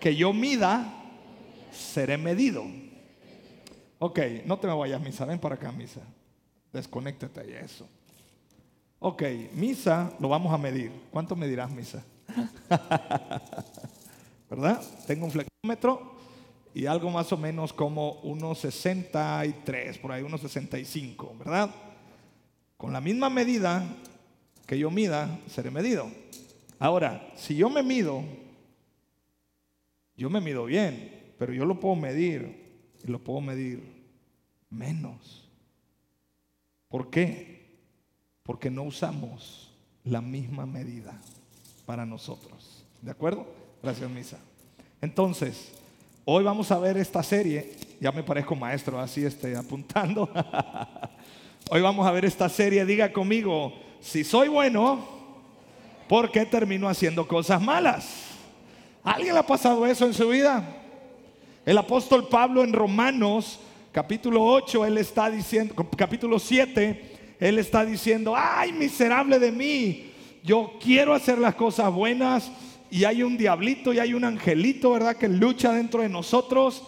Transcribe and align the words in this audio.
que 0.00 0.14
yo 0.14 0.32
mida, 0.32 0.92
seré 1.72 2.16
medido. 2.18 2.64
Ok, 3.98 4.20
no 4.44 4.58
te 4.58 4.66
me 4.66 4.74
vayas, 4.74 5.00
misa. 5.00 5.24
Ven 5.24 5.38
para 5.38 5.56
acá, 5.56 5.72
misa. 5.72 6.00
Desconéctate 6.72 7.50
y 7.50 7.54
eso. 7.54 7.88
Ok, 9.00 9.22
misa 9.54 10.12
lo 10.20 10.28
vamos 10.28 10.52
a 10.52 10.58
medir. 10.58 10.92
¿Cuánto 11.10 11.34
medirás, 11.36 11.70
misa? 11.70 12.04
¿Verdad? 14.50 14.82
Tengo 15.06 15.26
un 15.26 15.30
flexómetro 15.30 16.16
y 16.74 16.86
algo 16.86 17.10
más 17.10 17.32
o 17.32 17.36
menos 17.36 17.72
como 17.72 18.12
unos 18.22 18.58
63, 18.60 19.98
por 19.98 20.12
ahí 20.12 20.22
unos 20.22 20.40
65, 20.40 21.34
¿verdad? 21.38 21.70
Con 22.76 22.92
la 22.92 23.00
misma 23.00 23.28
medida 23.30 23.84
que 24.66 24.78
yo 24.78 24.90
mida, 24.90 25.38
seré 25.48 25.70
medido. 25.70 26.08
Ahora, 26.78 27.32
si 27.36 27.56
yo 27.56 27.68
me 27.68 27.82
mido, 27.82 28.22
yo 30.18 30.28
me 30.28 30.40
mido 30.40 30.64
bien, 30.64 31.32
pero 31.38 31.52
yo 31.52 31.64
lo 31.64 31.78
puedo 31.78 31.94
medir 31.94 32.74
y 33.04 33.10
lo 33.10 33.20
puedo 33.20 33.40
medir 33.40 33.80
menos. 34.68 35.48
¿Por 36.88 37.08
qué? 37.08 37.78
Porque 38.42 38.68
no 38.68 38.82
usamos 38.82 39.70
la 40.02 40.20
misma 40.20 40.66
medida 40.66 41.16
para 41.86 42.04
nosotros. 42.04 42.84
¿De 43.00 43.12
acuerdo? 43.12 43.46
Gracias, 43.80 44.10
Misa. 44.10 44.38
Entonces, 45.00 45.70
hoy 46.24 46.42
vamos 46.42 46.72
a 46.72 46.80
ver 46.80 46.96
esta 46.96 47.22
serie. 47.22 47.76
Ya 48.00 48.10
me 48.10 48.24
parezco 48.24 48.56
maestro, 48.56 48.98
así 48.98 49.24
esté 49.24 49.56
apuntando. 49.56 50.28
hoy 51.70 51.80
vamos 51.80 52.04
a 52.04 52.10
ver 52.10 52.24
esta 52.24 52.48
serie. 52.48 52.84
Diga 52.84 53.12
conmigo, 53.12 53.72
si 54.00 54.24
soy 54.24 54.48
bueno, 54.48 54.98
¿por 56.08 56.32
qué 56.32 56.44
termino 56.44 56.88
haciendo 56.88 57.28
cosas 57.28 57.62
malas? 57.62 58.27
¿Alguien 59.08 59.32
le 59.32 59.40
ha 59.40 59.46
pasado 59.46 59.86
eso 59.86 60.04
en 60.04 60.12
su 60.12 60.28
vida? 60.28 60.62
El 61.64 61.78
apóstol 61.78 62.28
Pablo 62.28 62.62
en 62.62 62.74
Romanos 62.74 63.58
capítulo 63.90 64.44
8, 64.44 64.84
él 64.84 64.98
está 64.98 65.30
diciendo, 65.30 65.74
capítulo 65.96 66.38
7, 66.38 67.36
él 67.40 67.58
está 67.58 67.86
diciendo, 67.86 68.34
ay, 68.36 68.70
miserable 68.70 69.38
de 69.38 69.50
mí, 69.50 70.12
yo 70.44 70.74
quiero 70.78 71.14
hacer 71.14 71.38
las 71.38 71.54
cosas 71.54 71.90
buenas 71.90 72.52
y 72.90 73.04
hay 73.04 73.22
un 73.22 73.38
diablito 73.38 73.94
y 73.94 73.98
hay 73.98 74.12
un 74.12 74.24
angelito, 74.24 74.90
¿verdad? 74.90 75.16
Que 75.16 75.28
lucha 75.28 75.72
dentro 75.72 76.02
de 76.02 76.10
nosotros. 76.10 76.82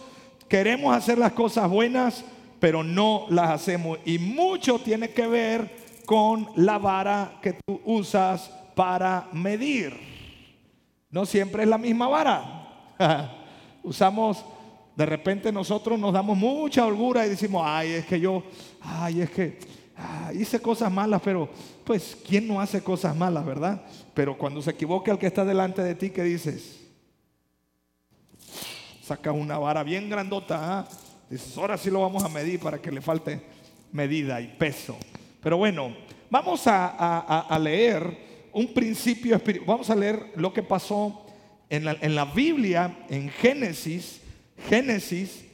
Queremos 0.47 0.95
hacer 0.95 1.17
las 1.17 1.31
cosas 1.31 1.67
buenas, 1.67 2.23
pero 2.59 2.83
no 2.83 3.25
las 3.31 3.49
hacemos. 3.49 3.97
Y 4.05 4.19
mucho 4.19 4.77
tiene 4.77 5.09
que 5.09 5.25
ver 5.25 5.71
con 6.05 6.47
la 6.55 6.77
vara 6.77 7.39
que 7.41 7.53
tú 7.65 7.81
usas 7.83 8.51
para 8.75 9.27
medir. 9.33 10.10
No 11.11 11.25
siempre 11.25 11.63
es 11.63 11.69
la 11.69 11.77
misma 11.77 12.07
vara. 12.07 12.67
Usamos, 13.83 14.43
de 14.95 15.05
repente 15.05 15.51
nosotros 15.51 15.99
nos 15.99 16.13
damos 16.13 16.37
mucha 16.37 16.85
holgura 16.85 17.25
y 17.25 17.29
decimos, 17.29 17.63
ay, 17.65 17.91
es 17.91 18.05
que 18.05 18.19
yo, 18.19 18.43
ay, 18.79 19.21
es 19.21 19.29
que 19.29 19.59
hice 20.33 20.59
cosas 20.61 20.91
malas, 20.91 21.21
pero 21.23 21.49
pues, 21.83 22.17
¿quién 22.27 22.47
no 22.47 22.61
hace 22.61 22.81
cosas 22.81 23.15
malas, 23.15 23.45
verdad? 23.45 23.81
Pero 24.13 24.37
cuando 24.37 24.61
se 24.61 24.71
equivoca 24.71 25.11
el 25.11 25.17
que 25.17 25.27
está 25.27 25.43
delante 25.43 25.83
de 25.83 25.95
ti, 25.95 26.09
¿qué 26.11 26.23
dices? 26.23 26.79
Sacas 29.03 29.35
una 29.35 29.57
vara 29.57 29.83
bien 29.83 30.09
grandota, 30.09 30.79
¿ah? 30.79 30.87
dices, 31.29 31.57
ahora 31.57 31.77
sí 31.77 31.89
lo 31.89 32.01
vamos 32.01 32.23
a 32.23 32.29
medir 32.29 32.59
para 32.61 32.81
que 32.81 32.91
le 32.91 33.01
falte 33.01 33.41
medida 33.91 34.39
y 34.39 34.47
peso. 34.47 34.95
Pero 35.41 35.57
bueno, 35.57 35.93
vamos 36.29 36.61
a 36.67 37.57
leer 37.59 38.30
un 38.53 38.73
principio 38.73 39.35
espiritual. 39.35 39.67
Vamos 39.67 39.89
a 39.89 39.95
leer 39.95 40.31
lo 40.35 40.53
que 40.53 40.63
pasó 40.63 41.25
en 41.69 42.15
la, 42.15 42.25
Biblia, 42.25 43.05
en 43.09 43.29
Génesis. 43.29 44.21
Génesis, 44.69 45.45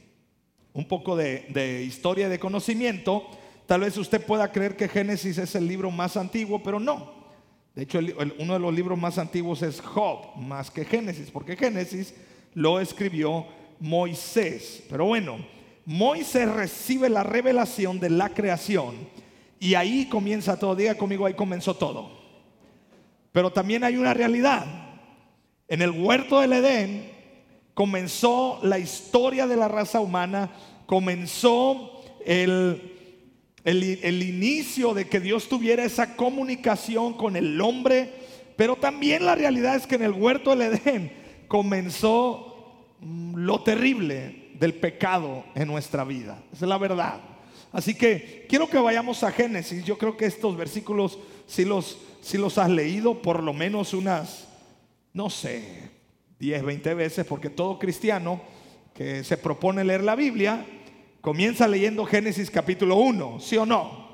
un 0.72 0.86
poco 0.86 1.16
de, 1.16 1.84
historia 1.86 2.28
de 2.28 2.38
conocimiento. 2.38 3.26
Tal 3.66 3.82
vez 3.82 3.96
usted 3.96 4.24
pueda 4.24 4.50
creer 4.50 4.76
que 4.76 4.88
Génesis 4.88 5.38
es 5.38 5.54
el 5.54 5.68
libro 5.68 5.90
más 5.90 6.16
antiguo, 6.16 6.62
pero 6.62 6.80
no. 6.80 7.16
De 7.74 7.84
hecho, 7.84 8.00
uno 8.38 8.54
de 8.54 8.58
los 8.58 8.74
libros 8.74 8.98
más 8.98 9.18
antiguos 9.18 9.62
es 9.62 9.80
Job, 9.80 10.36
más 10.36 10.70
que 10.70 10.84
Génesis, 10.84 11.30
porque 11.30 11.56
Génesis 11.56 12.14
lo 12.54 12.80
escribió 12.80 13.46
Moisés. 13.78 14.82
Pero 14.90 15.04
bueno, 15.04 15.38
Moisés 15.86 16.50
recibe 16.50 17.08
la 17.08 17.22
revelación 17.22 18.00
de 18.00 18.10
la 18.10 18.30
creación 18.30 18.96
y 19.60 19.74
ahí 19.74 20.08
comienza 20.08 20.58
todo. 20.58 20.74
Diga 20.74 20.96
conmigo, 20.96 21.26
ahí 21.26 21.34
comenzó 21.34 21.74
todo. 21.74 22.17
Pero 23.38 23.52
también 23.52 23.84
hay 23.84 23.96
una 23.96 24.14
realidad. 24.14 24.66
En 25.68 25.80
el 25.80 25.92
huerto 25.92 26.40
del 26.40 26.54
Edén 26.54 27.08
comenzó 27.72 28.58
la 28.64 28.80
historia 28.80 29.46
de 29.46 29.54
la 29.54 29.68
raza 29.68 30.00
humana, 30.00 30.50
comenzó 30.86 32.02
el, 32.26 32.82
el, 33.62 34.22
inicio 34.24 34.92
de 34.92 35.08
que 35.08 35.20
Dios 35.20 35.48
tuviera 35.48 35.84
esa 35.84 36.16
comunicación 36.16 37.14
con 37.14 37.36
el 37.36 37.60
hombre, 37.60 38.12
pero 38.56 38.74
también 38.74 39.24
la 39.24 39.36
realidad 39.36 39.76
es 39.76 39.86
que 39.86 39.94
en 39.94 40.02
el 40.02 40.14
huerto 40.14 40.56
del 40.56 40.74
Edén 40.74 41.12
comenzó 41.46 42.96
mm, 42.98 43.36
lo 43.36 43.62
terrible 43.62 44.48
del 44.58 44.74
pecado 44.74 45.44
en 45.54 45.68
nuestra 45.68 46.02
vida. 46.02 46.42
Esa 46.52 46.64
es 46.64 46.68
la 46.68 46.78
verdad. 46.78 47.20
Así 47.72 47.94
que 47.94 48.46
quiero 48.48 48.68
que 48.68 48.78
vayamos 48.78 49.22
a 49.22 49.32
Génesis. 49.32 49.84
Yo 49.84 49.98
creo 49.98 50.16
que 50.16 50.26
estos 50.26 50.56
versículos 50.56 51.18
si 51.46 51.64
los 51.64 51.98
si 52.20 52.36
los 52.38 52.58
has 52.58 52.68
leído 52.68 53.22
por 53.22 53.42
lo 53.42 53.52
menos 53.52 53.94
unas, 53.94 54.48
no 55.12 55.30
sé, 55.30 55.90
10, 56.38 56.62
20 56.62 56.94
veces, 56.94 57.26
porque 57.26 57.50
todo 57.50 57.78
cristiano 57.78 58.40
que 58.94 59.24
se 59.24 59.36
propone 59.36 59.84
leer 59.84 60.04
la 60.04 60.14
Biblia 60.14 60.64
comienza 61.20 61.66
leyendo 61.66 62.04
Génesis 62.04 62.50
capítulo 62.50 62.96
1, 62.96 63.40
¿sí 63.40 63.56
o 63.56 63.66
no? 63.66 64.08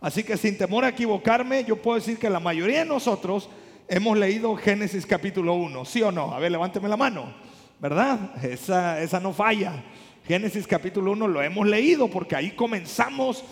Así 0.00 0.22
que 0.22 0.36
sin 0.36 0.56
temor 0.56 0.84
a 0.84 0.90
equivocarme, 0.90 1.64
yo 1.64 1.76
puedo 1.76 1.98
decir 1.98 2.18
que 2.18 2.30
la 2.30 2.40
mayoría 2.40 2.80
de 2.80 2.84
nosotros 2.84 3.48
hemos 3.88 4.16
leído 4.16 4.54
Génesis 4.56 5.04
capítulo 5.04 5.54
1, 5.54 5.84
¿sí 5.84 6.02
o 6.02 6.12
no? 6.12 6.32
A 6.32 6.38
ver, 6.38 6.52
levánteme 6.52 6.88
la 6.88 6.96
mano, 6.96 7.34
¿verdad? 7.80 8.44
Esa, 8.44 9.02
esa 9.02 9.18
no 9.20 9.32
falla. 9.32 9.84
Génesis 10.28 10.66
capítulo 10.66 11.12
1 11.12 11.26
lo 11.26 11.42
hemos 11.42 11.66
leído 11.66 12.06
porque 12.08 12.36
ahí 12.36 12.50
comenzamos 12.50 13.42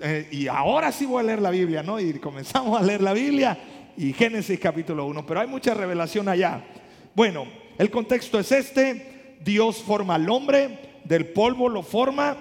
eh, 0.00 0.26
y 0.30 0.48
ahora 0.48 0.90
sí 0.90 1.04
voy 1.04 1.20
a 1.20 1.26
leer 1.26 1.42
la 1.42 1.50
Biblia, 1.50 1.82
¿no? 1.82 2.00
Y 2.00 2.14
comenzamos 2.14 2.80
a 2.80 2.82
leer 2.82 3.02
la 3.02 3.12
Biblia 3.12 3.58
y 3.98 4.14
Génesis 4.14 4.58
capítulo 4.58 5.04
1, 5.04 5.26
pero 5.26 5.40
hay 5.40 5.46
mucha 5.46 5.74
revelación 5.74 6.30
allá. 6.30 6.64
Bueno, 7.14 7.44
el 7.76 7.90
contexto 7.90 8.38
es 8.38 8.50
este, 8.50 9.36
Dios 9.44 9.82
forma 9.82 10.14
al 10.14 10.30
hombre, 10.30 10.78
del 11.04 11.26
polvo 11.26 11.68
lo 11.68 11.82
forma, 11.82 12.38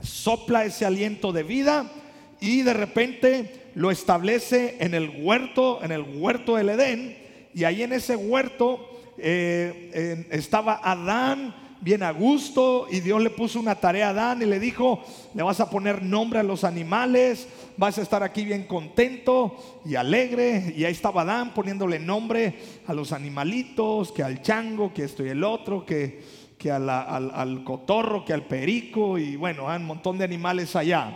sopla 0.00 0.64
ese 0.64 0.86
aliento 0.86 1.32
de 1.32 1.42
vida 1.42 1.92
y 2.40 2.62
de 2.62 2.72
repente 2.72 3.72
lo 3.74 3.90
establece 3.90 4.78
en 4.80 4.94
el 4.94 5.10
huerto, 5.22 5.80
en 5.82 5.92
el 5.92 6.00
huerto 6.00 6.56
del 6.56 6.70
Edén, 6.70 7.18
y 7.52 7.64
ahí 7.64 7.82
en 7.82 7.92
ese 7.92 8.16
huerto 8.16 8.88
eh, 9.18 10.26
estaba 10.30 10.80
Adán, 10.82 11.61
bien 11.82 12.02
a 12.04 12.12
gusto 12.12 12.86
y 12.88 13.00
Dios 13.00 13.20
le 13.20 13.30
puso 13.30 13.58
una 13.58 13.74
tarea 13.74 14.06
a 14.06 14.10
Adán 14.10 14.40
y 14.40 14.46
le 14.46 14.60
dijo, 14.60 15.02
le 15.34 15.42
vas 15.42 15.60
a 15.60 15.68
poner 15.68 16.02
nombre 16.02 16.38
a 16.38 16.44
los 16.44 16.62
animales, 16.62 17.48
vas 17.76 17.98
a 17.98 18.02
estar 18.02 18.22
aquí 18.22 18.44
bien 18.44 18.64
contento 18.66 19.56
y 19.84 19.96
alegre. 19.96 20.72
Y 20.76 20.84
ahí 20.84 20.92
estaba 20.92 21.22
Adán 21.22 21.52
poniéndole 21.52 21.98
nombre 21.98 22.54
a 22.86 22.94
los 22.94 23.12
animalitos, 23.12 24.12
que 24.12 24.22
al 24.22 24.42
chango, 24.42 24.94
que 24.94 25.04
esto 25.04 25.26
y 25.26 25.28
el 25.28 25.42
otro, 25.42 25.84
que, 25.84 26.22
que 26.56 26.70
al, 26.70 26.88
al, 26.88 27.64
cotorro, 27.64 28.24
que 28.24 28.32
al 28.32 28.46
perico 28.46 29.18
y 29.18 29.36
bueno, 29.36 29.66
un 29.66 29.84
montón 29.84 30.18
de 30.18 30.24
animales 30.24 30.76
allá. 30.76 31.12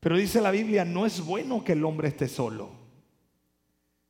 Pero 0.00 0.16
dice 0.16 0.40
la 0.40 0.50
Biblia, 0.50 0.84
no 0.84 1.06
es 1.06 1.24
bueno 1.24 1.62
que 1.62 1.72
el 1.72 1.84
hombre 1.84 2.08
esté 2.08 2.26
solo. 2.26 2.70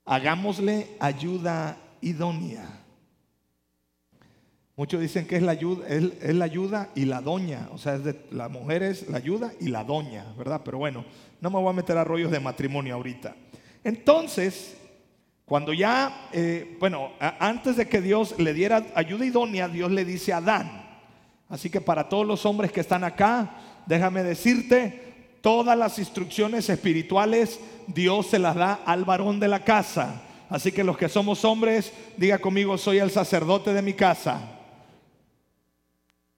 Hagámosle 0.07 0.89
ayuda 0.99 1.77
idónea. 2.01 2.82
Muchos 4.83 5.01
dicen 5.01 5.29
que 5.29 5.37
es 5.37 5.43
la 5.43 5.53
ayuda, 5.53 5.87
es, 5.87 6.35
la 6.35 6.45
ayuda 6.45 6.89
y 6.97 7.05
la 7.05 7.21
doña. 7.21 7.69
O 7.71 7.79
sea, 7.79 7.95
es 7.95 8.03
de, 8.03 8.17
la 8.33 8.49
mujer 8.49 8.83
es 8.83 9.09
la 9.09 9.19
ayuda 9.19 9.53
y 9.61 9.69
la 9.69 9.85
doña, 9.85 10.27
¿verdad? 10.37 10.61
Pero 10.65 10.79
bueno, 10.79 11.05
no 11.41 11.51
me 11.51 11.61
voy 11.61 11.71
a 11.71 11.73
meter 11.73 11.97
a 11.97 12.03
rollos 12.03 12.33
de 12.33 12.41
matrimonio 12.41 12.97
ahorita. 12.97 13.37
Entonces, 13.85 14.77
cuando 15.45 15.73
ya, 15.73 16.29
eh, 16.33 16.77
bueno, 16.81 17.13
antes 17.21 17.77
de 17.77 17.87
que 17.87 18.01
Dios 18.01 18.35
le 18.41 18.53
diera 18.53 18.85
ayuda 18.97 19.25
idónea, 19.25 19.69
Dios 19.69 19.93
le 19.93 20.05
dice 20.05 20.33
a 20.33 20.39
Adán. 20.39 20.85
Así 21.49 21.71
que 21.71 21.81
para 21.81 22.09
todos 22.09 22.27
los 22.27 22.45
hombres 22.45 22.73
que 22.73 22.81
están 22.81 23.05
acá, 23.05 23.55
déjame 23.87 24.25
decirte, 24.25 25.39
todas 25.43 25.79
las 25.79 25.97
instrucciones 26.01 26.69
espirituales 26.69 27.61
Dios 27.87 28.27
se 28.27 28.41
las 28.41 28.57
da 28.57 28.81
al 28.85 29.05
varón 29.05 29.39
de 29.39 29.47
la 29.47 29.63
casa. 29.63 30.23
Así 30.51 30.73
que 30.73 30.83
los 30.83 30.99
que 30.99 31.09
somos 31.09 31.45
hombres, 31.45 31.93
diga 32.17 32.41
conmigo, 32.41 32.77
soy 32.77 32.99
el 32.99 33.13
sacerdote 33.13 33.73
de 33.73 33.81
mi 33.81 33.93
casa. 33.93 34.52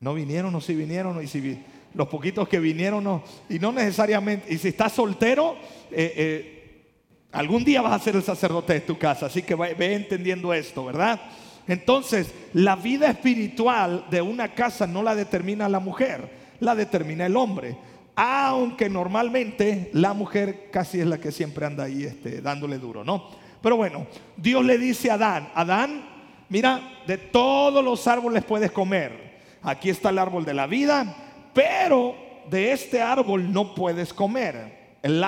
No 0.05 0.13
vinieron 0.13 0.55
o 0.55 0.61
si 0.61 0.75
vinieron 0.75 1.25
y 1.25 1.27
si 1.27 1.59
los 1.95 2.09
poquitos 2.09 2.47
que 2.47 2.59
vinieron 2.59 3.03
no, 3.03 3.25
y 3.49 3.59
no 3.59 3.73
necesariamente, 3.73 4.53
y 4.53 4.59
si 4.59 4.69
estás 4.69 4.93
soltero, 4.93 5.57
eh, 5.91 6.13
eh, 6.15 6.85
algún 7.33 7.65
día 7.65 7.81
vas 7.81 7.95
a 7.95 8.05
ser 8.05 8.15
el 8.15 8.23
sacerdote 8.23 8.75
de 8.75 8.81
tu 8.83 8.99
casa, 8.99 9.27
así 9.27 9.41
que 9.41 9.55
ve, 9.55 9.95
entendiendo 9.95 10.53
esto, 10.53 10.85
¿verdad? 10.85 11.19
Entonces, 11.67 12.35
la 12.53 12.77
vida 12.77 13.09
espiritual 13.09 14.05
de 14.11 14.21
una 14.21 14.53
casa 14.53 14.87
no 14.87 15.03
la 15.03 15.15
determina 15.15 15.71
la 15.71 15.81
mujer, 15.81 16.29
la 16.61 16.75
determina 16.75 17.25
el 17.25 17.35
hombre. 17.35 17.75
Aunque 18.15 18.91
normalmente 18.91 19.89
la 19.95 20.13
mujer 20.13 20.69
casi 20.71 21.01
es 21.01 21.07
la 21.07 21.17
que 21.17 21.33
siempre 21.33 21.65
anda 21.65 21.85
ahí 21.85 22.05
este, 22.05 22.43
dándole 22.43 22.77
duro, 22.79 23.05
¿no? 23.05 23.31
Pero 23.63 23.79
bueno, 23.79 24.07
Dios 24.37 24.63
le 24.67 24.77
dice 24.77 25.11
a 25.11 25.15
Adán, 25.15 25.51
Adán, 25.55 26.05
mira, 26.51 27.01
de 27.07 27.17
todos 27.17 27.83
los 27.83 28.07
árboles 28.07 28.45
puedes 28.45 28.71
comer. 28.71 29.24
Aquí 29.65 29.89
está 29.89 30.11
el 30.11 30.19
árbol 30.19 30.45
de 30.45 30.55
la 30.55 30.67
vida, 30.67 31.17
pero 31.55 32.15
de 32.51 32.73
este 32.73 33.01
árbol 33.01 33.51
no 33.51 33.75
puedes 33.75 34.13
comer. 34.13 34.99
El, 35.03 35.23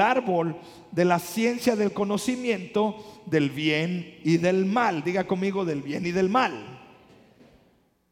árbol 0.00 0.56
de 0.90 1.04
la 1.04 1.18
ciencia 1.18 1.76
del 1.76 1.92
conocimiento 1.92 3.22
del 3.26 3.50
bien 3.50 4.20
y 4.24 4.36
del 4.36 4.64
mal. 4.64 5.02
Diga 5.02 5.26
conmigo 5.26 5.64
del 5.64 5.82
bien 5.82 6.06
y 6.06 6.12
del 6.12 6.28
mal. 6.28 6.80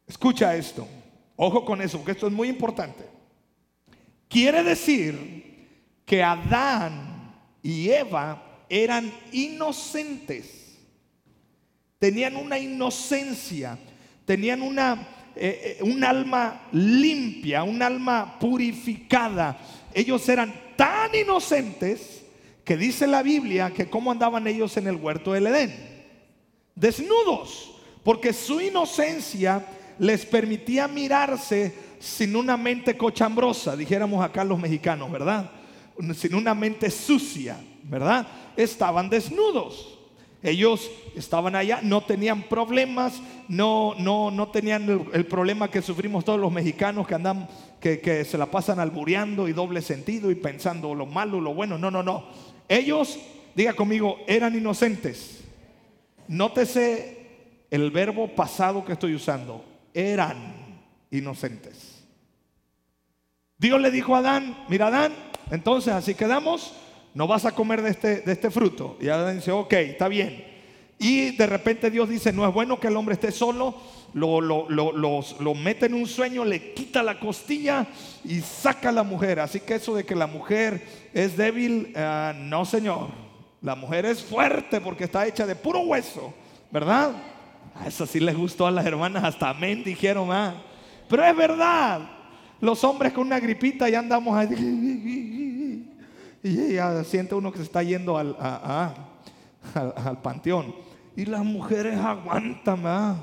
Escucha 0.07 0.55
esto. 0.55 0.87
Ojo 1.35 1.63
con 1.63 1.81
eso, 1.81 1.97
porque 1.97 2.11
esto 2.13 2.27
es 2.27 2.33
muy 2.33 2.49
importante. 2.49 3.03
Quiere 4.27 4.63
decir 4.63 5.67
que 6.05 6.23
Adán 6.23 7.35
y 7.61 7.89
Eva 7.89 8.63
eran 8.69 9.11
inocentes. 9.31 10.77
Tenían 11.99 12.35
una 12.35 12.59
inocencia, 12.59 13.77
tenían 14.25 14.61
una, 14.61 15.07
eh, 15.39 15.77
eh, 15.79 15.83
un 15.83 16.03
alma 16.03 16.67
limpia, 16.71 17.63
un 17.63 17.81
alma 17.81 18.37
purificada. 18.39 19.57
Ellos 19.93 20.27
eran 20.29 20.53
tan 20.75 21.13
inocentes 21.15 22.23
que 22.63 22.77
dice 22.77 23.07
la 23.07 23.23
Biblia 23.23 23.71
que 23.73 23.89
cómo 23.89 24.11
andaban 24.11 24.47
ellos 24.47 24.75
en 24.77 24.87
el 24.87 24.95
huerto 24.95 25.33
del 25.33 25.47
Edén. 25.47 25.73
Desnudos, 26.75 27.75
porque 28.03 28.33
su 28.33 28.61
inocencia 28.61 29.65
les 29.99 30.25
permitía 30.25 30.87
mirarse 30.87 31.73
sin 31.99 32.35
una 32.35 32.57
mente 32.57 32.95
cochambrosa, 32.95 33.75
dijéramos 33.75 34.23
acá 34.23 34.43
los 34.43 34.59
mexicanos, 34.59 35.11
¿verdad? 35.11 35.49
Sin 36.15 36.35
una 36.35 36.53
mente 36.53 36.91
sucia, 36.91 37.57
¿verdad? 37.83 38.27
Estaban 38.55 39.09
desnudos. 39.09 39.96
Ellos 40.43 40.91
estaban 41.15 41.55
allá, 41.55 41.79
no 41.81 42.01
tenían 42.01 42.43
problemas, 42.43 43.21
no, 43.47 43.95
no, 43.97 44.29
no 44.29 44.49
tenían 44.49 45.07
el, 45.13 45.25
problema 45.25 45.69
que 45.69 45.81
sufrimos 45.81 46.23
todos 46.23 46.39
los 46.39 46.51
mexicanos 46.51 47.07
que 47.07 47.15
andan, 47.15 47.47
que, 47.79 47.99
que 47.99 48.23
se 48.23 48.37
la 48.37 48.45
pasan 48.45 48.79
albureando 48.79 49.47
y 49.47 49.53
doble 49.53 49.81
sentido 49.81 50.29
y 50.29 50.35
pensando 50.35 50.93
lo 50.93 51.05
malo, 51.05 51.41
lo 51.41 51.53
bueno. 51.53 51.77
No, 51.77 51.89
no, 51.89 52.03
no. 52.03 52.25
Ellos, 52.69 53.17
diga 53.55 53.73
conmigo, 53.73 54.19
eran 54.27 54.55
inocentes. 54.55 55.43
Nótese 56.27 57.17
el 57.71 57.91
verbo 57.91 58.27
pasado 58.35 58.85
que 58.85 58.93
estoy 58.93 59.15
usando. 59.15 59.65
Eran 59.93 60.81
inocentes. 61.09 62.03
Dios 63.57 63.81
le 63.81 63.89
dijo 63.89 64.15
a 64.15 64.19
Adán, 64.19 64.65
mira 64.69 64.87
Adán, 64.87 65.13
entonces 65.49 65.93
así 65.93 66.13
quedamos, 66.13 66.73
no 67.17 67.25
vas 67.25 67.45
a 67.45 67.51
comer 67.51 67.81
de 67.81 67.89
este, 67.89 68.21
de 68.21 68.31
este 68.31 68.51
fruto. 68.51 68.95
Y 69.01 69.09
Adán 69.09 69.37
dice, 69.37 69.51
ok, 69.51 69.73
está 69.73 70.07
bien. 70.07 70.45
Y 70.99 71.35
de 71.35 71.47
repente 71.47 71.89
Dios 71.89 72.07
dice, 72.07 72.31
no 72.31 72.47
es 72.47 72.53
bueno 72.53 72.79
que 72.79 72.89
el 72.89 72.95
hombre 72.95 73.15
esté 73.15 73.31
solo, 73.31 73.73
lo, 74.13 74.39
lo, 74.39 75.55
mete 75.55 75.87
en 75.87 75.95
un 75.95 76.05
sueño, 76.05 76.45
le 76.45 76.73
quita 76.75 77.01
la 77.01 77.19
costilla 77.19 77.87
y 78.23 78.39
saca 78.41 78.89
a 78.89 78.91
la 78.91 79.01
mujer. 79.01 79.39
Así 79.39 79.61
que 79.61 79.73
eso 79.73 79.95
de 79.95 80.05
que 80.05 80.13
la 80.13 80.27
mujer 80.27 80.87
es 81.11 81.35
débil, 81.35 81.91
eh, 81.95 82.33
no 82.37 82.65
señor. 82.65 83.07
La 83.63 83.73
mujer 83.73 84.05
es 84.05 84.21
fuerte 84.21 84.79
porque 84.79 85.05
está 85.05 85.25
hecha 85.25 85.47
de 85.47 85.55
puro 85.55 85.79
hueso, 85.79 86.35
¿verdad? 86.69 87.13
A 87.73 87.87
eso 87.87 88.05
sí 88.05 88.19
les 88.19 88.37
gustó 88.37 88.67
a 88.67 88.71
las 88.71 88.85
hermanas, 88.85 89.23
hasta 89.23 89.49
amén 89.49 89.83
dijeron, 89.83 90.31
ah. 90.31 90.61
Pero 91.09 91.25
es 91.25 91.35
verdad, 91.35 91.99
los 92.61 92.83
hombres 92.83 93.11
con 93.11 93.25
una 93.25 93.39
gripita 93.39 93.89
ya 93.89 93.97
andamos 93.97 94.37
ahí. 94.37 95.96
Y 96.47 96.73
ya 96.73 97.03
siente 97.03 97.35
uno 97.35 97.51
que 97.51 97.57
se 97.57 97.65
está 97.65 97.83
yendo 97.83 98.17
al, 98.17 98.35
al, 98.39 100.21
panteón. 100.21 100.73
Y 101.15 101.25
las 101.25 101.43
mujeres 101.43 101.97
aguantan, 101.97 102.83
¿verdad? 102.83 103.15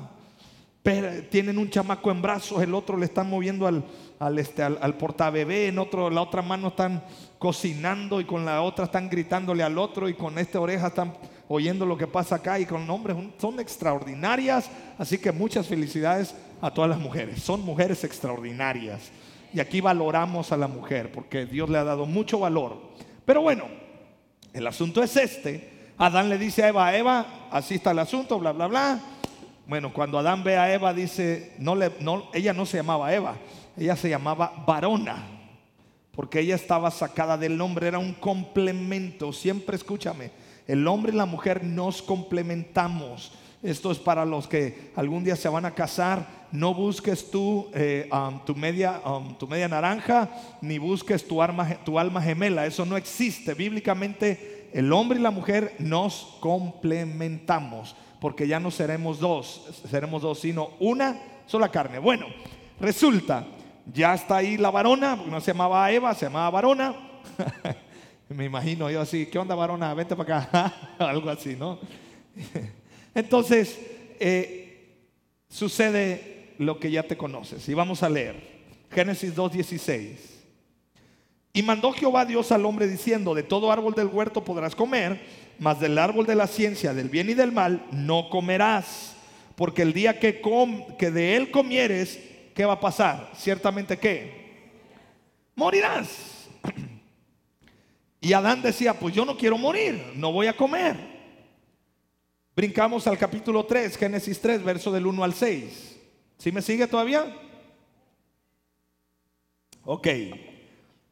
tienen 1.31 1.57
un 1.57 1.67
chamaco 1.67 2.11
en 2.11 2.21
brazos, 2.21 2.61
el 2.61 2.75
otro 2.75 2.95
le 2.95 3.05
están 3.05 3.27
moviendo 3.27 3.65
al, 3.65 3.83
al, 4.19 4.37
este, 4.37 4.61
al, 4.61 4.97
portabebé, 4.97 5.67
en 5.69 5.79
otro, 5.79 6.11
la 6.11 6.21
otra 6.21 6.43
mano 6.43 6.67
están 6.67 7.03
cocinando 7.39 8.21
y 8.21 8.25
con 8.25 8.45
la 8.45 8.61
otra 8.61 8.85
están 8.85 9.09
gritándole 9.09 9.63
al 9.63 9.79
otro 9.79 10.07
y 10.07 10.13
con 10.13 10.37
esta 10.37 10.59
oreja 10.59 10.87
están 10.87 11.13
oyendo 11.47 11.87
lo 11.87 11.97
que 11.97 12.05
pasa 12.05 12.35
acá 12.35 12.59
y 12.59 12.67
con 12.67 12.85
nombres 12.85 13.17
son 13.39 13.59
extraordinarias, 13.59 14.69
así 14.99 15.17
que 15.17 15.31
muchas 15.31 15.65
felicidades 15.65 16.35
a 16.61 16.71
todas 16.71 16.89
las 16.89 16.99
mujeres, 16.99 17.41
son 17.41 17.61
mujeres 17.61 18.03
extraordinarias. 18.03 19.11
Y 19.55 19.59
aquí 19.61 19.81
valoramos 19.81 20.51
a 20.51 20.57
la 20.57 20.67
mujer 20.67 21.11
porque 21.11 21.45
Dios 21.45 21.69
le 21.69 21.77
ha 21.77 21.83
dado 21.83 22.05
mucho 22.05 22.39
valor. 22.39 22.77
Pero 23.25 23.41
bueno, 23.41 23.65
el 24.53 24.65
asunto 24.67 25.03
es 25.03 25.17
este. 25.17 25.73
Adán 25.97 26.29
le 26.29 26.37
dice 26.37 26.63
a 26.63 26.69
Eva, 26.69 26.95
Eva, 26.95 27.47
así 27.51 27.75
está 27.75 27.91
el 27.91 27.99
asunto, 27.99 28.39
bla, 28.39 28.51
bla, 28.51 28.67
bla. 28.67 28.99
Bueno, 29.67 29.91
cuando 29.91 30.19
Adán 30.19 30.43
ve 30.43 30.57
a 30.57 30.71
Eva, 30.71 30.93
dice, 30.93 31.55
no 31.57 31.75
le, 31.75 31.91
no, 31.99 32.29
ella 32.33 32.53
no 32.53 32.65
se 32.65 32.77
llamaba 32.77 33.13
Eva, 33.13 33.35
ella 33.75 33.95
se 33.95 34.09
llamaba 34.09 34.63
varona, 34.67 35.25
porque 36.11 36.41
ella 36.41 36.55
estaba 36.55 36.91
sacada 36.91 37.37
del 37.37 37.57
nombre, 37.57 37.87
era 37.87 37.97
un 37.97 38.13
complemento. 38.13 39.33
Siempre 39.33 39.75
escúchame, 39.75 40.31
el 40.67 40.87
hombre 40.87 41.13
y 41.13 41.15
la 41.15 41.25
mujer 41.25 41.63
nos 41.63 42.01
complementamos. 42.01 43.31
Esto 43.65 43.91
es 43.91 43.97
para 43.97 44.25
los 44.25 44.47
que 44.47 44.91
algún 44.95 45.23
día 45.23 45.35
se 45.35 45.49
van 45.49 45.65
a 45.65 45.73
casar. 45.73 46.45
No 46.51 46.73
busques 46.73 47.31
tú 47.31 47.67
eh, 47.73 48.07
tu, 48.45 48.55
media, 48.55 49.01
tu 49.39 49.47
media 49.47 49.67
naranja, 49.67 50.29
ni 50.61 50.77
busques 50.77 51.27
tu, 51.27 51.41
tu 51.83 51.99
alma 51.99 52.21
gemela. 52.21 52.65
Eso 52.65 52.85
no 52.85 52.95
existe. 52.95 53.55
Bíblicamente, 53.55 54.69
el 54.71 54.93
hombre 54.93 55.19
y 55.19 55.21
la 55.21 55.31
mujer 55.31 55.73
nos 55.79 56.37
complementamos 56.39 57.95
porque 58.19 58.47
ya 58.47 58.59
no 58.59 58.71
seremos 58.71 59.19
dos, 59.19 59.83
seremos 59.89 60.21
dos, 60.21 60.39
sino 60.39 60.71
una 60.79 61.19
sola 61.45 61.69
carne. 61.69 61.99
Bueno, 61.99 62.25
resulta, 62.79 63.45
ya 63.93 64.13
está 64.13 64.37
ahí 64.37 64.57
la 64.57 64.71
varona, 64.71 65.15
no 65.15 65.39
se 65.41 65.51
llamaba 65.51 65.91
Eva, 65.91 66.13
se 66.13 66.25
llamaba 66.25 66.49
varona. 66.49 66.95
Me 68.29 68.45
imagino 68.45 68.89
yo 68.89 69.01
así, 69.01 69.27
¿qué 69.27 69.37
onda 69.37 69.53
varona? 69.53 69.93
Vente 69.93 70.15
para 70.15 70.39
acá, 70.39 70.73
algo 70.99 71.29
así, 71.29 71.55
¿no? 71.55 71.79
Entonces, 73.15 73.79
eh, 74.19 74.99
sucede 75.49 76.53
lo 76.59 76.79
que 76.79 76.91
ya 76.91 77.03
te 77.03 77.17
conoces. 77.17 77.67
Y 77.67 77.73
vamos 77.73 78.03
a 78.03 78.09
leer 78.09 78.35
Génesis 78.91 79.35
2.16. 79.35 80.17
Y 81.53 81.63
mandó 81.63 81.91
Jehová 81.93 82.25
Dios 82.25 82.51
al 82.51 82.65
hombre 82.65 82.87
diciendo, 82.87 83.33
de 83.33 83.41
todo 83.41 83.71
árbol 83.71 83.95
del 83.95 84.07
huerto 84.07 84.43
podrás 84.43 84.75
comer 84.75 85.19
mas 85.59 85.79
del 85.79 85.97
árbol 85.97 86.25
de 86.25 86.35
la 86.35 86.47
ciencia 86.47 86.93
del 86.93 87.09
bien 87.09 87.29
y 87.29 87.33
del 87.33 87.51
mal 87.51 87.85
no 87.91 88.29
comerás, 88.29 89.15
porque 89.55 89.81
el 89.81 89.93
día 89.93 90.19
que, 90.19 90.41
que 90.97 91.11
de 91.11 91.35
él 91.35 91.51
comieres, 91.51 92.19
¿qué 92.53 92.65
va 92.65 92.73
a 92.73 92.79
pasar? 92.79 93.31
Ciertamente 93.35 93.97
que 93.97 94.71
morirás. 95.55 96.09
Y 98.21 98.33
Adán 98.33 98.63
decía, 98.63 98.95
pues 98.95 99.13
yo 99.13 99.23
no 99.23 99.37
quiero 99.37 99.55
morir, 99.55 100.13
no 100.15 100.31
voy 100.31 100.47
a 100.47 100.57
comer. 100.57 101.14
Brincamos 102.55 103.05
al 103.07 103.17
capítulo 103.17 103.65
3, 103.65 103.97
Génesis 103.97 104.39
3, 104.39 104.63
verso 104.63 104.91
del 104.91 105.05
1 105.05 105.23
al 105.23 105.33
6. 105.33 105.99
¿Sí 106.37 106.51
me 106.51 106.61
sigue 106.61 106.87
todavía? 106.87 107.25
Ok. 109.83 110.07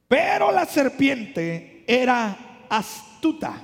Pero 0.08 0.52
la 0.52 0.66
serpiente 0.66 1.84
era 1.88 2.66
astuta 2.70 3.62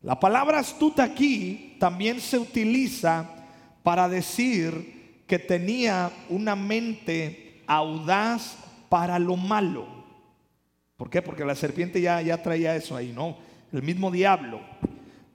la 0.00 0.20
palabra 0.20 0.60
astuta 0.60 1.02
aquí 1.02 1.76
también 1.80 2.20
se 2.20 2.38
utiliza 2.38 3.28
para 3.82 4.08
decir 4.08 5.24
que 5.26 5.40
tenía 5.40 6.12
una 6.28 6.54
mente 6.54 7.62
audaz 7.66 8.56
para 8.88 9.18
lo 9.18 9.36
malo. 9.36 9.86
¿Por 10.96 11.10
qué? 11.10 11.20
Porque 11.20 11.44
la 11.44 11.56
serpiente 11.56 12.00
ya, 12.00 12.22
ya 12.22 12.40
traía 12.40 12.76
eso 12.76 12.96
ahí, 12.96 13.12
¿no? 13.12 13.36
El 13.72 13.82
mismo 13.82 14.10
diablo. 14.10 14.60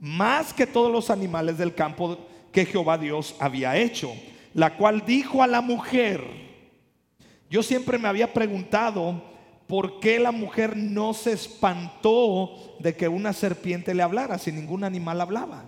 Más 0.04 0.54
que 0.54 0.68
todos 0.68 0.92
los 0.92 1.10
animales 1.10 1.58
del 1.58 1.74
campo 1.74 2.18
que 2.52 2.66
Jehová 2.66 2.98
Dios 2.98 3.38
había 3.40 3.78
hecho. 3.78 4.14
La 4.54 4.76
cual 4.76 5.06
dijo 5.06 5.42
a 5.42 5.48
la 5.48 5.62
mujer, 5.62 6.22
yo 7.50 7.64
siempre 7.64 7.98
me 7.98 8.10
había 8.10 8.34
preguntado, 8.34 9.24
¿por 9.66 10.02
qué 10.02 10.20
la 10.20 10.34
mujer 10.34 10.76
no 10.76 11.14
se 11.14 11.32
espantó 11.32 12.76
de 12.80 12.98
que 12.98 13.08
una 13.08 13.32
serpiente 13.32 13.96
le 13.96 14.04
hablara 14.04 14.38
si 14.38 14.52
ningún 14.52 14.84
animal 14.84 15.22
hablaba? 15.22 15.64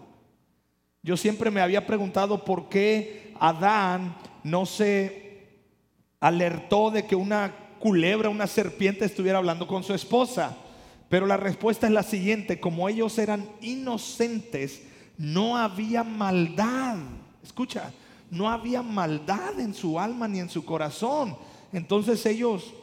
Yo 1.01 1.15
siempre 1.15 1.49
me 1.49 1.61
había 1.61 1.87
preguntado 1.87 2.43
por 2.43 2.67
qué 2.67 3.31
Adán 3.39 4.17
no 4.43 4.65
se 4.65 5.61
alertó 6.19 6.91
de 6.91 7.05
que 7.05 7.15
una 7.15 7.55
culebra, 7.79 8.27
una 8.27 8.47
serpiente 8.47 9.05
estuviera 9.05 9.37
hablando 9.37 9.65
con 9.65 9.81
su 9.81 9.93
esposa. 9.93 10.57
Pero 11.09 11.25
la 11.25 11.37
respuesta 11.37 11.87
es 11.87 11.93
la 11.93 12.03
siguiente, 12.03 12.59
como 12.59 12.89
ellos 12.89 13.17
eran 13.17 13.47
inocentes, 13.61 14.81
no 15.17 15.57
había 15.57 16.03
maldad 16.03 16.97
Escucha, 17.45 17.93
no 18.31 18.49
había 18.49 18.81
maldad 18.81 19.59
en 19.59 19.75
su 19.75 19.99
alma 19.99 20.27
ni 20.27 20.39
en 20.39 20.49
su 20.49 20.65
corazón. 20.65 21.37
Entonces 21.71 22.25
ellos, 22.25 22.73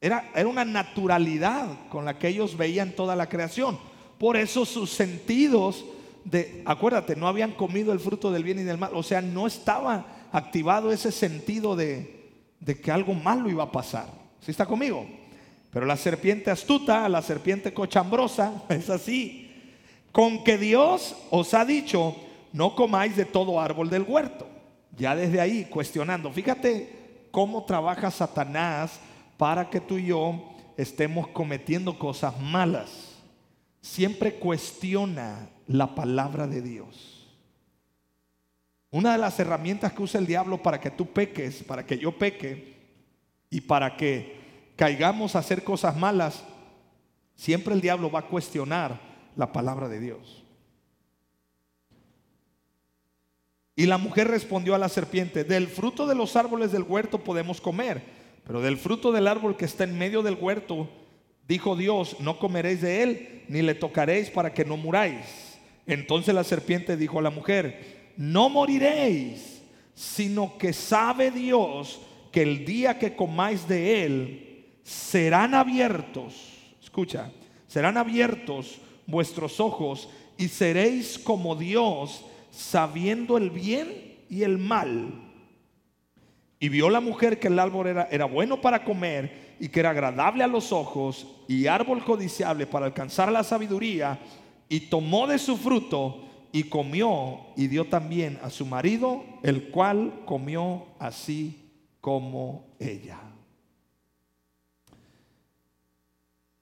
era, 0.00 0.30
era 0.34 0.48
una 0.48 0.64
naturalidad 0.64 1.88
con 1.90 2.06
la 2.06 2.18
que 2.18 2.28
ellos 2.28 2.56
veían 2.56 2.92
toda 2.92 3.14
la 3.14 3.28
creación. 3.28 3.78
Por 4.18 4.38
eso 4.38 4.64
sus 4.64 4.90
sentidos 4.90 5.84
de, 6.24 6.62
acuérdate, 6.64 7.16
no 7.16 7.28
habían 7.28 7.52
comido 7.52 7.92
el 7.92 8.00
fruto 8.00 8.32
del 8.32 8.44
bien 8.44 8.58
y 8.60 8.62
del 8.62 8.78
mal. 8.78 8.92
O 8.94 9.02
sea, 9.02 9.20
no 9.20 9.46
estaba 9.46 10.06
activado 10.32 10.90
ese 10.90 11.12
sentido 11.12 11.76
de, 11.76 12.30
de 12.60 12.80
que 12.80 12.90
algo 12.90 13.12
malo 13.12 13.50
iba 13.50 13.64
a 13.64 13.72
pasar. 13.72 14.08
¿Sí 14.40 14.50
está 14.50 14.64
conmigo? 14.64 15.06
Pero 15.70 15.86
la 15.86 15.96
serpiente 15.96 16.50
astuta, 16.50 17.08
la 17.08 17.22
serpiente 17.22 17.74
cochambrosa, 17.74 18.64
es 18.68 18.88
así. 18.90 19.50
Con 20.12 20.42
que 20.44 20.56
Dios 20.56 21.14
os 21.30 21.54
ha 21.54 21.64
dicho, 21.64 22.16
no 22.52 22.74
comáis 22.74 23.16
de 23.16 23.24
todo 23.24 23.60
árbol 23.60 23.90
del 23.90 24.02
huerto. 24.02 24.48
Ya 24.96 25.14
desde 25.14 25.40
ahí 25.40 25.66
cuestionando. 25.66 26.32
Fíjate 26.32 27.28
cómo 27.30 27.64
trabaja 27.64 28.10
Satanás 28.10 28.98
para 29.36 29.70
que 29.70 29.80
tú 29.80 29.98
y 29.98 30.06
yo 30.06 30.42
estemos 30.76 31.28
cometiendo 31.28 31.98
cosas 31.98 32.40
malas. 32.40 33.16
Siempre 33.80 34.34
cuestiona 34.34 35.48
la 35.66 35.94
palabra 35.94 36.46
de 36.46 36.62
Dios. 36.62 37.28
Una 38.90 39.12
de 39.12 39.18
las 39.18 39.38
herramientas 39.38 39.92
que 39.92 40.02
usa 40.02 40.18
el 40.18 40.26
diablo 40.26 40.62
para 40.62 40.80
que 40.80 40.90
tú 40.90 41.06
peques, 41.06 41.62
para 41.62 41.84
que 41.84 41.98
yo 41.98 42.16
peque 42.16 42.74
y 43.50 43.60
para 43.60 43.96
que 43.96 44.47
caigamos 44.78 45.34
a 45.34 45.40
hacer 45.40 45.64
cosas 45.64 45.96
malas, 45.96 46.44
siempre 47.34 47.74
el 47.74 47.80
diablo 47.80 48.12
va 48.12 48.20
a 48.20 48.26
cuestionar 48.26 49.00
la 49.34 49.52
palabra 49.52 49.88
de 49.88 49.98
Dios. 49.98 50.44
Y 53.74 53.86
la 53.86 53.98
mujer 53.98 54.28
respondió 54.28 54.76
a 54.76 54.78
la 54.78 54.88
serpiente, 54.88 55.42
del 55.42 55.66
fruto 55.66 56.06
de 56.06 56.14
los 56.14 56.36
árboles 56.36 56.70
del 56.70 56.84
huerto 56.84 57.24
podemos 57.24 57.60
comer, 57.60 58.02
pero 58.46 58.60
del 58.60 58.76
fruto 58.76 59.10
del 59.10 59.26
árbol 59.26 59.56
que 59.56 59.64
está 59.64 59.82
en 59.82 59.98
medio 59.98 60.22
del 60.22 60.38
huerto, 60.40 60.88
dijo 61.48 61.74
Dios, 61.74 62.16
no 62.20 62.38
comeréis 62.38 62.80
de 62.80 63.02
él, 63.02 63.44
ni 63.48 63.62
le 63.62 63.74
tocaréis 63.74 64.30
para 64.30 64.54
que 64.54 64.64
no 64.64 64.76
muráis. 64.76 65.58
Entonces 65.88 66.32
la 66.32 66.44
serpiente 66.44 66.96
dijo 66.96 67.18
a 67.18 67.22
la 67.22 67.30
mujer, 67.30 68.12
no 68.16 68.48
moriréis, 68.48 69.60
sino 69.92 70.56
que 70.56 70.72
sabe 70.72 71.32
Dios 71.32 72.00
que 72.30 72.42
el 72.42 72.64
día 72.64 72.96
que 72.96 73.16
comáis 73.16 73.66
de 73.66 74.04
él, 74.04 74.47
serán 74.88 75.54
abiertos, 75.54 76.34
escucha, 76.82 77.30
serán 77.66 77.98
abiertos 77.98 78.78
vuestros 79.06 79.60
ojos 79.60 80.08
y 80.38 80.48
seréis 80.48 81.18
como 81.18 81.56
Dios, 81.56 82.24
sabiendo 82.50 83.36
el 83.36 83.50
bien 83.50 84.16
y 84.30 84.44
el 84.44 84.56
mal. 84.56 85.12
Y 86.58 86.70
vio 86.70 86.88
la 86.88 87.00
mujer 87.00 87.38
que 87.38 87.48
el 87.48 87.58
árbol 87.58 87.88
era, 87.88 88.08
era, 88.10 88.24
bueno 88.24 88.62
para 88.62 88.82
comer 88.82 89.56
y 89.60 89.68
que 89.68 89.80
era 89.80 89.90
agradable 89.90 90.42
a 90.42 90.48
los 90.48 90.72
ojos 90.72 91.26
y 91.46 91.66
árbol 91.66 92.02
codiciable 92.02 92.66
para 92.66 92.86
alcanzar 92.86 93.30
la 93.30 93.44
sabiduría, 93.44 94.18
y 94.70 94.80
tomó 94.80 95.26
de 95.26 95.38
su 95.38 95.58
fruto 95.58 96.24
y 96.50 96.64
comió 96.64 97.40
y 97.56 97.66
dio 97.66 97.84
también 97.84 98.38
a 98.42 98.48
su 98.48 98.64
marido, 98.64 99.22
el 99.42 99.68
cual 99.68 100.22
comió 100.24 100.86
así 100.98 101.72
como 102.00 102.64
ella. 102.78 103.27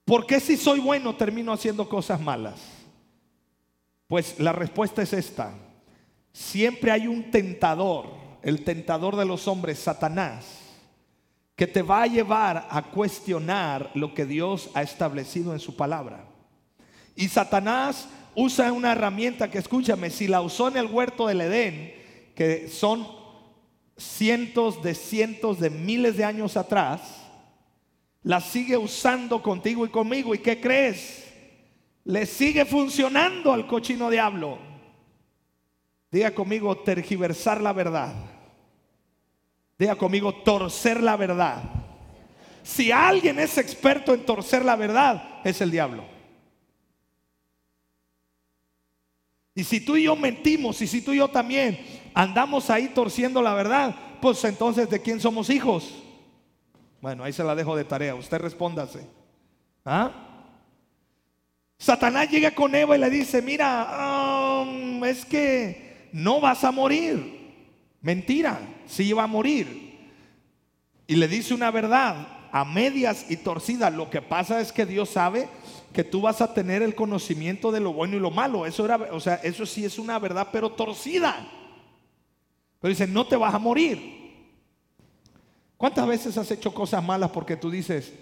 ¿Por 0.06 0.25
qué 0.25 0.38
si 0.38 0.56
soy 0.56 0.78
bueno 0.78 1.16
termino 1.16 1.52
haciendo 1.52 1.88
cosas 1.88 2.20
malas? 2.20 2.60
Pues 4.06 4.38
la 4.38 4.52
respuesta 4.52 5.02
es 5.02 5.12
esta. 5.12 5.52
Siempre 6.32 6.92
hay 6.92 7.08
un 7.08 7.32
tentador, 7.32 8.06
el 8.40 8.62
tentador 8.62 9.16
de 9.16 9.25
los 9.25 9.48
hombres, 9.48 9.80
Satanás, 9.80 10.46
que 11.56 11.66
te 11.66 11.82
va 11.82 12.02
a 12.02 12.06
llevar 12.06 12.68
a 12.70 12.82
cuestionar 12.82 13.90
lo 13.94 14.14
que 14.14 14.26
Dios 14.26 14.70
ha 14.75 14.82
establecido 14.82 15.52
en 15.52 15.58
su 15.58 15.75
palabra. 15.75 16.25
Y 17.16 17.26
Satanás 17.26 18.08
usa 18.36 18.72
una 18.72 18.92
herramienta 18.92 19.50
que, 19.50 19.58
escúchame, 19.58 20.10
si 20.10 20.28
la 20.28 20.40
usó 20.40 20.68
en 20.68 20.76
el 20.76 20.86
huerto 20.86 21.26
del 21.26 21.40
Edén, 21.40 21.92
que 22.36 22.68
son 22.68 23.08
cientos 23.96 24.80
de 24.84 24.94
cientos 24.94 25.58
de 25.58 25.70
miles 25.70 26.16
de 26.16 26.25
años 26.25 26.56
atrás, 26.56 27.25
la 28.26 28.40
sigue 28.40 28.76
usando 28.76 29.40
contigo 29.40 29.87
y 29.87 29.88
conmigo. 29.88 30.35
¿Y 30.35 30.38
qué 30.38 30.61
crees? 30.61 31.33
Le 32.02 32.26
sigue 32.26 32.64
funcionando 32.64 33.52
al 33.52 33.68
cochino 33.68 34.11
diablo. 34.11 34.59
Diga 36.11 36.35
conmigo 36.35 36.76
tergiversar 36.78 37.61
la 37.61 37.73
verdad. 37.73 38.12
Diga 39.78 39.95
conmigo 39.95 40.35
torcer 40.42 41.04
la 41.04 41.16
verdad. 41.16 41.62
Si 42.64 42.90
alguien 42.90 43.38
es 43.38 43.59
experto 43.59 44.12
en 44.12 44.26
torcer 44.26 44.64
la 44.64 44.75
verdad, 44.75 45.40
es 45.45 45.61
el 45.61 45.71
diablo. 45.71 46.04
Y 49.54 49.62
si 49.62 49.78
tú 49.78 49.97
y 49.97 50.02
yo 50.02 50.16
mentimos, 50.16 50.83
y 50.83 50.88
si 50.88 51.00
tú 51.00 51.12
y 51.12 51.18
yo 51.18 51.28
también 51.28 51.78
andamos 52.12 52.71
ahí 52.71 52.88
torciendo 52.88 53.40
la 53.40 53.54
verdad, 53.54 53.95
pues 54.21 54.42
entonces 54.42 54.90
¿de 54.90 55.00
quién 55.00 55.21
somos 55.21 55.49
hijos? 55.49 56.02
Bueno, 57.06 57.22
ahí 57.22 57.32
se 57.32 57.44
la 57.44 57.54
dejo 57.54 57.76
de 57.76 57.84
tarea. 57.84 58.16
Usted 58.16 58.38
respóndase. 58.38 59.06
¿Ah? 59.84 60.10
Satanás 61.78 62.28
llega 62.28 62.50
con 62.50 62.75
Eva 62.75 62.96
y 62.96 62.98
le 62.98 63.08
dice, 63.08 63.40
mira, 63.40 64.64
um, 64.64 65.04
es 65.04 65.25
que 65.25 66.08
no 66.10 66.40
vas 66.40 66.64
a 66.64 66.72
morir. 66.72 67.54
Mentira, 68.00 68.58
sí 68.86 69.04
iba 69.04 69.22
a 69.22 69.28
morir. 69.28 70.00
Y 71.06 71.14
le 71.14 71.28
dice 71.28 71.54
una 71.54 71.70
verdad 71.70 72.26
a 72.50 72.64
medias 72.64 73.30
y 73.30 73.36
torcida. 73.36 73.88
Lo 73.88 74.10
que 74.10 74.20
pasa 74.20 74.60
es 74.60 74.72
que 74.72 74.84
Dios 74.84 75.10
sabe 75.10 75.48
que 75.92 76.02
tú 76.02 76.22
vas 76.22 76.40
a 76.40 76.54
tener 76.54 76.82
el 76.82 76.96
conocimiento 76.96 77.70
de 77.70 77.78
lo 77.78 77.92
bueno 77.92 78.16
y 78.16 78.18
lo 78.18 78.32
malo. 78.32 78.66
Eso 78.66 78.84
era, 78.84 78.96
o 78.96 79.20
sea, 79.20 79.36
eso 79.44 79.64
sí 79.64 79.84
es 79.84 80.00
una 80.00 80.18
verdad, 80.18 80.48
pero 80.50 80.72
torcida. 80.72 81.36
Pero 82.80 82.88
dice, 82.88 83.06
no 83.06 83.28
te 83.28 83.36
vas 83.36 83.54
a 83.54 83.60
morir. 83.60 84.25
¿Cuántas 85.76 86.06
veces 86.06 86.38
has 86.38 86.50
hecho 86.50 86.73
cosas 86.73 87.02
malas 87.04 87.30
porque 87.30 87.56
tú 87.56 87.71
dices, 87.71 88.12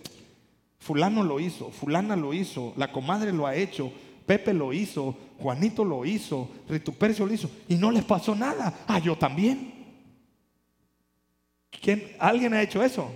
fulano 0.79 1.23
lo 1.23 1.39
hizo, 1.39 1.71
fulana 1.71 2.17
lo 2.17 2.35
hizo, 2.35 2.73
la 2.77 2.91
comadre 2.91 3.33
lo 3.33 3.47
ha 3.47 3.55
hecho, 3.55 3.93
Pepe 4.27 4.53
lo 4.53 4.73
hizo, 4.73 5.17
Juanito 5.39 5.85
lo 5.85 6.05
hizo, 6.05 6.49
Ritupercio 6.69 7.27
lo 7.27 7.33
hizo 7.33 7.51
y 7.69 7.77
no 7.77 7.91
les 7.91 8.05
pasó 8.05 8.35
nada? 8.35 8.85
Ah, 8.87 8.99
yo 8.99 9.17
también. 9.17 9.73
¿Quién, 11.71 12.17
¿Alguien 12.19 12.55
ha 12.55 12.63
hecho 12.63 12.83
eso? 12.83 13.11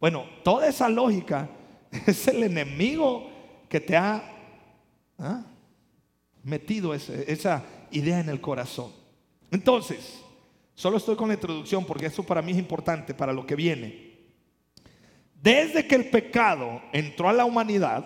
Bueno, 0.00 0.24
toda 0.42 0.66
esa 0.68 0.88
lógica 0.88 1.48
es 2.06 2.26
el 2.28 2.42
enemigo 2.42 3.30
que 3.68 3.80
te 3.80 3.96
ha 3.96 4.22
¿ah? 5.18 5.42
metido 6.42 6.94
esa 6.94 7.62
idea 7.90 8.20
en 8.20 8.28
el 8.28 8.40
corazón. 8.40 8.92
Entonces, 9.50 10.20
Solo 10.80 10.96
estoy 10.96 11.14
con 11.14 11.28
la 11.28 11.34
introducción 11.34 11.84
porque 11.84 12.06
eso 12.06 12.22
para 12.22 12.40
mí 12.40 12.52
es 12.52 12.58
importante 12.58 13.12
para 13.12 13.34
lo 13.34 13.44
que 13.44 13.54
viene. 13.54 14.14
Desde 15.34 15.86
que 15.86 15.94
el 15.94 16.08
pecado 16.08 16.80
entró 16.90 17.28
a 17.28 17.34
la 17.34 17.44
humanidad, 17.44 18.02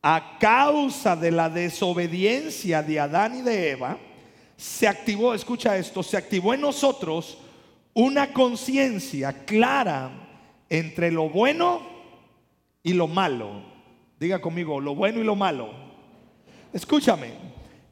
a 0.00 0.36
causa 0.38 1.16
de 1.16 1.32
la 1.32 1.50
desobediencia 1.50 2.80
de 2.84 3.00
Adán 3.00 3.38
y 3.38 3.42
de 3.42 3.70
Eva, 3.70 3.98
se 4.56 4.86
activó, 4.86 5.34
escucha 5.34 5.76
esto, 5.76 6.04
se 6.04 6.16
activó 6.16 6.54
en 6.54 6.60
nosotros 6.60 7.38
una 7.92 8.32
conciencia 8.32 9.44
clara 9.44 10.12
entre 10.68 11.10
lo 11.10 11.28
bueno 11.28 11.80
y 12.84 12.92
lo 12.92 13.08
malo. 13.08 13.64
Diga 14.20 14.40
conmigo, 14.40 14.80
lo 14.80 14.94
bueno 14.94 15.18
y 15.18 15.24
lo 15.24 15.34
malo. 15.34 15.72
Escúchame, 16.72 17.49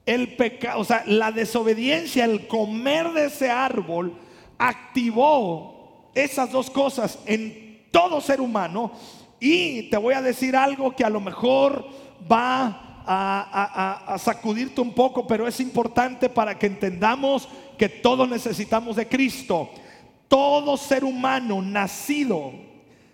el 0.08 0.36
pecado, 0.36 0.80
o 0.80 0.84
sea, 0.84 1.02
la 1.04 1.30
desobediencia, 1.32 2.24
el 2.24 2.46
comer 2.46 3.12
de 3.12 3.26
ese 3.26 3.50
árbol, 3.50 4.14
activó 4.56 6.08
esas 6.14 6.50
dos 6.50 6.70
cosas 6.70 7.18
en 7.26 7.82
todo 7.90 8.22
ser 8.22 8.40
humano. 8.40 8.90
Y 9.38 9.90
te 9.90 9.98
voy 9.98 10.14
a 10.14 10.22
decir 10.22 10.56
algo 10.56 10.96
que 10.96 11.04
a 11.04 11.10
lo 11.10 11.20
mejor 11.20 11.86
va 12.30 13.02
a, 13.06 14.16
sacudirte 14.18 14.80
un 14.80 14.94
poco, 14.94 15.26
pero 15.26 15.46
es 15.46 15.60
importante 15.60 16.30
para 16.30 16.58
que 16.58 16.68
entendamos 16.68 17.46
que 17.76 17.90
todos 17.90 18.26
necesitamos 18.26 18.96
de 18.96 19.08
Cristo. 19.08 19.68
Todo 20.26 20.78
ser 20.78 21.04
humano 21.04 21.60
nacido 21.60 22.52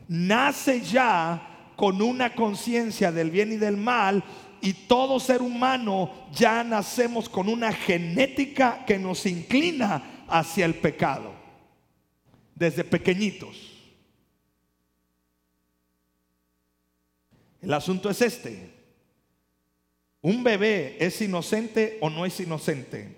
nace 0.07 0.81
ya 0.81 1.73
con 1.75 2.01
una 2.01 2.37
conciencia 2.37 3.11
del 3.11 3.33
bien 3.33 3.53
y 3.53 3.57
del 3.57 3.77
mal 3.77 4.23
y 4.65 4.73
todo 4.73 5.21
ser 5.21 5.43
humano 5.43 6.11
ya 6.33 6.65
nacemos 6.65 7.29
con 7.29 7.51
una 7.51 7.71
genética 7.71 8.83
que 8.87 8.99
nos 8.99 9.27
inclina 9.27 10.25
hacia 10.27 10.65
el 10.65 10.75
pecado, 10.77 11.35
desde 12.55 12.83
pequeñitos. 12.83 13.55
El 17.61 17.75
asunto 17.75 18.09
es 18.09 18.23
este. 18.23 18.71
¿Un 20.23 20.43
bebé 20.43 20.97
es 20.99 21.21
inocente 21.21 21.99
o 22.01 22.09
no 22.09 22.25
es 22.25 22.41
inocente? 22.41 23.15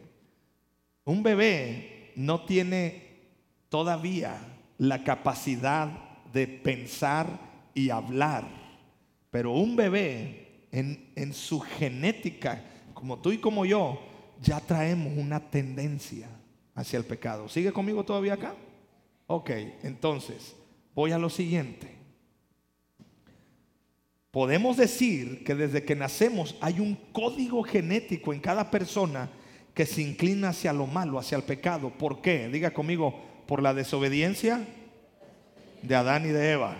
Un 1.04 1.22
bebé 1.22 2.10
no 2.16 2.44
tiene 2.44 3.20
todavía 3.68 4.36
la 4.78 5.04
capacidad 5.04 5.90
de 6.32 6.48
pensar 6.48 7.28
y 7.72 7.90
hablar, 7.90 8.48
pero 9.30 9.52
un 9.52 9.76
bebé 9.76 10.45
en, 10.72 11.32
su 11.32 11.60
genética, 11.60 12.62
como 12.94 13.18
tú 13.18 13.32
y 13.32 13.38
como 13.38 13.64
yo, 13.64 14.00
ya 14.42 14.60
traemos 14.60 15.16
una 15.16 15.40
tendencia 15.50 16.28
hacia 16.74 16.98
el 16.98 17.04
pecado. 17.04 17.48
¿Sigue 17.48 17.72
conmigo 17.72 18.04
todavía 18.04 18.34
acá? 18.34 18.54
Ok, 19.26 19.50
entonces, 19.82 20.54
voy 20.94 21.12
a 21.12 21.18
lo 21.18 21.30
siguiente. 21.30 21.96
Podemos 24.30 24.76
decir 24.76 25.44
que 25.44 25.54
desde 25.54 25.82
que 25.82 25.96
nacemos 25.96 26.56
hay 26.60 26.80
un 26.80 26.94
código 27.12 27.62
genético 27.62 28.34
en 28.34 28.40
cada 28.40 28.70
persona 28.70 29.30
que 29.72 29.86
se 29.86 30.02
inclina 30.02 30.50
hacia 30.50 30.72
lo 30.72 30.86
malo, 30.86 31.18
hacia 31.18 31.36
el 31.36 31.44
pecado. 31.44 31.90
¿Por 31.90 32.20
qué? 32.20 32.48
Diga 32.48 32.72
conmigo, 32.72 33.18
por 33.46 33.62
la 33.62 33.72
desobediencia 33.72 34.66
de 35.82 35.94
Adán 35.94 36.26
y 36.26 36.30
de 36.30 36.52
Eva. 36.52 36.76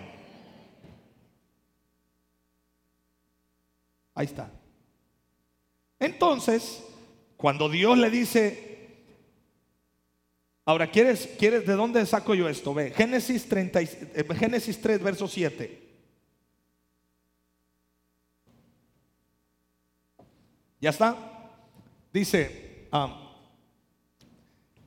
Ahí 4.16 4.24
está. 4.24 4.50
Entonces, 6.00 6.82
cuando 7.36 7.68
Dios 7.68 7.98
le 7.98 8.10
dice, 8.10 9.04
ahora, 10.64 10.90
¿quieres, 10.90 11.28
¿quieres 11.38 11.66
de 11.66 11.74
dónde 11.74 12.04
saco 12.06 12.34
yo 12.34 12.48
esto? 12.48 12.72
Ve, 12.72 12.90
Génesis, 12.92 13.46
30, 13.46 13.80
eh, 13.82 14.26
Génesis 14.36 14.80
3, 14.80 15.02
verso 15.02 15.28
7. 15.28 15.82
¿Ya 20.80 20.90
está? 20.90 21.16
Dice, 22.10 22.88
ah, 22.90 23.22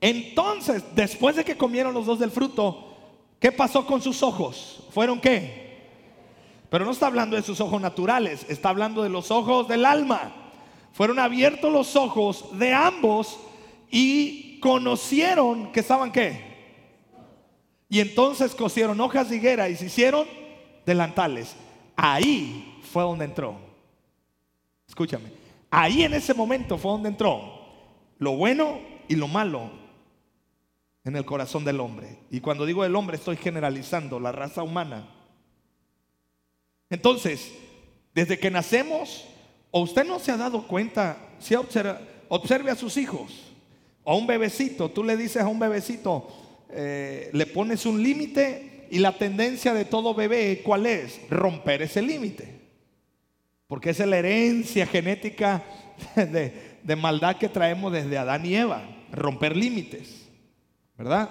entonces, 0.01 0.83
después 0.95 1.35
de 1.35 1.45
que 1.45 1.55
comieron 1.57 1.93
los 1.93 2.07
dos 2.07 2.17
del 2.17 2.31
fruto, 2.31 2.97
¿qué 3.39 3.51
pasó 3.51 3.85
con 3.85 4.01
sus 4.01 4.23
ojos? 4.23 4.87
¿Fueron 4.91 5.21
qué? 5.21 5.68
Pero 6.69 6.85
no 6.85 6.91
está 6.91 7.07
hablando 7.07 7.35
de 7.35 7.41
sus 7.41 7.59
ojos 7.61 7.81
naturales, 7.81 8.45
está 8.49 8.69
hablando 8.69 9.03
de 9.03 9.09
los 9.09 9.31
ojos 9.31 9.67
del 9.67 9.85
alma 9.85 10.33
fueron 10.93 11.19
abiertos 11.19 11.71
los 11.71 11.95
ojos 11.95 12.57
de 12.57 12.73
ambos 12.73 13.39
y 13.89 14.59
conocieron 14.59 15.71
que 15.71 15.79
estaban 15.79 16.11
qué. 16.11 16.49
Y 17.87 17.99
entonces 17.99 18.53
cosieron 18.53 18.99
hojas 18.99 19.29
de 19.29 19.37
higuera 19.37 19.69
y 19.69 19.75
se 19.75 19.85
hicieron 19.85 20.27
delantales. 20.85 21.55
Ahí 21.95 22.79
fue 22.91 23.03
donde 23.03 23.25
entró. 23.25 23.55
Escúchame. 24.87 25.31
Ahí 25.71 26.03
en 26.03 26.13
ese 26.13 26.33
momento 26.33 26.77
fue 26.77 26.91
donde 26.91 27.09
entró 27.09 27.57
lo 28.17 28.35
bueno 28.35 28.79
y 29.07 29.15
lo 29.15 29.27
malo 29.27 29.71
en 31.05 31.15
el 31.15 31.25
corazón 31.25 31.63
del 31.63 31.79
hombre. 31.79 32.19
Y 32.29 32.41
cuando 32.41 32.65
digo 32.65 32.83
el 32.83 32.95
hombre 32.95 33.17
estoy 33.17 33.37
generalizando 33.37 34.19
la 34.19 34.31
raza 34.31 34.63
humana. 34.63 35.07
Entonces, 36.89 37.51
desde 38.13 38.39
que 38.39 38.51
nacemos 38.51 39.25
¿O 39.71 39.81
usted 39.81 40.05
no 40.05 40.19
se 40.19 40.31
ha 40.31 40.37
dado 40.37 40.65
cuenta? 40.67 41.17
Si 41.39 41.55
observe 41.55 42.71
a 42.71 42.75
sus 42.75 42.97
hijos. 42.97 43.53
A 44.05 44.15
un 44.15 44.25
bebecito, 44.25 44.89
tú 44.89 45.03
le 45.03 45.15
dices 45.15 45.41
a 45.43 45.47
un 45.47 45.59
bebecito, 45.59 46.27
eh, 46.71 47.29
le 47.31 47.45
pones 47.45 47.85
un 47.85 48.01
límite 48.01 48.87
y 48.89 48.97
la 48.97 49.15
tendencia 49.17 49.73
de 49.73 49.85
todo 49.85 50.15
bebé, 50.15 50.61
¿cuál 50.63 50.87
es? 50.87 51.19
Romper 51.29 51.83
ese 51.83 52.01
límite. 52.01 52.59
Porque 53.67 53.91
es 53.91 53.99
la 53.99 54.17
herencia 54.17 54.87
genética 54.87 55.63
de, 56.15 56.95
maldad 56.95 57.35
que 57.35 57.49
traemos 57.49 57.93
desde 57.93 58.17
Adán 58.17 58.45
y 58.47 58.55
Eva. 58.55 58.81
Romper 59.11 59.55
límites. 59.55 60.27
¿Verdad? 60.97 61.29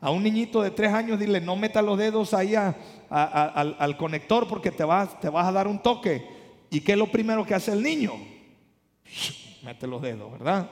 A 0.00 0.10
un 0.10 0.22
niñito 0.22 0.62
de 0.62 0.70
tres 0.70 0.92
años 0.92 1.18
dile, 1.18 1.40
no 1.40 1.56
meta 1.56 1.82
los 1.82 1.98
dedos 1.98 2.32
ahí 2.32 2.54
al, 2.54 2.76
al, 3.10 3.96
conector 3.98 4.48
porque 4.48 4.70
te 4.70 4.82
vas, 4.82 5.20
te 5.20 5.28
vas 5.28 5.46
a 5.46 5.52
dar 5.52 5.68
un 5.68 5.82
toque. 5.82 6.26
¿Y 6.70 6.80
qué 6.80 6.92
es 6.92 6.98
lo 6.98 7.10
primero 7.10 7.44
que 7.44 7.54
hace 7.54 7.72
el 7.72 7.82
niño? 7.82 8.14
Mete 9.62 9.86
los 9.86 10.00
dedos, 10.00 10.32
¿verdad? 10.32 10.70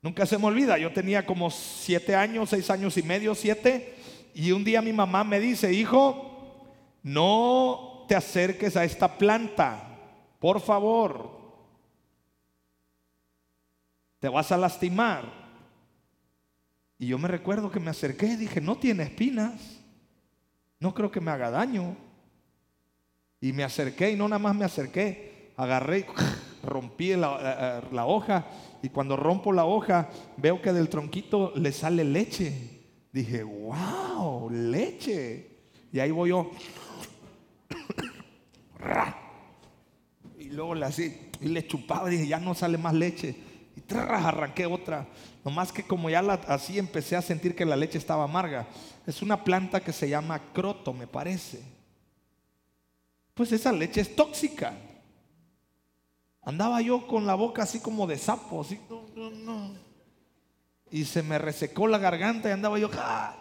Nunca 0.00 0.24
se 0.24 0.38
me 0.38 0.46
olvida, 0.46 0.78
yo 0.78 0.92
tenía 0.92 1.26
como 1.26 1.50
siete 1.50 2.14
años, 2.14 2.50
seis 2.50 2.70
años 2.70 2.96
y 2.96 3.02
medio, 3.02 3.34
siete, 3.34 3.96
y 4.34 4.52
un 4.52 4.64
día 4.64 4.80
mi 4.80 4.92
mamá 4.92 5.24
me 5.24 5.40
dice, 5.40 5.72
hijo, 5.72 6.62
no 7.02 8.04
te 8.08 8.14
acerques 8.14 8.76
a 8.76 8.84
esta 8.84 9.18
planta, 9.18 9.98
por 10.38 10.60
favor, 10.60 11.36
te 14.20 14.28
vas 14.28 14.50
a 14.52 14.56
lastimar. 14.56 15.45
Y 16.98 17.08
yo 17.08 17.18
me 17.18 17.28
recuerdo 17.28 17.70
que 17.70 17.80
me 17.80 17.90
acerqué 17.90 18.26
y 18.26 18.36
dije, 18.36 18.60
no 18.60 18.76
tiene 18.76 19.02
espinas, 19.02 19.80
no 20.80 20.94
creo 20.94 21.10
que 21.10 21.20
me 21.20 21.30
haga 21.30 21.50
daño. 21.50 21.96
Y 23.40 23.52
me 23.52 23.64
acerqué 23.64 24.10
y 24.10 24.16
no 24.16 24.28
nada 24.28 24.38
más 24.38 24.56
me 24.56 24.64
acerqué, 24.64 25.52
agarré, 25.56 26.06
rompí 26.64 27.14
la, 27.14 27.82
la, 27.92 28.06
hoja 28.06 28.46
y 28.82 28.88
cuando 28.88 29.16
rompo 29.16 29.52
la 29.52 29.66
hoja 29.66 30.08
veo 30.36 30.60
que 30.62 30.72
del 30.72 30.88
tronquito 30.88 31.52
le 31.54 31.70
sale 31.72 32.02
leche. 32.02 32.76
Dije, 33.12 33.42
wow, 33.42 34.50
leche. 34.50 35.50
Y 35.92 36.00
ahí 36.00 36.10
voy 36.10 36.30
yo. 36.30 36.50
Y 40.38 40.50
luego 40.50 40.76
le 40.76 40.86
así, 40.86 41.30
y 41.40 41.48
le 41.48 41.66
chupaba, 41.66 42.08
dije, 42.08 42.28
ya 42.28 42.38
no 42.38 42.54
sale 42.54 42.78
más 42.78 42.94
leche. 42.94 43.34
Arranqué 43.94 44.66
otra. 44.66 45.06
Nomás 45.44 45.72
que 45.72 45.82
como 45.82 46.10
ya 46.10 46.22
la, 46.22 46.34
así 46.34 46.78
empecé 46.78 47.16
a 47.16 47.22
sentir 47.22 47.54
que 47.54 47.64
la 47.64 47.76
leche 47.76 47.98
estaba 47.98 48.24
amarga. 48.24 48.66
Es 49.06 49.22
una 49.22 49.44
planta 49.44 49.80
que 49.80 49.92
se 49.92 50.08
llama 50.08 50.40
croto, 50.52 50.92
me 50.92 51.06
parece 51.06 51.76
pues 53.36 53.52
esa 53.52 53.70
leche 53.70 54.00
es 54.00 54.16
tóxica. 54.16 54.72
Andaba 56.40 56.80
yo 56.80 57.06
con 57.06 57.26
la 57.26 57.34
boca 57.34 57.64
así 57.64 57.80
como 57.80 58.06
de 58.06 58.16
sapo, 58.16 58.64
no, 58.88 59.04
no, 59.14 59.30
no. 59.30 59.74
Y 60.90 61.04
se 61.04 61.22
me 61.22 61.36
resecó 61.38 61.86
la 61.86 61.98
garganta 61.98 62.48
y 62.48 62.52
andaba 62.52 62.78
yo, 62.78 62.88
ah, 62.94 63.36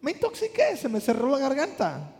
me 0.00 0.12
intoxiqué, 0.12 0.78
se 0.78 0.88
me 0.88 0.98
cerró 1.00 1.28
la 1.28 1.38
garganta. 1.38 2.10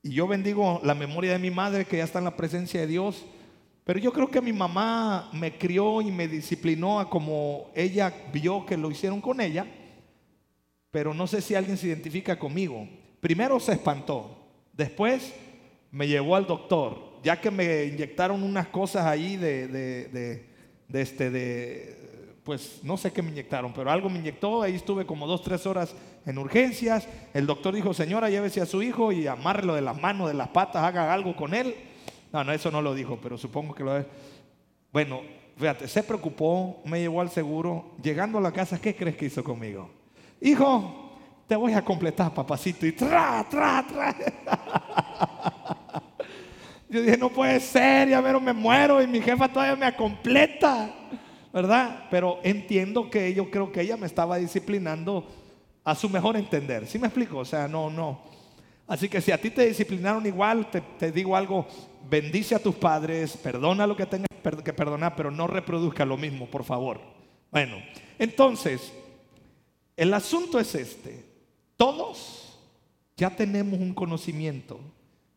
Y 0.00 0.10
yo 0.10 0.28
bendigo 0.28 0.80
la 0.84 0.94
memoria 0.94 1.32
de 1.32 1.40
mi 1.40 1.50
madre 1.50 1.84
que 1.84 1.96
ya 1.96 2.04
está 2.04 2.20
en 2.20 2.26
la 2.26 2.36
presencia 2.36 2.80
de 2.80 2.86
Dios. 2.86 3.24
Pero 3.84 3.98
yo 3.98 4.12
creo 4.12 4.30
que 4.30 4.40
mi 4.40 4.52
mamá 4.52 5.28
me 5.32 5.52
crió 5.58 6.00
y 6.00 6.10
me 6.10 6.26
disciplinó 6.26 6.98
a 6.98 7.10
como 7.10 7.70
ella 7.74 8.12
vio 8.32 8.64
que 8.64 8.78
lo 8.78 8.90
hicieron 8.90 9.20
con 9.20 9.40
ella. 9.42 9.66
Pero 10.90 11.12
no 11.12 11.26
sé 11.26 11.42
si 11.42 11.54
alguien 11.54 11.76
se 11.76 11.88
identifica 11.88 12.38
conmigo. 12.38 12.88
Primero 13.20 13.60
se 13.60 13.72
espantó, 13.72 14.38
después 14.72 15.34
me 15.90 16.08
llevó 16.08 16.34
al 16.34 16.46
doctor, 16.46 17.20
ya 17.22 17.40
que 17.40 17.50
me 17.50 17.84
inyectaron 17.84 18.42
unas 18.42 18.68
cosas 18.68 19.04
ahí 19.06 19.36
de, 19.36 19.68
de, 19.68 21.00
este, 21.00 21.30
de, 21.30 22.38
pues 22.42 22.80
no 22.82 22.96
sé 22.96 23.12
qué 23.12 23.22
me 23.22 23.30
inyectaron, 23.30 23.72
pero 23.72 23.90
algo 23.90 24.10
me 24.10 24.18
inyectó, 24.18 24.62
ahí 24.62 24.74
estuve 24.74 25.06
como 25.06 25.26
dos, 25.26 25.42
tres 25.42 25.66
horas 25.66 25.94
en 26.26 26.36
urgencias, 26.36 27.08
el 27.32 27.46
doctor 27.46 27.74
dijo, 27.74 27.94
señora, 27.94 28.28
llévese 28.28 28.60
a 28.60 28.66
su 28.66 28.82
hijo 28.82 29.12
y 29.12 29.26
amárrelo 29.26 29.74
de 29.74 29.82
las 29.82 30.00
manos, 30.00 30.28
de 30.28 30.34
las 30.34 30.48
patas, 30.48 30.82
haga 30.82 31.12
algo 31.12 31.36
con 31.36 31.54
él. 31.54 31.74
No, 32.34 32.42
no, 32.42 32.52
eso 32.52 32.68
no 32.68 32.82
lo 32.82 32.96
dijo, 32.96 33.16
pero 33.22 33.38
supongo 33.38 33.72
que 33.76 33.84
lo 33.84 33.96
es. 33.96 34.04
Bueno, 34.92 35.20
fíjate, 35.56 35.86
se 35.86 36.02
preocupó, 36.02 36.82
me 36.84 36.98
llevó 36.98 37.20
al 37.20 37.30
seguro, 37.30 37.92
llegando 38.02 38.38
a 38.38 38.40
la 38.40 38.50
casa, 38.50 38.80
¿qué 38.80 38.96
crees 38.96 39.16
que 39.16 39.26
hizo 39.26 39.44
conmigo? 39.44 39.88
Hijo, 40.40 41.12
te 41.46 41.54
voy 41.54 41.74
a 41.74 41.84
completar, 41.84 42.34
papacito. 42.34 42.86
Y 42.86 42.90
tra, 42.90 43.46
tra, 43.48 43.86
tra. 43.86 44.16
Yo 46.90 47.02
dije, 47.02 47.16
no 47.16 47.28
puede 47.28 47.60
ser, 47.60 48.08
ya 48.08 48.20
me 48.20 48.52
muero 48.52 49.00
y 49.00 49.06
mi 49.06 49.20
jefa 49.20 49.46
todavía 49.46 49.76
me 49.76 49.94
completa, 49.94 50.92
¿verdad? 51.52 52.06
Pero 52.10 52.40
entiendo 52.42 53.08
que 53.08 53.32
yo 53.32 53.48
creo 53.48 53.70
que 53.70 53.80
ella 53.80 53.96
me 53.96 54.06
estaba 54.06 54.38
disciplinando 54.38 55.28
a 55.84 55.94
su 55.94 56.08
mejor 56.08 56.36
entender. 56.36 56.88
¿Sí 56.88 56.98
me 56.98 57.06
explico? 57.06 57.38
O 57.38 57.44
sea, 57.44 57.68
no, 57.68 57.90
no. 57.90 58.22
Así 58.88 59.08
que 59.08 59.20
si 59.20 59.30
a 59.30 59.40
ti 59.40 59.50
te 59.50 59.66
disciplinaron 59.66 60.26
igual, 60.26 60.68
te 60.98 61.10
digo 61.10 61.34
algo, 61.36 61.66
bendice 62.08 62.54
a 62.54 62.62
tus 62.62 62.74
padres, 62.74 63.36
perdona 63.36 63.86
lo 63.86 63.96
que 63.96 64.06
tengas 64.06 64.28
que 64.64 64.72
perdonar, 64.72 65.16
pero 65.16 65.30
no 65.30 65.46
reproduzca 65.46 66.04
lo 66.04 66.16
mismo, 66.16 66.46
por 66.46 66.64
favor. 66.64 67.00
Bueno, 67.50 67.76
entonces, 68.18 68.92
el 69.96 70.12
asunto 70.12 70.58
es 70.58 70.74
este. 70.74 71.24
Todos 71.76 72.58
ya 73.16 73.30
tenemos 73.30 73.80
un 73.80 73.94
conocimiento 73.94 74.80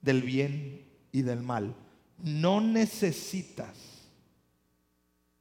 del 0.02 0.24
bien 0.24 0.86
y 1.12 1.22
del 1.22 1.42
mal. 1.42 1.76
No 2.18 2.62
necesitas 2.62 3.76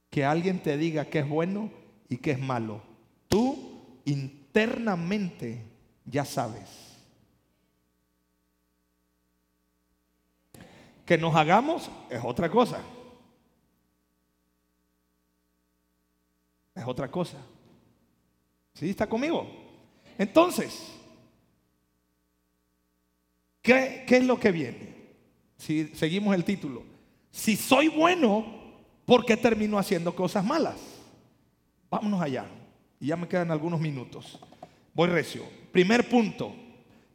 que 0.09 0.23
alguien 0.23 0.61
te 0.61 0.77
diga 0.77 1.05
qué 1.05 1.19
es 1.19 1.29
bueno 1.29 1.71
y 2.09 2.17
qué 2.17 2.31
es 2.31 2.39
malo. 2.39 2.81
Tú 3.27 3.99
internamente 4.05 5.63
ya 6.05 6.25
sabes. 6.25 6.86
Que 11.07 11.17
nos 11.17 11.35
hagamos 11.35 11.89
es 12.11 12.21
otra 12.23 12.51
cosa. 12.51 12.83
es 16.77 16.85
otra 16.85 17.09
cosa. 17.09 17.37
¿Sí 18.73 18.89
está 18.89 19.07
conmigo? 19.07 19.47
Entonces, 20.17 20.93
¿qué, 23.61 24.03
qué 24.07 24.17
es 24.17 24.23
lo 24.23 24.39
que 24.39 24.51
viene? 24.51 24.95
Si 25.57 25.87
seguimos 25.95 26.35
el 26.35 26.43
título. 26.43 26.83
Si 27.31 27.55
soy 27.55 27.87
bueno, 27.87 28.45
¿por 29.05 29.25
qué 29.25 29.35
termino 29.35 29.79
haciendo 29.79 30.15
cosas 30.15 30.45
malas? 30.45 30.79
Vámonos 31.89 32.21
allá. 32.21 32.45
Y 32.99 33.07
ya 33.07 33.17
me 33.17 33.27
quedan 33.27 33.51
algunos 33.51 33.79
minutos. 33.79 34.39
Voy 34.93 35.09
recio. 35.09 35.43
Primer 35.71 36.07
punto. 36.07 36.53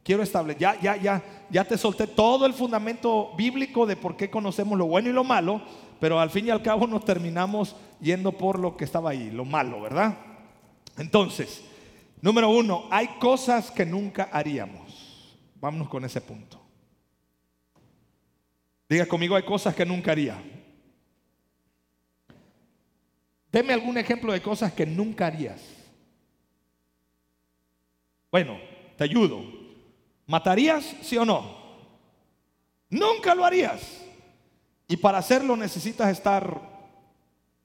Quiero 0.03 0.21
establecer, 0.21 0.61
ya, 0.61 0.81
ya, 0.81 0.97
ya, 0.97 1.23
ya 1.49 1.63
te 1.63 1.77
solté 1.77 2.07
todo 2.07 2.45
el 2.45 2.53
fundamento 2.53 3.33
bíblico 3.37 3.85
de 3.85 3.95
por 3.95 4.17
qué 4.17 4.29
conocemos 4.29 4.77
lo 4.77 4.85
bueno 4.85 5.09
y 5.09 5.13
lo 5.13 5.23
malo, 5.23 5.61
pero 5.99 6.19
al 6.19 6.29
fin 6.29 6.47
y 6.47 6.49
al 6.49 6.61
cabo 6.61 6.85
nos 6.87 7.05
terminamos 7.05 7.77
yendo 8.01 8.33
por 8.33 8.59
lo 8.59 8.75
que 8.75 8.83
estaba 8.83 9.11
ahí, 9.11 9.31
lo 9.31 9.45
malo, 9.45 9.79
¿verdad? 9.79 10.17
Entonces, 10.97 11.63
número 12.21 12.49
uno, 12.49 12.83
hay 12.91 13.07
cosas 13.19 13.71
que 13.71 13.85
nunca 13.85 14.29
haríamos. 14.31 15.37
Vámonos 15.61 15.87
con 15.87 16.03
ese 16.03 16.19
punto. 16.19 16.59
Diga 18.89 19.05
conmigo, 19.05 19.37
hay 19.37 19.43
cosas 19.43 19.73
que 19.73 19.85
nunca 19.85 20.11
haría. 20.11 20.43
Deme 23.49 23.71
algún 23.71 23.97
ejemplo 23.97 24.33
de 24.33 24.41
cosas 24.41 24.73
que 24.73 24.85
nunca 24.85 25.27
harías. 25.27 25.61
Bueno, 28.29 28.57
te 28.97 29.05
ayudo. 29.05 29.62
¿Matarías, 30.27 30.83
sí 31.01 31.17
o 31.17 31.25
no? 31.25 31.43
Nunca 32.89 33.35
lo 33.35 33.45
harías. 33.45 33.81
Y 34.87 34.97
para 34.97 35.17
hacerlo 35.17 35.55
necesitas 35.55 36.09
estar, 36.11 36.59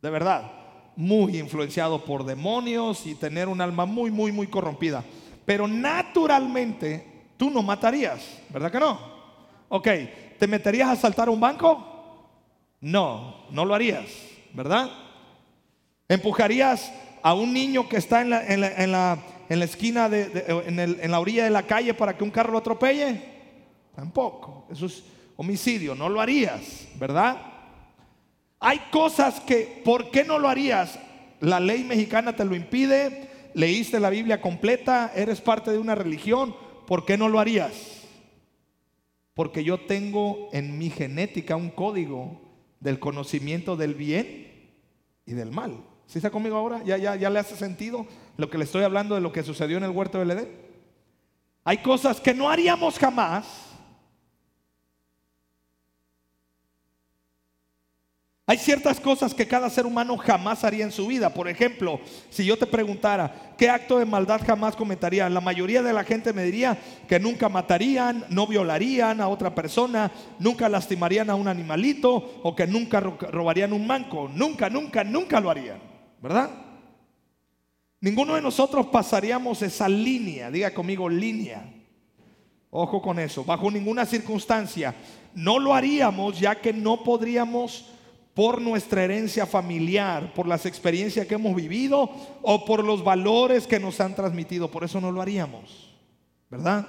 de 0.01 0.11
verdad, 0.11 0.51
muy 0.97 1.39
influenciado 1.39 2.05
por 2.05 2.25
demonios 2.25 3.07
y 3.07 3.15
tener 3.15 3.49
un 3.49 3.61
alma 3.61 3.87
muy, 3.87 4.11
muy, 4.11 4.33
muy 4.33 4.47
corrompida. 4.47 5.05
Pero 5.45 5.69
naturalmente 5.69 7.07
tú 7.37 7.51
no 7.51 7.63
matarías, 7.63 8.21
¿verdad 8.51 8.73
que 8.73 8.81
no? 8.81 8.99
Ok, 9.69 9.89
¿te 10.39 10.47
meterías 10.47 10.89
a 10.89 10.97
saltar 10.97 11.29
un 11.29 11.41
banco? 11.41 11.85
No, 12.81 13.47
no 13.51 13.65
lo 13.65 13.75
harías, 13.75 14.07
¿verdad? 14.53 14.91
¿Empujarías 16.09 16.93
a 17.23 17.35
un 17.35 17.53
niño 17.53 17.89
que 17.89 17.97
está 17.97 18.21
en 18.23 18.31
la, 18.31 18.47
en 18.47 18.61
la, 18.61 19.19
en 19.49 19.59
la, 19.59 19.65
esquina, 19.65 20.09
de, 20.09 20.45
en, 20.67 20.79
en 20.79 21.11
la 21.11 21.21
orilla 21.21 21.45
de 21.45 21.51
la 21.51 21.65
calle 21.65 21.95
para 21.95 22.17
que 22.17 22.25
un 22.25 22.31
carro 22.31 22.53
lo 22.53 22.59
atropelle? 22.59 23.21
Tampoco. 23.95 24.67
Eso 24.71 24.87
es 24.87 25.05
homicidio. 25.37 25.95
No 25.95 26.09
lo 26.09 26.21
harías, 26.21 26.89
¿verdad? 26.99 27.37
Hay 28.61 28.81
cosas 28.91 29.41
que, 29.41 29.83
¿por 29.85 30.11
qué 30.11 30.25
no 30.25 30.39
lo 30.39 30.49
harías? 30.49 30.99
La 31.41 31.61
ley 31.61 31.85
mexicana 31.85 32.35
te 32.35 32.45
lo 32.45 32.57
impide. 32.57 33.29
Leíste 33.55 34.01
la 34.01 34.11
Biblia 34.11 34.41
completa, 34.41 35.13
eres 35.15 35.41
parte 35.41 35.71
de 35.71 35.79
una 35.79 35.95
religión. 35.95 36.55
¿Por 36.87 37.05
qué 37.05 37.17
no 37.17 37.29
lo 37.29 37.39
harías? 37.41 38.07
Porque 39.35 39.63
yo 39.63 39.79
tengo 39.81 40.49
en 40.53 40.79
mi 40.79 40.91
genética 40.91 41.55
un 41.55 41.71
código 41.71 42.41
del 42.81 42.99
conocimiento 42.99 43.77
del 43.77 43.95
bien 43.95 44.49
y 45.25 45.33
del 45.33 45.51
mal. 45.51 45.85
¿Sí 46.09 46.19
está 46.19 46.31
conmigo 46.31 46.57
ahora? 46.57 46.83
¿Ya, 46.85 46.97
ya, 46.97 47.17
ya 47.17 47.29
le 47.29 47.39
hace 47.39 47.55
sentido 47.55 48.07
lo 48.39 48.49
que 48.49 48.57
le 48.57 48.65
estoy 48.65 48.83
hablando 48.83 49.15
de 49.15 49.21
lo 49.21 49.31
que 49.31 49.43
sucedió 49.43 49.77
en 49.77 49.85
el 49.85 49.91
huerto 49.91 50.19
del 50.19 50.31
Edén? 50.31 50.49
Hay 51.65 51.79
cosas 51.79 52.19
que 52.19 52.33
no 52.33 52.49
haríamos 52.49 52.99
jamás. 52.99 53.45
Hay 58.47 58.57
ciertas 58.57 58.99
cosas 58.99 59.35
que 59.35 59.47
cada 59.47 59.69
ser 59.69 59.85
humano 59.85 60.17
jamás 60.17 60.65
haría 60.65 60.83
en 60.83 60.93
su 60.93 61.07
vida. 61.09 61.29
Por 61.29 61.47
ejemplo, 61.47 62.01
si 62.31 62.47
yo 62.47 62.57
te 62.57 62.65
preguntara, 62.65 63.53
¿qué 63.59 63.69
acto 63.69 63.99
de 63.99 64.07
maldad 64.07 64.41
jamás 64.47 64.75
cometarían? 64.75 65.35
La 65.35 65.43
mayoría 65.43 65.83
de 65.83 65.93
la 65.93 66.05
gente 66.05 66.33
me 66.33 66.45
diría 66.45 66.79
que 67.07 67.21
nunca 67.21 67.51
matarían, 67.51 68.25
no 68.31 68.47
violarían 68.47 69.21
a 69.21 69.29
otra 69.29 69.55
persona, 69.55 70.11
nunca 70.39 70.71
lastimarían 70.71 71.29
a 71.29 71.35
un 71.35 71.49
animalito 71.49 72.41
o 72.43 72.57
que 72.57 72.67
nunca 72.67 73.01
robarían 73.01 73.75
un 73.75 73.87
banco. 73.87 74.31
Nunca, 74.35 74.71
nunca, 74.71 75.05
nunca 75.05 75.39
lo 75.39 75.51
harían. 75.51 75.98
¿Verdad? 76.21 76.51
Ninguno 78.01 78.35
de 78.35 78.43
nosotros 78.43 78.87
pasaríamos 78.87 79.61
esa 79.63 79.89
línea, 79.89 80.51
diga 80.51 80.73
conmigo 80.73 81.09
línea. 81.09 81.75
Ojo 82.71 83.01
con 83.01 83.19
eso, 83.19 83.45
bajo 83.45 83.71
ninguna 83.71 84.05
circunstancia. 84.05 84.95
No 85.35 85.59
lo 85.59 85.75
haríamos 85.75 86.39
ya 86.39 86.61
que 86.61 86.73
no 86.73 87.03
podríamos 87.03 87.87
por 88.35 88.61
nuestra 88.61 89.03
herencia 89.03 89.47
familiar, 89.47 90.33
por 90.33 90.47
las 90.47 90.65
experiencias 90.65 91.27
que 91.27 91.35
hemos 91.35 91.57
vivido 91.57 92.09
o 92.43 92.65
por 92.65 92.85
los 92.85 93.03
valores 93.03 93.67
que 93.67 93.81
nos 93.81 94.01
han 94.01 94.15
transmitido. 94.15 94.71
Por 94.71 94.85
eso 94.85 95.01
no 95.01 95.11
lo 95.11 95.21
haríamos, 95.21 95.97
¿verdad? 96.49 96.87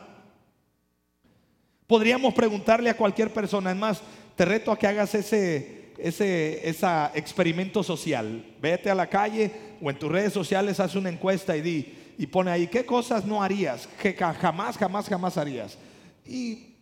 Podríamos 1.87 2.35
preguntarle 2.35 2.91
a 2.91 2.97
cualquier 2.97 3.33
persona, 3.33 3.71
es 3.71 3.77
más, 3.77 4.01
te 4.35 4.45
reto 4.45 4.71
a 4.71 4.77
que 4.77 4.85
hagas 4.85 5.15
ese 5.15 5.78
ese, 6.01 6.69
experimento 7.13 7.83
social. 7.83 8.45
Vete 8.61 8.89
a 8.89 8.95
la 8.95 9.07
calle 9.07 9.51
o 9.81 9.89
en 9.89 9.97
tus 9.97 10.11
redes 10.11 10.33
sociales, 10.33 10.79
haz 10.79 10.95
una 10.95 11.09
encuesta 11.09 11.55
y 11.55 11.61
di, 11.61 12.13
y 12.17 12.27
pone 12.27 12.51
ahí, 12.51 12.67
¿qué 12.67 12.85
cosas 12.85 13.25
no 13.25 13.41
harías? 13.41 13.87
Que 14.01 14.13
jamás, 14.13 14.77
jamás, 14.77 15.07
jamás 15.07 15.37
harías. 15.37 15.77
Y 16.25 16.75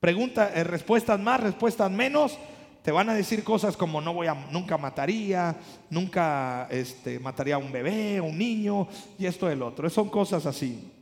pregunta, 0.00 0.52
eh, 0.54 0.64
respuestas 0.64 1.18
más, 1.18 1.40
respuestas 1.40 1.90
menos, 1.90 2.38
te 2.82 2.92
van 2.92 3.08
a 3.08 3.14
decir 3.14 3.42
cosas 3.42 3.76
como 3.76 4.00
no 4.00 4.14
voy 4.14 4.28
a, 4.28 4.34
nunca 4.52 4.78
mataría, 4.78 5.56
nunca 5.90 6.68
este, 6.70 7.18
mataría 7.18 7.56
a 7.56 7.58
un 7.58 7.72
bebé, 7.72 8.20
un 8.20 8.38
niño, 8.38 8.88
y 9.18 9.26
esto 9.26 9.50
el 9.50 9.62
otro. 9.62 9.90
Son 9.90 10.08
cosas 10.08 10.46
así. 10.46 10.92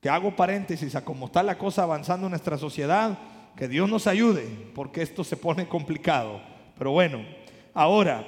Que 0.00 0.08
hago 0.08 0.36
paréntesis 0.36 0.94
a 0.94 1.04
cómo 1.04 1.26
está 1.26 1.42
la 1.42 1.58
cosa 1.58 1.82
avanzando 1.82 2.26
en 2.26 2.30
nuestra 2.30 2.58
sociedad 2.58 3.18
que 3.56 3.68
Dios 3.68 3.88
nos 3.88 4.06
ayude, 4.06 4.46
porque 4.74 5.02
esto 5.02 5.24
se 5.24 5.36
pone 5.36 5.66
complicado. 5.66 6.40
Pero 6.76 6.92
bueno, 6.92 7.24
ahora 7.72 8.26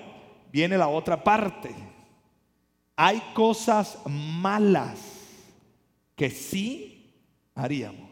viene 0.50 0.78
la 0.78 0.88
otra 0.88 1.22
parte. 1.22 1.74
Hay 2.96 3.20
cosas 3.34 3.98
malas 4.06 4.98
que 6.16 6.30
sí 6.30 7.14
haríamos. 7.54 8.08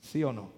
¿Sí 0.00 0.22
o 0.22 0.32
no? 0.32 0.50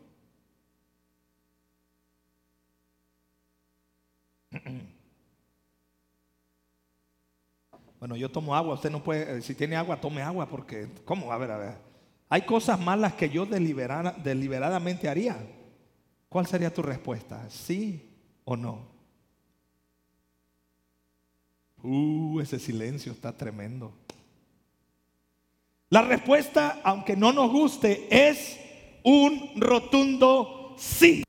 Bueno, 8.00 8.16
yo 8.16 8.28
tomo 8.28 8.56
agua, 8.56 8.74
usted 8.74 8.90
no 8.90 9.00
puede, 9.02 9.40
si 9.42 9.54
tiene 9.54 9.76
agua, 9.76 10.00
tome 10.00 10.22
agua, 10.22 10.48
porque, 10.48 10.88
¿cómo? 11.04 11.32
A 11.32 11.38
ver, 11.38 11.52
a 11.52 11.56
ver. 11.56 11.91
Hay 12.32 12.46
cosas 12.46 12.80
malas 12.80 13.12
que 13.12 13.28
yo 13.28 13.44
deliberadamente 13.44 15.06
haría. 15.06 15.36
¿Cuál 16.30 16.46
sería 16.46 16.72
tu 16.72 16.80
respuesta? 16.80 17.46
¿Sí 17.50 18.08
o 18.46 18.56
no? 18.56 18.88
Uh, 21.82 22.40
ese 22.40 22.58
silencio 22.58 23.12
está 23.12 23.36
tremendo. 23.36 23.92
La 25.90 26.00
respuesta, 26.00 26.80
aunque 26.84 27.16
no 27.16 27.34
nos 27.34 27.52
guste, 27.52 28.08
es 28.08 28.58
un 29.04 29.50
rotundo 29.60 30.74
sí. 30.78 31.22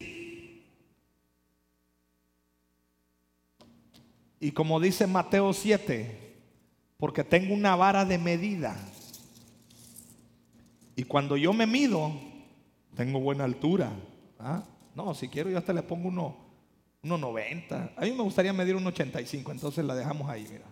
Y 4.40 4.52
como 4.54 4.80
dice 4.80 5.06
Mateo 5.06 5.52
7, 5.52 6.38
porque 6.96 7.26
tengo 7.26 7.54
una 7.54 7.76
vara 7.76 8.06
de 8.06 8.18
medida 8.18 8.74
y 10.96 11.04
cuando 11.04 11.38
yo 11.38 11.54
me 11.54 11.66
mido, 11.66 12.12
tengo 12.96 13.20
buena 13.20 13.44
altura. 13.44 13.92
¿ah? 14.40 14.64
No, 14.96 15.14
si 15.14 15.28
quiero 15.28 15.50
yo 15.50 15.58
hasta 15.58 15.74
le 15.74 15.84
pongo 15.84 16.10
uno, 16.10 16.38
90. 17.02 17.94
A 17.96 18.02
mí 18.02 18.12
me 18.12 18.24
gustaría 18.24 18.54
medir 18.54 18.76
un 18.76 18.86
85, 18.86 19.52
entonces 19.52 19.84
la 19.84 19.96
dejamos 19.96 20.30
ahí, 20.30 20.48
mira. 20.50 20.66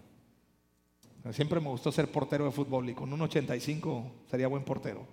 Siempre 1.34 1.60
me 1.60 1.70
gustó 1.70 1.92
ser 1.92 2.12
portero 2.12 2.46
de 2.46 2.52
fútbol 2.52 2.90
y 2.90 2.96
con 2.96 3.12
un 3.14 3.22
85 3.22 4.12
sería 4.30 4.48
buen 4.48 4.64
portero. 4.64 5.06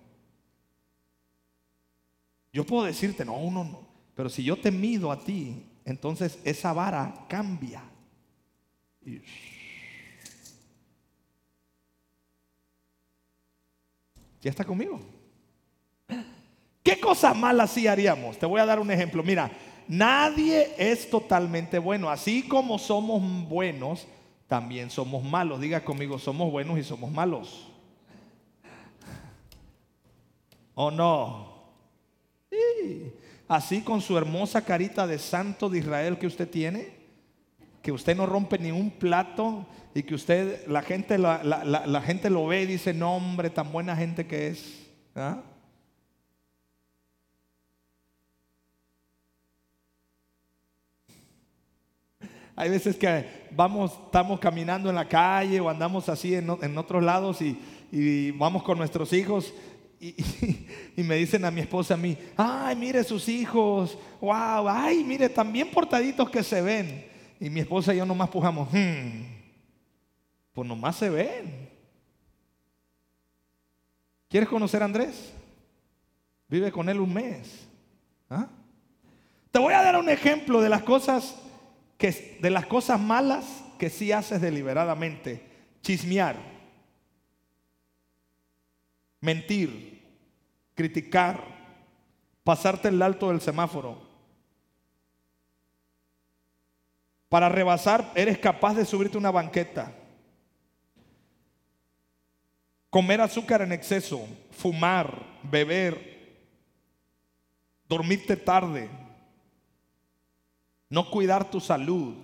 Yo 2.53 2.65
puedo 2.65 2.85
decirte, 2.85 3.25
no, 3.25 3.37
uno 3.37 3.65
no. 3.65 3.89
Pero 4.15 4.31
si 4.31 4.43
yo 4.43 4.57
te 4.57 4.71
mido 4.71 5.13
a 5.13 5.23
ti, 5.23 5.67
entonces 5.85 6.39
esa 6.45 6.73
vara 6.73 7.27
cambia. 7.29 7.83
Y 9.05 9.21
¿Ya 14.41 14.51
está 14.51 14.65
conmigo? 14.65 15.01
¿Qué 16.83 16.99
cosas 17.01 17.37
malas 17.37 17.71
sí 17.71 17.87
haríamos? 17.87 18.39
Te 18.39 18.47
voy 18.47 18.61
a 18.61 18.67
dar 18.67 18.81
un 18.81 18.91
ejemplo. 18.91 19.23
Mira, 19.23 19.51
nadie 19.87 20.75
es 20.79 21.11
totalmente 21.11 21.79
bueno. 21.79 22.09
Así 22.09 22.47
como 22.49 22.79
somos 22.79 23.23
buenos, 23.49 24.07
también 24.47 24.91
somos 24.91 25.23
malos. 25.23 25.61
Diga 25.61 25.85
conmigo, 25.85 26.19
somos 26.19 26.51
buenos 26.51 26.79
y 26.79 26.85
somos 26.85 27.11
malos. 27.11 27.69
¿O 30.75 30.91
no? 30.91 31.65
Sí. 32.51 33.13
Así 33.49 33.83
con 33.83 34.01
su 34.01 34.17
hermosa 34.17 34.65
carita 34.65 35.07
de 35.07 35.19
santo 35.19 35.69
de 35.69 35.79
Israel 35.79 36.19
que 36.19 36.27
usted 36.27 36.49
tiene, 36.49 36.98
que 37.89 37.93
usted 37.93 38.15
no 38.15 38.27
rompe 38.27 38.59
ni 38.59 38.71
un 38.71 38.91
plato 38.91 39.65
y 39.95 40.03
que 40.03 40.15
usted, 40.15 40.67
la 40.67 40.83
gente, 40.83 41.17
la, 41.17 41.43
la- 41.43 41.65
la- 41.87 42.03
gente 42.03 42.29
lo 42.29 42.47
ve 42.47 42.65
y 42.65 42.67
dice, 42.67 42.93
no 42.93 43.17
hombre, 43.17 43.49
tan 43.49 43.73
buena 43.73 43.97
gente 43.97 44.27
que 44.27 44.49
es. 44.49 44.91
¿ah? 45.17 45.41
Hay 52.57 52.71
veces 52.71 52.97
que 52.97 53.25
vamos, 53.53 53.93
estamos 54.07 54.41
caminando 54.41 54.89
en 54.91 54.97
la 54.97 55.09
calle 55.09 55.61
o 55.61 55.69
andamos 55.71 56.09
así 56.09 56.35
en, 56.35 56.49
en 56.61 56.77
otros 56.77 57.03
lados 57.03 57.41
y, 57.41 57.59
y 57.93 58.33
vamos 58.33 58.63
con 58.65 58.77
nuestros 58.79 59.13
hijos 59.13 59.55
y, 60.01 60.15
y 60.97 61.03
me 61.05 61.15
dicen 61.17 61.45
a 61.45 61.51
mi 61.51 61.61
esposa 61.61 61.95
a 61.95 61.97
mí, 61.97 62.19
ay, 62.37 62.75
mire 62.77 63.03
sus 63.05 63.29
hijos, 63.29 63.97
wow, 64.21 64.69
ay, 64.69 65.05
mire, 65.05 65.29
tan 65.29 65.53
bien 65.53 65.71
portaditos 65.71 66.29
que 66.31 66.43
se 66.43 66.61
ven. 66.61 67.18
Y 67.41 67.51
mi 67.51 67.61
esposa 67.61 67.95
y 67.95 67.99
yo 67.99 68.07
nomás 68.07 68.29
pujamos, 68.31 68.69
"Hmm, 68.73 69.25
pues 70.53 70.67
nomás 70.67 70.97
se 70.97 71.09
ven. 71.09 71.69
¿Quieres 74.29 74.49
conocer 74.49 74.83
a 74.83 74.87
Andrés? 74.87 75.33
Vive 76.49 76.73
con 76.73 76.89
él 76.89 77.01
un 77.01 77.13
mes. 77.13 77.67
¿Ah? 78.29 78.47
Te 79.51 79.59
voy 79.59 79.73
a 79.73 79.83
dar 79.83 79.97
un 79.97 80.09
ejemplo 80.09 80.61
de 80.61 80.69
las 80.69 80.83
cosas 80.83 81.37
que 81.97 82.39
de 82.41 82.51
las 82.51 82.67
cosas 82.67 83.01
malas 83.01 83.65
que 83.79 83.89
sí 83.89 84.13
haces 84.13 84.41
deliberadamente. 84.41 85.47
Chismear, 85.83 86.37
mentir, 89.21 90.03
criticar, 90.75 91.43
pasarte 92.45 92.89
el 92.89 93.01
alto 93.01 93.29
del 93.29 93.41
semáforo. 93.41 94.08
Para 97.29 97.49
rebasar 97.49 98.11
eres 98.15 98.39
capaz 98.39 98.75
de 98.75 98.85
subirte 98.85 99.19
una 99.19 99.31
banqueta. 99.31 99.93
Comer 102.91 103.21
azúcar 103.21 103.61
en 103.63 103.73
exceso, 103.73 104.27
fumar, 104.51 105.39
beber, 105.43 106.19
dormirte 107.87 108.37
tarde, 108.37 108.89
no 110.89 111.11
cuidar 111.11 111.51
tu 111.51 111.61
salud, 111.61 112.15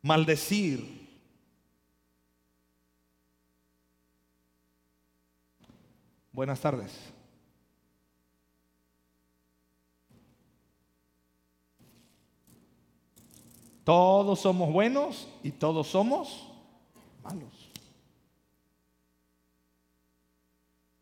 maldecir. 0.00 1.04
Buenas 6.32 6.60
tardes. 6.60 7.13
Todos 13.84 14.40
somos 14.40 14.72
buenos 14.72 15.28
y 15.42 15.50
todos 15.52 15.86
somos 15.86 16.48
malos. 17.22 17.70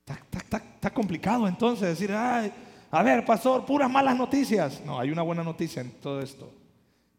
Está, 0.05 0.93
complicado 0.93 1.47
entonces 1.47 1.89
decir, 1.89 2.13
"Ay, 2.13 2.53
a 2.91 3.03
ver, 3.03 3.25
pastor, 3.25 3.65
puras 3.65 3.91
malas 3.91 4.17
noticias. 4.17 4.83
No, 4.85 5.01
hay 5.01 5.11
una 5.11 5.23
buena 5.23 5.43
noticia 5.43 5.81
en 5.81 5.93
todo 5.93 6.21
esto. 6.21 6.53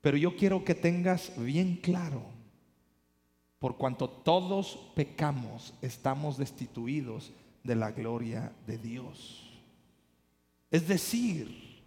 Pero 0.01 0.17
yo 0.17 0.35
quiero 0.35 0.63
que 0.63 0.75
tengas 0.75 1.31
bien 1.35 1.77
claro, 1.77 2.21
por 3.57 3.77
cuanto 3.77 4.07
todos 4.07 4.77
pecamos, 4.93 5.73
estamos 5.81 6.37
destituidos 6.37 7.31
de 7.63 7.75
la 7.75 7.91
gloria 7.91 8.51
de 8.67 8.77
Dios. 8.77 9.49
Es 10.69 10.87
decir, 10.87 11.81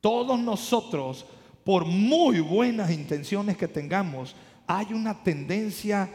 todos 0.00 0.38
nosotros, 0.38 1.24
por 1.64 1.86
muy 1.86 2.40
buenas 2.40 2.90
intenciones 2.90 3.56
que 3.56 3.68
tengamos, 3.68 4.36
hay 4.66 4.92
una 4.92 5.22
tendencia 5.22 6.10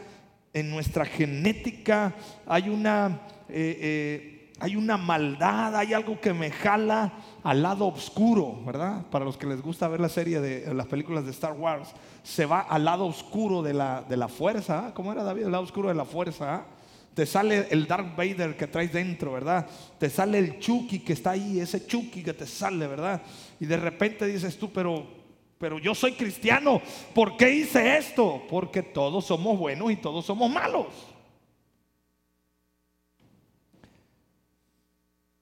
en 0.52 0.70
nuestra 0.70 1.04
genética, 1.04 2.14
hay 2.46 2.68
una, 2.68 3.20
eh, 3.48 3.78
eh, 3.80 4.52
hay 4.58 4.76
una 4.76 4.96
maldad, 4.96 5.76
hay 5.76 5.92
algo 5.92 6.20
que 6.20 6.32
me 6.32 6.50
jala 6.50 7.12
al 7.42 7.62
lado 7.62 7.86
oscuro, 7.86 8.62
¿verdad? 8.64 9.06
Para 9.10 9.24
los 9.24 9.36
que 9.36 9.46
les 9.46 9.62
gusta 9.62 9.88
ver 9.88 10.00
la 10.00 10.08
serie 10.08 10.40
de 10.40 10.72
las 10.74 10.86
películas 10.86 11.24
de 11.24 11.30
Star 11.30 11.52
Wars, 11.52 11.88
se 12.22 12.46
va 12.46 12.60
al 12.60 12.84
lado 12.84 13.06
oscuro 13.06 13.62
de 13.62 13.74
la, 13.74 14.02
de 14.02 14.16
la 14.16 14.28
fuerza. 14.28 14.86
¿ah? 14.86 14.94
¿Cómo 14.94 15.12
era 15.12 15.22
David? 15.22 15.44
El 15.44 15.52
lado 15.52 15.64
oscuro 15.64 15.88
de 15.88 15.94
la 15.94 16.04
fuerza. 16.04 16.54
¿ah? 16.54 16.66
Te 17.14 17.26
sale 17.26 17.68
el 17.70 17.86
Darth 17.86 18.16
Vader 18.16 18.56
que 18.56 18.66
traes 18.66 18.92
dentro, 18.92 19.32
¿verdad? 19.32 19.66
Te 19.98 20.10
sale 20.10 20.38
el 20.38 20.58
Chucky 20.58 21.00
que 21.00 21.12
está 21.12 21.30
ahí, 21.30 21.58
ese 21.58 21.86
Chucky 21.86 22.22
que 22.22 22.34
te 22.34 22.46
sale, 22.46 22.86
¿verdad? 22.86 23.22
Y 23.58 23.66
de 23.66 23.76
repente 23.76 24.26
dices 24.26 24.58
tú, 24.58 24.70
pero, 24.72 25.19
pero 25.60 25.78
yo 25.78 25.94
soy 25.94 26.12
cristiano, 26.12 26.80
¿por 27.14 27.36
qué 27.36 27.50
hice 27.50 27.98
esto? 27.98 28.42
Porque 28.48 28.82
todos 28.82 29.26
somos 29.26 29.58
buenos 29.58 29.92
y 29.92 29.96
todos 29.96 30.24
somos 30.24 30.50
malos. 30.50 30.86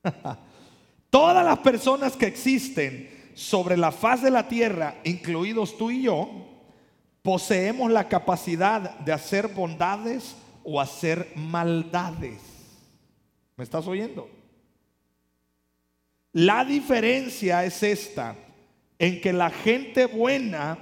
Todas 1.10 1.44
las 1.44 1.60
personas 1.60 2.16
que 2.16 2.26
existen 2.26 3.30
sobre 3.34 3.76
la 3.76 3.92
faz 3.92 4.20
de 4.20 4.32
la 4.32 4.48
tierra, 4.48 4.96
incluidos 5.04 5.78
tú 5.78 5.92
y 5.92 6.02
yo, 6.02 6.28
poseemos 7.22 7.88
la 7.92 8.08
capacidad 8.08 8.98
de 8.98 9.12
hacer 9.12 9.46
bondades 9.46 10.34
o 10.64 10.80
hacer 10.80 11.30
maldades. 11.36 12.40
¿Me 13.56 13.62
estás 13.62 13.86
oyendo? 13.86 14.28
La 16.32 16.64
diferencia 16.64 17.64
es 17.64 17.84
esta, 17.84 18.34
en 18.98 19.20
que 19.20 19.32
la 19.32 19.50
gente 19.50 20.06
buena, 20.06 20.78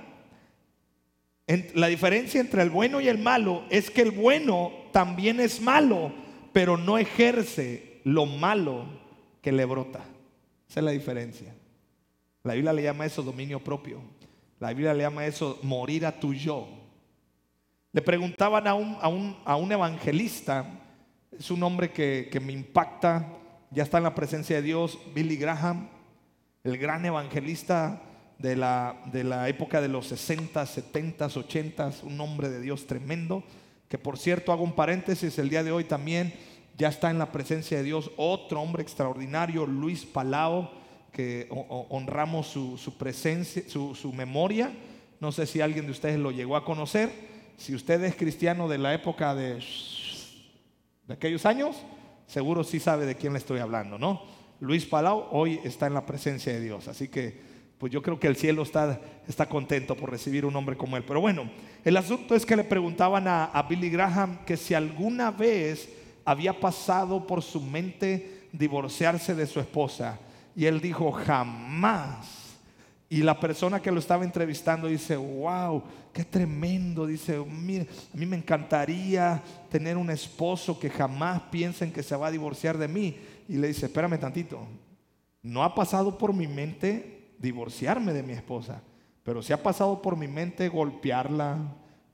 en- 1.46 1.70
la 1.74 1.86
diferencia 1.88 2.40
entre 2.40 2.62
el 2.62 2.70
bueno 2.70 3.00
y 3.00 3.08
el 3.08 3.18
malo 3.18 3.64
es 3.70 3.90
que 3.90 4.02
el 4.02 4.10
bueno 4.10 4.72
también 4.92 5.40
es 5.40 5.60
malo, 5.60 6.12
pero 6.52 6.76
no 6.76 6.98
ejerce 6.98 8.00
lo 8.04 8.26
malo 8.26 8.84
que 9.42 9.52
le 9.52 9.64
brota. 9.64 10.00
Esa 10.68 10.80
es 10.80 10.84
la 10.84 10.90
diferencia. 10.92 11.54
La 12.42 12.54
Biblia 12.54 12.72
le 12.72 12.82
llama 12.82 13.06
eso 13.06 13.22
dominio 13.22 13.60
propio. 13.62 14.00
La 14.58 14.70
Biblia 14.70 14.94
le 14.94 15.02
llama 15.02 15.26
eso 15.26 15.58
morir 15.62 16.06
a 16.06 16.18
tu 16.18 16.32
yo. 16.32 16.66
Le 17.92 18.02
preguntaban 18.02 18.66
a 18.66 18.74
un, 18.74 18.96
a 19.00 19.08
un- 19.08 19.36
a 19.44 19.56
un 19.56 19.70
evangelista, 19.72 20.64
es 21.38 21.50
un 21.50 21.62
hombre 21.62 21.90
que, 21.92 22.28
que 22.30 22.40
me 22.40 22.52
impacta, 22.52 23.26
ya 23.70 23.82
está 23.82 23.98
en 23.98 24.04
la 24.04 24.14
presencia 24.14 24.56
de 24.56 24.62
Dios, 24.62 24.98
Billy 25.14 25.36
Graham, 25.36 25.88
el 26.66 26.78
gran 26.78 27.04
evangelista 27.04 28.02
de 28.38 28.56
la, 28.56 28.96
de 29.12 29.24
la 29.24 29.48
época 29.48 29.80
de 29.80 29.88
los 29.88 30.06
60, 30.08 30.66
70, 30.66 31.26
80, 31.26 31.92
un 32.02 32.20
hombre 32.20 32.48
de 32.48 32.60
Dios 32.60 32.86
tremendo, 32.86 33.42
que 33.88 33.98
por 33.98 34.18
cierto 34.18 34.52
hago 34.52 34.64
un 34.64 34.74
paréntesis, 34.74 35.38
el 35.38 35.48
día 35.48 35.62
de 35.62 35.70
hoy 35.72 35.84
también 35.84 36.34
ya 36.76 36.88
está 36.88 37.10
en 37.10 37.18
la 37.18 37.30
presencia 37.32 37.78
de 37.78 37.84
Dios 37.84 38.10
otro 38.16 38.60
hombre 38.60 38.82
extraordinario, 38.82 39.64
Luis 39.64 40.04
Palao, 40.04 40.70
que 41.12 41.46
ho- 41.50 41.66
ho- 41.68 41.86
honramos 41.90 42.48
su, 42.48 42.76
su 42.76 42.98
presencia, 42.98 43.62
su, 43.68 43.94
su 43.94 44.12
memoria. 44.12 44.70
No 45.20 45.32
sé 45.32 45.46
si 45.46 45.60
alguien 45.60 45.86
de 45.86 45.92
ustedes 45.92 46.18
lo 46.18 46.30
llegó 46.32 46.56
a 46.56 46.64
conocer. 46.64 47.10
Si 47.56 47.74
usted 47.74 48.02
es 48.04 48.16
cristiano 48.16 48.68
de 48.68 48.76
la 48.76 48.92
época 48.92 49.34
de, 49.34 49.60
de 51.06 51.14
aquellos 51.14 51.46
años, 51.46 51.76
seguro 52.26 52.64
sí 52.64 52.80
sabe 52.80 53.06
de 53.06 53.14
quién 53.14 53.32
le 53.32 53.38
estoy 53.38 53.60
hablando, 53.60 53.98
¿no? 53.98 54.35
Luis 54.60 54.86
Palau 54.86 55.28
hoy 55.30 55.60
está 55.64 55.86
en 55.86 55.94
la 55.94 56.06
presencia 56.06 56.52
de 56.52 56.60
Dios, 56.60 56.88
así 56.88 57.08
que 57.08 57.56
pues 57.78 57.92
yo 57.92 58.00
creo 58.02 58.18
que 58.18 58.26
el 58.26 58.36
cielo 58.36 58.62
está, 58.62 59.00
está 59.28 59.46
contento 59.48 59.96
por 59.96 60.10
recibir 60.10 60.46
un 60.46 60.56
hombre 60.56 60.76
como 60.76 60.96
él. 60.96 61.04
Pero 61.06 61.20
bueno, 61.20 61.50
el 61.84 61.96
asunto 61.96 62.34
es 62.34 62.46
que 62.46 62.56
le 62.56 62.64
preguntaban 62.64 63.28
a, 63.28 63.66
Billy 63.68 63.90
Graham 63.90 64.44
que 64.46 64.56
si 64.56 64.72
alguna 64.72 65.30
vez 65.30 65.88
había 66.24 66.58
pasado 66.58 67.26
por 67.26 67.42
su 67.42 67.60
mente 67.60 68.48
divorciarse 68.52 69.34
de 69.34 69.46
su 69.46 69.60
esposa. 69.60 70.18
Y 70.54 70.64
él 70.64 70.80
dijo, 70.80 71.12
jamás. 71.12 72.56
Y 73.08 73.18
la 73.18 73.38
persona 73.38 73.80
que 73.80 73.92
lo 73.92 74.00
estaba 74.00 74.24
entrevistando 74.24 74.88
dice, 74.88 75.16
wow, 75.16 75.82
qué 76.12 76.24
tremendo. 76.24 77.06
Dice, 77.06 77.38
mire, 77.38 77.86
a 78.12 78.16
mí 78.16 78.24
me 78.24 78.36
encantaría 78.36 79.42
tener 79.70 79.96
un 79.98 80.10
esposo 80.10 80.80
que 80.80 80.88
jamás 80.88 81.42
piensen 81.50 81.92
que 81.92 82.02
se 82.02 82.16
va 82.16 82.28
a 82.28 82.32
divorciar 82.32 82.78
de 82.78 82.88
mí. 82.88 83.16
Y 83.48 83.56
le 83.56 83.68
dice, 83.68 83.86
espérame 83.86 84.18
tantito, 84.18 84.66
no 85.42 85.62
ha 85.62 85.74
pasado 85.74 86.18
por 86.18 86.32
mi 86.32 86.46
mente 86.46 87.34
divorciarme 87.38 88.12
de 88.12 88.22
mi 88.22 88.32
esposa, 88.32 88.82
pero 89.22 89.42
sí 89.42 89.52
ha 89.52 89.62
pasado 89.62 90.02
por 90.02 90.16
mi 90.16 90.26
mente 90.26 90.68
golpearla, 90.68 91.58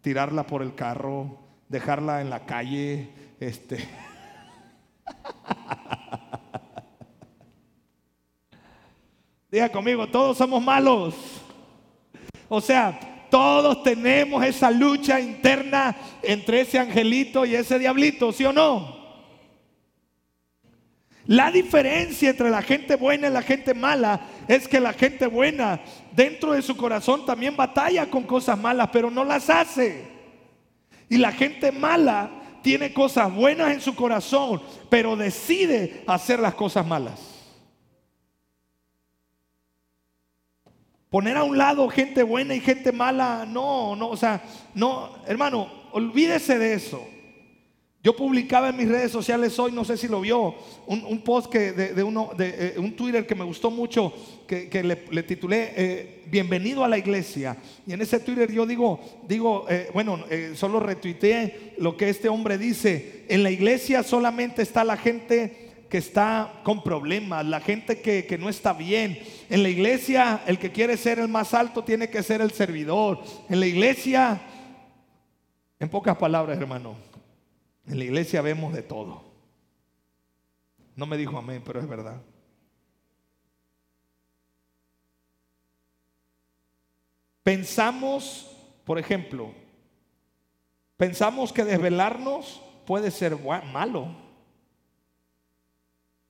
tirarla 0.01 0.47
por 0.47 0.63
el 0.63 0.75
carro, 0.75 1.39
dejarla 1.69 2.21
en 2.21 2.31
la 2.31 2.45
calle, 2.45 3.11
este... 3.41 3.79
Diga 9.51 9.69
conmigo, 9.69 10.09
todos 10.09 10.39
somos 10.39 10.63
malos. 10.63 11.15
O 12.49 12.61
sea, 12.61 13.27
todos 13.31 13.83
tenemos 13.83 14.43
esa 14.45 14.71
lucha 14.71 15.21
interna 15.21 15.95
entre 16.23 16.63
ese 16.63 16.79
angelito 16.79 17.45
y 17.45 17.55
ese 17.55 17.79
diablito, 17.79 18.33
¿sí 18.33 18.47
o 18.47 18.53
no? 18.53 19.02
La 21.27 21.53
diferencia 21.53 22.31
entre 22.31 22.51
la 22.51 22.63
gente 22.63 22.97
buena 22.97 23.29
y 23.29 23.31
la 23.31 23.43
gente 23.43 23.75
mala 23.75 24.21
es 24.49 24.67
que 24.67 24.81
la 24.81 24.93
gente 24.93 25.27
buena 25.27 25.81
dentro 26.11 26.53
de 26.53 26.63
su 26.63 26.77
corazón 26.77 27.25
también 27.25 27.57
batalla 27.57 28.11
con 28.11 28.25
cosas 28.25 28.59
malas, 28.59 28.91
pero 28.93 29.11
no 29.11 29.25
las 29.25 29.49
hace. 29.49 30.05
Y 31.09 31.19
la 31.19 31.31
gente 31.31 31.71
mala 31.71 32.31
tiene 32.63 32.93
cosas 32.93 33.33
buenas 33.33 33.73
en 33.73 33.81
su 33.81 33.95
corazón, 33.95 34.61
pero 34.89 35.15
decide 35.15 36.03
hacer 36.07 36.41
las 36.41 36.55
cosas 36.55 36.87
malas. 36.87 37.21
Poner 41.09 41.37
a 41.37 41.45
un 41.45 41.59
lado 41.59 41.89
gente 41.89 42.23
buena 42.23 42.55
y 42.55 42.61
gente 42.61 42.91
mala, 42.91 43.45
no, 43.47 43.95
no, 43.95 44.09
o 44.09 44.17
sea, 44.17 44.43
no, 44.75 45.11
hermano, 45.27 45.69
olvídese 45.93 46.59
de 46.59 46.73
eso. 46.73 47.07
Yo 48.05 48.17
publicaba 48.17 48.71
en 48.71 48.77
mis 48.77 48.89
redes 48.89 49.13
sociales 49.13 49.57
hoy, 49.61 49.71
no 49.71 49.85
sé 49.85 49.97
si 49.97 50.09
lo 50.09 50.21
vio, 50.21 50.57
un, 50.87 51.23
post 51.23 51.49
que 51.49 51.71
de, 51.71 52.03
uno, 52.03 52.33
de 52.37 52.75
eh, 52.75 52.75
un 52.77 52.97
Twitter 52.97 53.25
que 53.25 53.37
me 53.37 53.45
gustó 53.45 53.71
mucho, 53.71 54.13
que, 54.45 54.83
le, 54.83 55.23
titulé 55.23 55.73
eh, 55.77 56.23
Bienvenido 56.27 56.83
a 56.83 56.89
la 56.89 56.99
iglesia. 56.99 57.57
Y 57.87 57.93
en 57.93 58.03
ese 58.03 58.19
Twitter 58.19 58.51
yo 58.51 58.67
digo, 58.67 58.99
digo, 59.29 59.67
eh, 59.69 59.89
bueno, 59.95 60.19
solo 60.55 60.81
retuiteé 60.81 61.75
lo 61.79 61.97
que 61.97 62.09
este 62.09 62.29
hombre 62.29 62.59
dice. 62.59 63.25
En 63.29 63.45
la 63.45 63.53
iglesia 63.53 64.03
solamente 64.03 64.63
está 64.63 64.83
la 64.83 64.97
gente 64.97 65.87
que 65.89 65.99
está 65.99 66.61
con 66.65 66.83
problemas, 66.83 67.47
la 67.47 67.61
gente 67.61 68.01
que 68.01 68.37
no 68.37 68.49
está 68.49 68.73
bien. 68.73 69.17
En 69.49 69.63
la 69.63 69.69
iglesia 69.69 70.43
el 70.49 70.59
que 70.59 70.73
quiere 70.73 70.97
ser 70.97 71.21
el 71.21 71.29
más 71.29 71.55
alto 71.55 71.85
tiene 71.85 72.11
que 72.11 72.25
ser 72.25 72.41
el 72.41 72.51
servidor. 72.51 73.23
En 73.49 73.61
la 73.61 73.67
iglesia, 73.67 74.41
en 75.79 75.89
pocas 75.89 76.17
palabras, 76.17 76.59
hermano 76.59 77.12
en 77.87 77.99
la 77.99 78.05
iglesia 78.05 78.43
vemos 78.43 78.73
de 78.73 78.83
todo. 78.83 79.25
No 80.95 81.07
me 81.07 81.17
dijo 81.17 81.39
amén, 81.39 81.63
pero 81.65 81.81
es 81.81 81.89
verdad. 81.89 82.21
Pensamos, 87.43 88.57
por 88.85 88.99
ejemplo, 88.99 89.53
pensamos 90.97 91.53
que 91.53 91.65
desvelarnos 91.65 92.63
puede 92.87 93.11
ser 93.11 93.37
malo. 93.73 94.15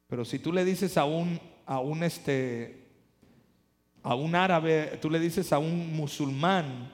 Pero 0.06 0.24
si 0.24 0.38
tú 0.38 0.52
le 0.52 0.64
dices 0.64 0.96
a 0.96 1.04
un 1.04 1.40
a 1.66 1.80
un 1.80 2.02
este 2.02 2.82
a 4.02 4.14
un 4.14 4.34
árabe, 4.34 4.98
tú 5.00 5.10
le 5.10 5.20
dices 5.20 5.52
a 5.52 5.58
un 5.58 5.94
musulmán 5.94 6.90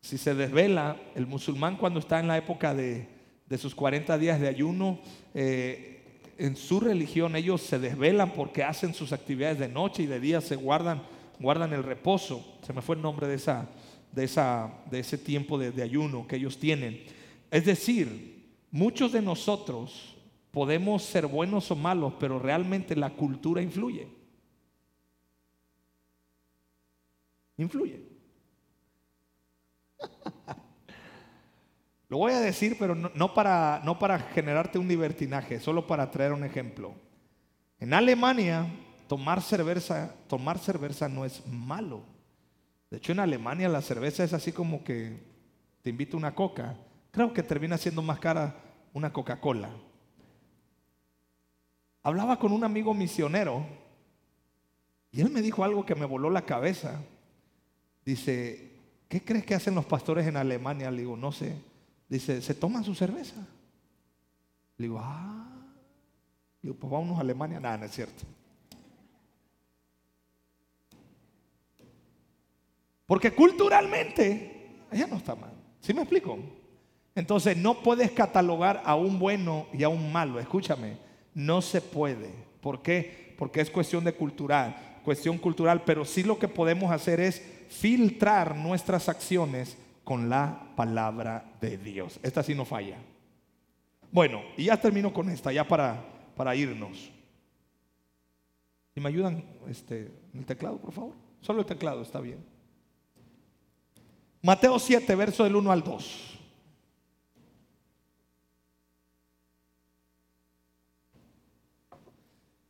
si 0.00 0.16
se 0.16 0.34
desvela, 0.34 0.96
el 1.14 1.26
musulmán 1.26 1.76
cuando 1.76 2.00
está 2.00 2.20
en 2.20 2.28
la 2.28 2.38
época 2.38 2.74
de 2.74 3.19
de 3.50 3.58
sus 3.58 3.74
40 3.74 4.16
días 4.16 4.40
de 4.40 4.48
ayuno, 4.48 5.00
eh, 5.34 6.22
en 6.38 6.56
su 6.56 6.80
religión 6.80 7.34
ellos 7.36 7.60
se 7.60 7.78
desvelan 7.78 8.32
porque 8.32 8.62
hacen 8.62 8.94
sus 8.94 9.12
actividades 9.12 9.58
de 9.58 9.68
noche 9.68 10.04
y 10.04 10.06
de 10.06 10.20
día 10.20 10.40
se 10.40 10.56
guardan, 10.56 11.02
guardan 11.38 11.72
el 11.72 11.82
reposo. 11.82 12.58
Se 12.64 12.72
me 12.72 12.80
fue 12.80 12.94
el 12.96 13.02
nombre 13.02 13.26
de, 13.26 13.34
esa, 13.34 13.68
de, 14.12 14.24
esa, 14.24 14.72
de 14.90 15.00
ese 15.00 15.18
tiempo 15.18 15.58
de, 15.58 15.72
de 15.72 15.82
ayuno 15.82 16.26
que 16.26 16.36
ellos 16.36 16.58
tienen. 16.58 17.02
Es 17.50 17.66
decir, 17.66 18.48
muchos 18.70 19.12
de 19.12 19.20
nosotros 19.20 20.16
podemos 20.52 21.02
ser 21.02 21.26
buenos 21.26 21.70
o 21.72 21.76
malos, 21.76 22.14
pero 22.20 22.38
realmente 22.38 22.94
la 22.94 23.10
cultura 23.10 23.60
influye. 23.60 24.06
Influye. 27.58 28.00
Lo 32.10 32.18
voy 32.18 32.32
a 32.32 32.40
decir, 32.40 32.76
pero 32.76 32.96
no, 32.96 33.34
para, 33.34 33.80
no 33.84 33.96
para 34.00 34.18
generarte 34.18 34.80
un 34.80 34.88
libertinaje, 34.88 35.60
solo 35.60 35.86
para 35.86 36.10
traer 36.10 36.32
un 36.32 36.42
ejemplo. 36.42 36.92
En 37.78 37.94
Alemania, 37.94 38.66
tomar 39.06 39.40
cerveza, 39.40 40.12
tomar 40.26 40.58
cerveza 40.58 41.08
no 41.08 41.24
es 41.24 41.46
malo. 41.46 42.02
De 42.90 42.96
hecho, 42.96 43.12
en 43.12 43.20
Alemania 43.20 43.68
la 43.68 43.80
cerveza 43.80 44.24
es 44.24 44.32
así 44.32 44.50
como 44.50 44.82
que 44.82 45.20
te 45.82 45.90
invito 45.90 46.16
a 46.16 46.18
una 46.18 46.34
coca. 46.34 46.76
Creo 47.12 47.32
que 47.32 47.44
termina 47.44 47.78
siendo 47.78 48.02
más 48.02 48.18
cara 48.18 48.56
una 48.92 49.12
Coca-Cola. 49.12 49.70
Hablaba 52.02 52.40
con 52.40 52.50
un 52.50 52.64
amigo 52.64 52.92
misionero 52.92 53.64
y 55.12 55.20
él 55.20 55.30
me 55.30 55.42
dijo 55.42 55.62
algo 55.62 55.86
que 55.86 55.94
me 55.94 56.06
voló 56.06 56.28
la 56.28 56.42
cabeza. 56.42 57.00
Dice, 58.04 58.72
¿qué 59.08 59.22
crees 59.22 59.46
que 59.46 59.54
hacen 59.54 59.76
los 59.76 59.84
pastores 59.84 60.26
en 60.26 60.36
Alemania? 60.36 60.90
Le 60.90 61.02
digo, 61.02 61.16
no 61.16 61.30
sé. 61.30 61.69
Dice, 62.10 62.42
¿se 62.42 62.54
toman 62.54 62.82
su 62.82 62.92
cerveza? 62.94 63.36
Le 64.76 64.86
digo, 64.86 64.98
ah. 65.00 65.46
Le 66.60 66.68
digo, 66.68 66.74
pues 66.74 66.90
vámonos 66.90 67.16
a 67.16 67.20
Alemania. 67.20 67.60
Nada, 67.60 67.78
no 67.78 67.84
es 67.86 67.92
cierto. 67.92 68.24
Porque 73.06 73.32
culturalmente, 73.32 74.76
ella 74.90 75.06
no 75.06 75.16
está 75.16 75.36
mal. 75.36 75.52
¿Sí 75.80 75.94
me 75.94 76.02
explico? 76.02 76.36
Entonces 77.14 77.56
no 77.56 77.80
puedes 77.80 78.10
catalogar 78.10 78.82
a 78.84 78.96
un 78.96 79.20
bueno 79.20 79.68
y 79.72 79.84
a 79.84 79.88
un 79.88 80.12
malo. 80.12 80.40
Escúchame, 80.40 80.96
no 81.32 81.62
se 81.62 81.80
puede. 81.80 82.34
¿Por 82.60 82.82
qué? 82.82 83.34
Porque 83.38 83.60
es 83.60 83.70
cuestión 83.70 84.04
de 84.04 84.14
cultural, 84.14 85.00
cuestión 85.04 85.38
cultural, 85.38 85.82
pero 85.84 86.04
sí 86.04 86.24
lo 86.24 86.38
que 86.40 86.48
podemos 86.48 86.90
hacer 86.90 87.20
es 87.20 87.40
filtrar 87.68 88.56
nuestras 88.56 89.08
acciones 89.08 89.76
con 90.10 90.28
la 90.28 90.72
palabra 90.74 91.52
de 91.60 91.78
Dios. 91.78 92.18
Esta 92.24 92.42
sí 92.42 92.52
no 92.52 92.64
falla. 92.64 92.96
Bueno, 94.10 94.42
y 94.56 94.64
ya 94.64 94.76
termino 94.76 95.12
con 95.12 95.30
esta, 95.30 95.52
ya 95.52 95.62
para, 95.68 96.04
para 96.36 96.56
irnos. 96.56 97.12
¿Y 98.96 99.00
me 99.00 99.08
ayudan 99.08 99.44
este, 99.68 100.12
el 100.34 100.44
teclado, 100.44 100.78
por 100.78 100.90
favor? 100.90 101.14
Solo 101.40 101.60
el 101.60 101.66
teclado, 101.66 102.02
está 102.02 102.18
bien. 102.18 102.44
Mateo 104.42 104.80
7, 104.80 105.14
verso 105.14 105.44
del 105.44 105.54
1 105.54 105.70
al 105.70 105.84
2. 105.84 106.40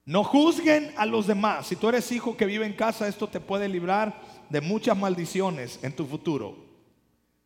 No 0.05 0.25
juzguen 0.25 0.93
a 0.99 1.07
los 1.07 1.27
demás. 1.27 1.69
Si 1.69 1.77
tú 1.77 1.89
eres 1.89 2.13
hijo 2.13 2.37
que 2.37 2.45
vive 2.45 2.67
en 2.67 2.75
casa, 2.75 3.09
esto 3.09 3.27
te 3.31 3.41
puede 3.41 3.67
librar 3.67 4.21
de 4.51 4.61
muchas 4.61 4.95
maldiciones 4.95 5.83
en 5.83 5.97
tu 5.97 6.05
futuro. 6.05 6.69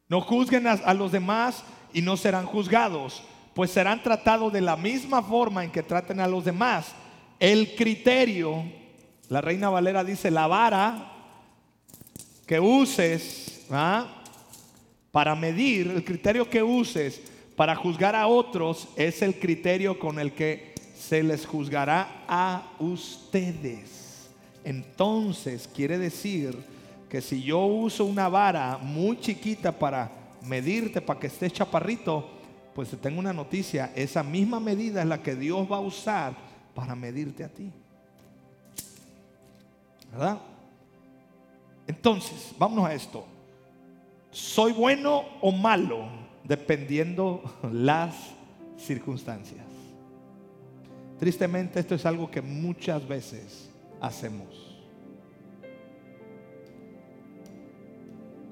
No 0.08 0.20
juzguen 0.20 0.66
a, 0.66 0.94
los 0.94 1.12
demás 1.12 1.64
y 1.92 2.02
no 2.02 2.16
serán 2.16 2.46
juzgados, 2.46 3.22
pues 3.54 3.70
serán 3.70 4.02
tratados 4.02 4.52
de 4.52 4.60
la 4.60 4.76
misma 4.76 5.22
forma 5.22 5.64
en 5.64 5.70
que 5.70 5.82
traten 5.82 6.20
a 6.20 6.28
los 6.28 6.44
demás. 6.44 6.92
El 7.38 7.74
criterio, 7.74 8.64
la 9.28 9.40
reina 9.40 9.70
Valera 9.70 10.04
dice, 10.04 10.30
la 10.30 10.46
vara 10.46 11.12
que 12.46 12.60
uses 12.60 13.66
para 15.10 15.34
medir, 15.34 15.88
el 15.88 16.04
criterio 16.04 16.50
que 16.50 16.62
uses 16.62 17.22
para 17.56 17.74
juzgar 17.74 18.14
a 18.14 18.26
otros 18.26 18.88
es 18.96 19.22
el 19.22 19.38
criterio 19.38 19.98
con 19.98 20.18
el 20.18 20.32
que 20.32 20.74
se 20.98 21.22
les 21.22 21.46
juzgará 21.46 22.24
a 22.28 22.72
ustedes. 22.78 24.28
Entonces 24.64 25.68
quiere 25.72 25.98
decir 25.98 26.73
que 27.14 27.20
si 27.20 27.40
yo 27.44 27.64
uso 27.64 28.04
una 28.04 28.28
vara 28.28 28.76
muy 28.76 29.20
chiquita 29.20 29.70
para 29.70 30.10
medirte, 30.42 31.00
para 31.00 31.20
que 31.20 31.28
estés 31.28 31.52
chaparrito, 31.52 32.28
pues 32.74 32.90
tengo 33.00 33.20
una 33.20 33.32
noticia, 33.32 33.92
esa 33.94 34.24
misma 34.24 34.58
medida 34.58 35.00
es 35.00 35.06
la 35.06 35.22
que 35.22 35.36
Dios 35.36 35.70
va 35.70 35.76
a 35.76 35.80
usar 35.80 36.34
para 36.74 36.96
medirte 36.96 37.44
a 37.44 37.48
ti. 37.48 37.70
¿Verdad? 40.10 40.40
Entonces, 41.86 42.52
vámonos 42.58 42.86
a 42.86 42.94
esto. 42.94 43.24
¿Soy 44.32 44.72
bueno 44.72 45.22
o 45.40 45.52
malo? 45.52 46.08
Dependiendo 46.42 47.44
las 47.72 48.16
circunstancias. 48.76 49.64
Tristemente 51.20 51.78
esto 51.78 51.94
es 51.94 52.04
algo 52.06 52.28
que 52.28 52.42
muchas 52.42 53.06
veces 53.06 53.70
hacemos. 54.00 54.63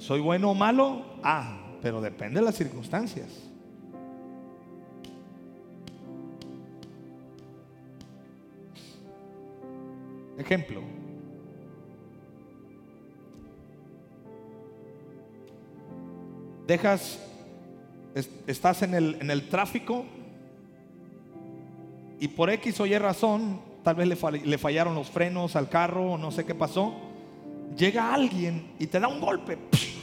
¿Soy 0.02 0.18
bueno 0.18 0.50
o 0.50 0.54
malo? 0.54 1.04
Ah, 1.22 1.60
pero 1.80 2.00
depende 2.00 2.40
de 2.40 2.46
las 2.46 2.56
circunstancias. 2.56 3.28
Ejemplo. 10.36 10.80
Dejas, 16.66 17.20
estás 18.48 18.82
en 18.82 18.94
el, 18.94 19.18
en 19.20 19.30
el 19.30 19.48
tráfico 19.48 20.04
y 22.18 22.26
por 22.26 22.50
X 22.50 22.80
o 22.80 22.86
Y 22.86 22.98
razón, 22.98 23.60
tal 23.84 23.94
vez 23.94 24.08
le, 24.08 24.40
le 24.40 24.58
fallaron 24.58 24.96
los 24.96 25.08
frenos 25.08 25.54
al 25.54 25.68
carro, 25.68 26.18
no 26.18 26.32
sé 26.32 26.44
qué 26.44 26.56
pasó, 26.56 26.92
llega 27.76 28.12
alguien 28.12 28.72
y 28.80 28.88
te 28.88 28.98
da 28.98 29.06
un 29.06 29.20
golpe 29.20 29.58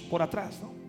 por 0.10 0.22
atrás, 0.22 0.60
¿no? 0.62 0.80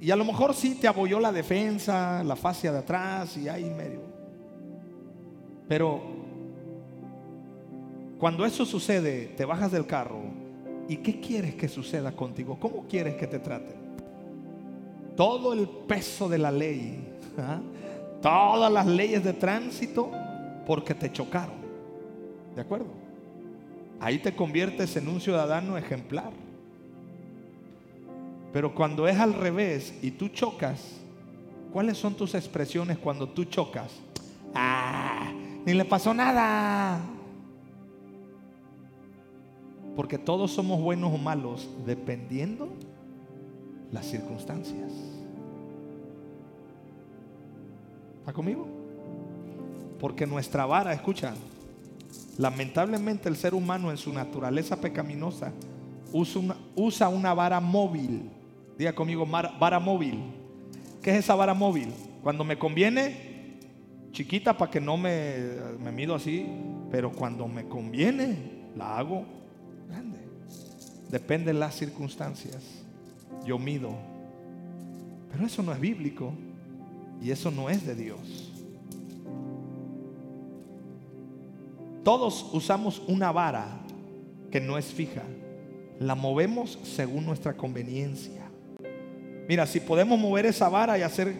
Y 0.00 0.10
a 0.10 0.16
lo 0.16 0.24
mejor 0.24 0.54
sí 0.54 0.76
te 0.76 0.88
abolló 0.88 1.20
la 1.20 1.30
defensa, 1.30 2.24
la 2.24 2.34
fascia 2.34 2.72
de 2.72 2.78
atrás 2.78 3.36
y 3.36 3.48
ahí 3.48 3.64
medio. 3.64 4.00
Pero 5.68 6.00
cuando 8.18 8.46
eso 8.46 8.64
sucede, 8.64 9.26
te 9.36 9.44
bajas 9.44 9.70
del 9.72 9.86
carro 9.86 10.22
y 10.88 10.96
¿qué 10.96 11.20
quieres 11.20 11.54
que 11.54 11.68
suceda 11.68 12.12
contigo? 12.12 12.56
¿Cómo 12.58 12.86
quieres 12.88 13.16
que 13.16 13.26
te 13.26 13.38
traten? 13.38 13.76
Todo 15.16 15.52
el 15.52 15.68
peso 15.68 16.30
de 16.30 16.38
la 16.38 16.50
ley, 16.50 17.06
¿ah? 17.36 17.60
todas 18.22 18.72
las 18.72 18.86
leyes 18.86 19.22
de 19.22 19.34
tránsito, 19.34 20.10
porque 20.66 20.94
te 20.94 21.12
chocaron. 21.12 21.60
¿De 22.54 22.62
acuerdo? 22.62 22.88
Ahí 24.00 24.18
te 24.18 24.34
conviertes 24.34 24.96
en 24.96 25.08
un 25.08 25.20
ciudadano 25.20 25.76
ejemplar. 25.76 26.32
Pero 28.52 28.74
cuando 28.74 29.06
es 29.06 29.18
al 29.18 29.34
revés 29.34 29.94
y 30.02 30.10
tú 30.10 30.28
chocas, 30.28 31.00
¿cuáles 31.72 31.98
son 31.98 32.14
tus 32.14 32.34
expresiones 32.34 32.98
cuando 32.98 33.28
tú 33.28 33.44
chocas? 33.44 33.92
Ah, 34.54 35.32
ni 35.64 35.74
le 35.74 35.84
pasó 35.84 36.12
nada. 36.12 37.00
Porque 39.94 40.18
todos 40.18 40.50
somos 40.52 40.80
buenos 40.80 41.12
o 41.12 41.18
malos 41.18 41.68
dependiendo 41.86 42.68
las 43.92 44.06
circunstancias. 44.06 44.90
¿Está 48.20 48.32
conmigo? 48.32 48.66
Porque 49.98 50.26
nuestra 50.26 50.66
vara, 50.66 50.92
escucha, 50.92 51.34
lamentablemente 52.38 53.28
el 53.28 53.36
ser 53.36 53.54
humano 53.54 53.90
en 53.90 53.96
su 53.96 54.12
naturaleza 54.12 54.76
pecaminosa 54.76 55.52
usa 56.12 56.40
una, 56.40 56.56
usa 56.74 57.08
una 57.08 57.34
vara 57.34 57.60
móvil. 57.60 58.30
Diga 58.80 58.94
conmigo, 58.94 59.26
vara 59.26 59.78
móvil. 59.78 60.22
¿Qué 61.02 61.10
es 61.10 61.18
esa 61.18 61.34
vara 61.34 61.52
móvil? 61.52 61.92
Cuando 62.22 62.44
me 62.44 62.58
conviene, 62.58 63.58
chiquita 64.10 64.56
para 64.56 64.70
que 64.70 64.80
no 64.80 64.96
me, 64.96 65.36
me 65.78 65.92
mido 65.92 66.14
así, 66.14 66.46
pero 66.90 67.12
cuando 67.12 67.46
me 67.46 67.68
conviene, 67.68 68.38
la 68.74 68.96
hago 68.96 69.26
grande. 69.86 70.20
Depende 71.10 71.52
de 71.52 71.58
las 71.58 71.74
circunstancias. 71.74 72.64
Yo 73.44 73.58
mido. 73.58 73.90
Pero 75.30 75.44
eso 75.44 75.62
no 75.62 75.74
es 75.74 75.78
bíblico 75.78 76.32
y 77.20 77.32
eso 77.32 77.50
no 77.50 77.68
es 77.68 77.86
de 77.86 77.94
Dios. 77.94 78.50
Todos 82.02 82.48
usamos 82.54 83.02
una 83.08 83.30
vara 83.30 83.78
que 84.50 84.58
no 84.58 84.78
es 84.78 84.86
fija. 84.86 85.24
La 85.98 86.14
movemos 86.14 86.78
según 86.82 87.26
nuestra 87.26 87.52
conveniencia. 87.52 88.49
Mira, 89.50 89.66
si 89.66 89.80
podemos 89.80 90.16
mover 90.16 90.46
esa 90.46 90.68
vara 90.68 90.96
y 90.96 91.02
hacer 91.02 91.34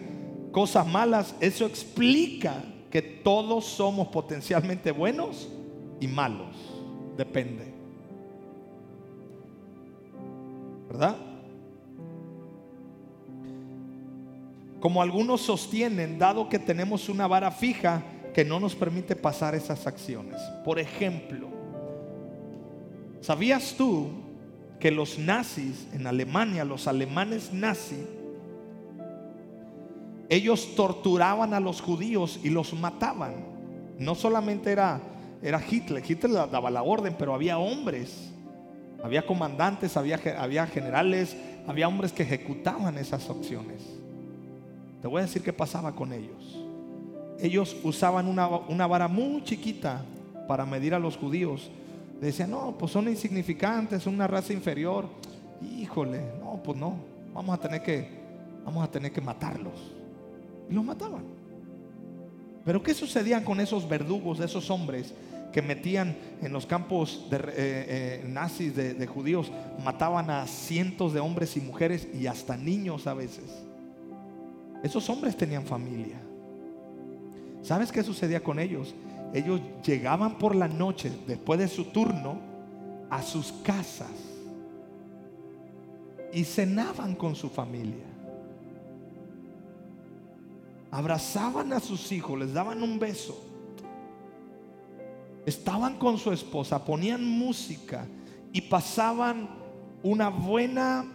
cosas 0.51 0.85
malas, 0.85 1.33
eso 1.39 1.65
explica 1.65 2.61
que 2.89 3.01
todos 3.01 3.63
somos 3.63 4.09
potencialmente 4.09 4.91
buenos 4.91 5.47
y 6.01 6.09
malos. 6.09 6.53
Depende. 7.15 7.73
¿Verdad? 10.89 11.15
Como 14.81 15.01
algunos 15.01 15.39
sostienen, 15.39 16.19
dado 16.19 16.49
que 16.49 16.59
tenemos 16.59 17.07
una 17.07 17.27
vara 17.27 17.49
fija 17.49 18.03
que 18.33 18.43
no 18.43 18.59
nos 18.59 18.75
permite 18.75 19.15
pasar 19.15 19.55
esas 19.55 19.87
acciones. 19.87 20.41
Por 20.65 20.79
ejemplo, 20.79 21.47
¿sabías 23.21 23.73
tú 23.77 24.30
que 24.81 24.91
los 24.91 25.19
nazis 25.19 25.87
en 25.93 26.07
Alemania, 26.07 26.65
los 26.65 26.87
alemanes 26.87 27.53
nazis, 27.53 28.03
ellos 30.27 30.75
torturaban 30.75 31.53
a 31.53 31.59
los 31.59 31.81
judíos 31.81 32.39
y 32.43 32.49
los 32.49 32.73
mataban. 32.73 33.35
No 33.99 34.15
solamente 34.15 34.71
era, 34.71 34.99
era 35.43 35.61
Hitler, 35.61 36.03
Hitler 36.05 36.49
daba 36.49 36.71
la 36.71 36.81
orden, 36.81 37.15
pero 37.17 37.35
había 37.35 37.59
hombres, 37.59 38.31
había 39.03 39.25
comandantes, 39.25 39.95
había, 39.97 40.19
había 40.39 40.65
generales, 40.65 41.37
había 41.67 41.87
hombres 41.87 42.11
que 42.11 42.23
ejecutaban 42.23 42.97
esas 42.97 43.29
opciones. 43.29 43.83
Te 44.99 45.07
voy 45.07 45.19
a 45.19 45.25
decir 45.25 45.43
qué 45.43 45.53
pasaba 45.53 45.93
con 45.93 46.11
ellos. 46.11 46.57
Ellos 47.39 47.77
usaban 47.83 48.27
una, 48.27 48.47
una 48.47 48.87
vara 48.87 49.07
muy 49.07 49.43
chiquita 49.43 50.01
para 50.47 50.65
medir 50.65 50.95
a 50.95 50.99
los 50.99 51.17
judíos 51.17 51.69
decían, 52.27 52.51
no, 52.51 52.75
pues 52.77 52.91
son 52.91 53.07
insignificantes, 53.07 54.03
son 54.03 54.13
una 54.13 54.27
raza 54.27 54.53
inferior. 54.53 55.07
Híjole, 55.61 56.21
no, 56.39 56.61
pues 56.63 56.77
no, 56.77 56.95
vamos 57.33 57.57
a 57.57 57.61
tener 57.61 57.81
que, 57.81 58.07
vamos 58.63 58.83
a 58.83 58.91
tener 58.91 59.11
que 59.11 59.21
matarlos. 59.21 59.91
Y 60.69 60.73
los 60.73 60.85
mataban. 60.85 61.23
Pero 62.63 62.83
¿qué 62.83 62.93
sucedía 62.93 63.43
con 63.43 63.59
esos 63.59 63.89
verdugos, 63.89 64.39
esos 64.39 64.69
hombres 64.69 65.13
que 65.51 65.61
metían 65.61 66.15
en 66.41 66.53
los 66.53 66.65
campos 66.65 67.27
eh, 67.31 67.39
eh, 67.57 68.25
nazis 68.27 68.75
de, 68.75 68.93
de 68.93 69.07
judíos? 69.07 69.51
Mataban 69.83 70.29
a 70.29 70.45
cientos 70.45 71.13
de 71.13 71.19
hombres 71.19 71.57
y 71.57 71.61
mujeres 71.61 72.07
y 72.13 72.27
hasta 72.27 72.55
niños 72.55 73.07
a 73.07 73.15
veces. 73.15 73.45
Esos 74.83 75.09
hombres 75.09 75.35
tenían 75.35 75.65
familia. 75.65 76.19
¿Sabes 77.63 77.91
qué 77.91 78.03
sucedía 78.03 78.43
con 78.43 78.59
ellos? 78.59 78.93
Ellos 79.33 79.61
llegaban 79.85 80.37
por 80.37 80.55
la 80.55 80.67
noche, 80.67 81.11
después 81.27 81.59
de 81.59 81.67
su 81.67 81.85
turno, 81.85 82.39
a 83.09 83.21
sus 83.21 83.51
casas 83.63 84.09
y 86.33 86.43
cenaban 86.43 87.15
con 87.15 87.35
su 87.35 87.49
familia. 87.49 88.05
Abrazaban 90.89 91.71
a 91.73 91.79
sus 91.79 92.11
hijos, 92.11 92.39
les 92.39 92.53
daban 92.53 92.83
un 92.83 92.99
beso. 92.99 93.45
Estaban 95.45 95.97
con 95.97 96.17
su 96.17 96.31
esposa, 96.31 96.83
ponían 96.83 97.25
música 97.25 98.05
y 98.51 98.61
pasaban 98.61 99.49
una 100.03 100.29
buena 100.29 101.05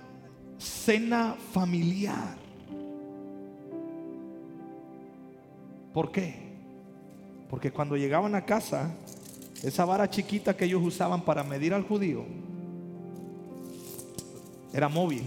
cena 0.58 1.36
familiar. 1.52 2.36
¿Por 5.92 6.10
qué? 6.10 6.45
Porque 7.48 7.70
cuando 7.70 7.96
llegaban 7.96 8.34
a 8.34 8.44
casa, 8.44 8.90
esa 9.62 9.84
vara 9.84 10.10
chiquita 10.10 10.56
que 10.56 10.64
ellos 10.64 10.82
usaban 10.82 11.24
para 11.24 11.44
medir 11.44 11.72
al 11.72 11.82
judío 11.82 12.24
era 14.72 14.88
móvil. 14.88 15.22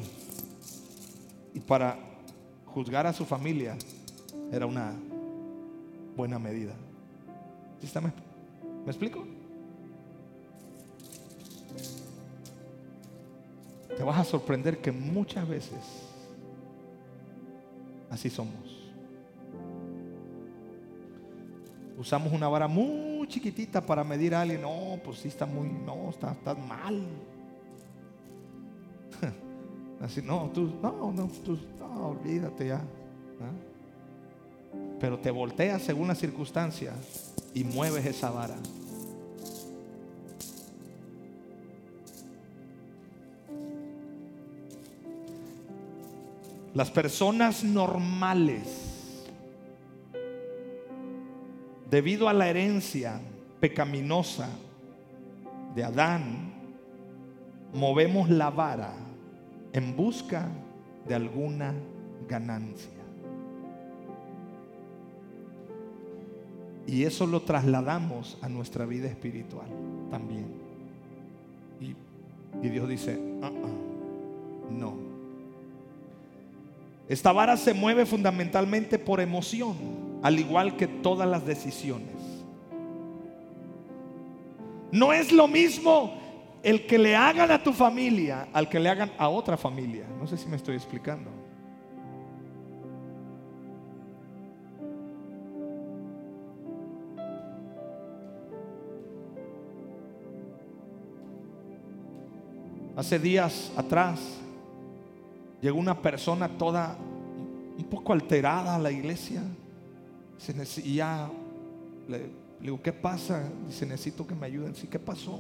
Y 1.53 1.59
para 1.59 1.97
juzgar 2.67 3.07
a 3.07 3.13
su 3.13 3.25
familia 3.25 3.75
era 4.51 4.65
una 4.65 4.93
buena 6.15 6.37
medida. 6.37 6.73
¿Me, 7.95 8.01
¿Me 8.01 8.91
explico? 8.91 9.25
Te 13.97 14.03
vas 14.03 14.19
a 14.19 14.23
sorprender 14.23 14.77
que 14.79 14.91
muchas 14.91 15.47
veces 15.47 15.79
así 18.09 18.29
somos. 18.29 18.78
Usamos 21.99 22.31
una 22.31 22.47
vara 22.47 22.67
muy 22.67 23.27
chiquitita 23.27 23.85
para 23.85 24.03
medir 24.03 24.33
a 24.33 24.41
alguien. 24.41 24.61
No, 24.61 24.97
pues 25.03 25.19
sí 25.19 25.27
está 25.27 25.45
muy, 25.45 25.69
no, 25.69 26.09
está, 26.09 26.33
mal. 26.55 27.03
Así, 30.01 30.21
no, 30.21 30.49
tú, 30.53 30.73
no, 30.81 31.11
no, 31.11 31.29
tú, 31.43 31.59
no, 31.77 32.07
olvídate 32.07 32.67
ya. 32.67 32.81
Pero 34.99 35.19
te 35.19 35.29
volteas 35.29 35.81
según 35.81 36.07
la 36.07 36.15
circunstancia 36.15 36.93
y 37.53 37.63
mueves 37.63 38.05
esa 38.05 38.31
vara. 38.31 38.55
Las 46.73 46.91
personas 46.91 47.63
normales 47.63 48.88
debido 51.89 52.29
a 52.29 52.33
la 52.33 52.49
herencia 52.49 53.19
pecaminosa 53.59 54.49
de 55.75 55.83
Adán, 55.83 56.53
movemos 57.73 58.29
la 58.29 58.49
vara 58.49 58.93
en 59.73 59.95
busca 59.95 60.49
de 61.07 61.15
alguna 61.15 61.73
ganancia. 62.27 62.89
Y 66.87 67.03
eso 67.03 67.27
lo 67.27 67.41
trasladamos 67.41 68.37
a 68.41 68.49
nuestra 68.49 68.85
vida 68.85 69.07
espiritual 69.07 69.67
también. 70.09 70.47
Y, 71.79 72.67
Dios 72.67 72.89
dice, 72.89 73.15
uh-uh, 73.17 74.71
no. 74.75 74.97
Esta 77.07 77.31
vara 77.31 77.57
se 77.57 77.73
mueve 77.73 78.05
fundamentalmente 78.05 78.97
por 78.97 79.19
emoción 79.19 79.77
al 80.21 80.39
igual 80.39 80.75
que 80.75 80.87
todas 80.87 81.27
las 81.27 81.45
decisiones. 81.45 82.15
No 84.91 85.13
es 85.13 85.31
lo 85.31 85.47
mismo 85.47 86.13
el 86.63 86.85
que 86.85 86.97
le 86.97 87.15
hagan 87.15 87.51
a 87.51 87.63
tu 87.63 87.71
familia 87.71 88.49
al 88.51 88.67
que 88.67 88.79
le 88.79 88.89
hagan 88.89 89.11
a 89.17 89.29
otra 89.29 89.55
familia. 89.55 90.05
No 90.19 90.27
sé 90.27 90.37
si 90.37 90.47
me 90.47 90.57
estoy 90.57 90.75
explicando. 90.75 91.29
Hace 102.99 103.17
días 103.17 103.71
atrás 103.77 104.19
llegó 105.61 105.79
una 105.79 106.01
persona 106.01 106.49
toda 106.49 106.97
un 107.77 107.85
poco 107.85 108.11
alterada 108.11 108.75
a 108.75 108.79
la 108.79 108.91
iglesia. 108.91 109.41
Y 110.83 110.95
ya 110.95 111.29
le, 112.07 112.29
digo, 112.59 112.81
¿qué 112.81 112.93
pasa? 112.93 113.43
Dice, 113.67 113.85
necesito 113.85 114.25
que 114.25 114.35
me 114.35 114.45
ayuden. 114.45 114.75
Sí, 114.75 114.87
¿qué 114.87 114.99
pasó? 114.99 115.39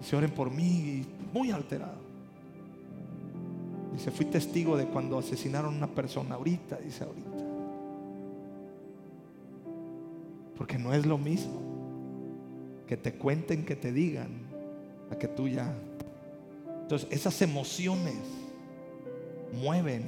Dice, 0.00 0.16
oren 0.16 0.30
por 0.30 0.50
mí. 0.50 1.04
Muy 1.32 1.50
alterado. 1.50 1.98
Dice, 3.92 4.10
fui 4.10 4.26
testigo 4.26 4.76
de 4.76 4.86
cuando 4.86 5.18
asesinaron 5.18 5.74
a 5.74 5.76
una 5.76 5.86
persona 5.88 6.34
ahorita, 6.34 6.76
dice 6.76 7.04
ahorita. 7.04 7.30
Porque 10.56 10.78
no 10.78 10.92
es 10.92 11.06
lo 11.06 11.18
mismo 11.18 11.60
que 12.86 12.96
te 12.96 13.14
cuenten, 13.14 13.64
que 13.64 13.76
te 13.76 13.92
digan, 13.92 14.30
a 15.10 15.16
que 15.16 15.28
tú 15.28 15.48
ya. 15.48 15.72
Entonces, 16.82 17.08
esas 17.10 17.40
emociones 17.40 18.16
mueven 19.52 20.02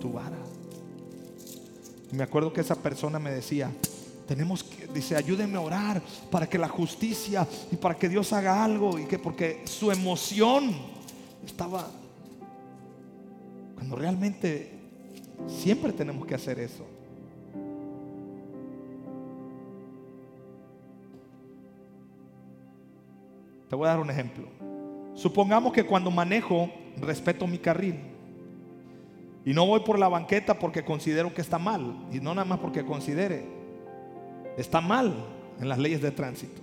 tu 0.00 0.12
vara. 0.12 0.38
Me 2.12 2.22
acuerdo 2.22 2.52
que 2.52 2.60
esa 2.60 2.74
persona 2.74 3.18
me 3.18 3.30
decía, 3.30 3.70
tenemos 4.26 4.64
que, 4.64 4.86
dice, 4.88 5.16
ayúdenme 5.16 5.56
a 5.56 5.60
orar 5.60 6.02
para 6.30 6.48
que 6.48 6.58
la 6.58 6.68
justicia 6.68 7.46
y 7.70 7.76
para 7.76 7.96
que 7.96 8.08
Dios 8.08 8.32
haga 8.32 8.62
algo 8.64 8.98
y 8.98 9.04
que 9.04 9.18
porque 9.18 9.62
su 9.64 9.90
emoción 9.90 10.74
estaba 11.44 11.88
cuando 13.74 13.96
realmente 13.96 14.78
siempre 15.46 15.92
tenemos 15.92 16.26
que 16.26 16.34
hacer 16.34 16.58
eso. 16.58 16.86
Te 23.68 23.76
voy 23.76 23.86
a 23.86 23.90
dar 23.90 24.00
un 24.00 24.10
ejemplo. 24.10 24.48
Supongamos 25.14 25.72
que 25.72 25.86
cuando 25.86 26.10
manejo 26.10 26.70
respeto 27.00 27.46
mi 27.46 27.58
carril 27.58 28.09
y 29.44 29.54
no 29.54 29.66
voy 29.66 29.80
por 29.80 29.98
la 29.98 30.08
banqueta 30.08 30.58
porque 30.58 30.84
considero 30.84 31.32
que 31.32 31.40
está 31.40 31.58
mal 31.58 31.96
y 32.12 32.20
no 32.20 32.34
nada 32.34 32.44
más 32.44 32.58
porque 32.58 32.84
considere. 32.84 33.44
Está 34.56 34.80
mal 34.80 35.14
en 35.58 35.68
las 35.68 35.78
leyes 35.78 36.02
de 36.02 36.10
tránsito. 36.10 36.60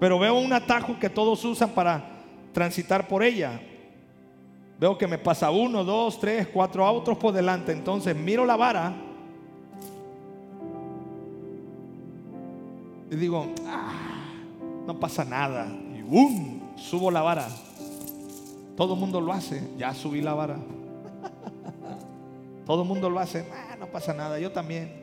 Pero 0.00 0.18
veo 0.18 0.34
un 0.34 0.52
atajo 0.52 0.98
que 0.98 1.08
todos 1.08 1.44
usan 1.44 1.70
para 1.70 2.02
transitar 2.52 3.06
por 3.06 3.22
ella. 3.22 3.60
Veo 4.80 4.98
que 4.98 5.06
me 5.06 5.18
pasa 5.18 5.50
uno, 5.50 5.84
dos, 5.84 6.18
tres, 6.18 6.48
cuatro 6.48 6.84
autos 6.84 7.16
por 7.16 7.32
delante. 7.32 7.70
Entonces 7.70 8.16
miro 8.16 8.44
la 8.44 8.56
vara 8.56 8.92
y 13.12 13.14
digo, 13.14 13.46
ah, 13.66 14.32
no 14.86 14.98
pasa 14.98 15.24
nada. 15.24 15.68
Y 15.96 16.02
¡bum! 16.02 16.60
Subo 16.76 17.10
la 17.10 17.22
vara. 17.22 17.46
Todo 18.76 18.94
el 18.94 19.00
mundo 19.00 19.20
lo 19.20 19.32
hace. 19.32 19.62
Ya 19.76 19.94
subí 19.94 20.20
la 20.20 20.34
vara. 20.34 20.56
Todo 22.66 22.82
el 22.82 22.88
mundo 22.88 23.10
lo 23.10 23.18
hace. 23.18 23.44
Ah, 23.52 23.76
no 23.78 23.86
pasa 23.86 24.14
nada. 24.14 24.38
Yo 24.38 24.50
también. 24.52 25.02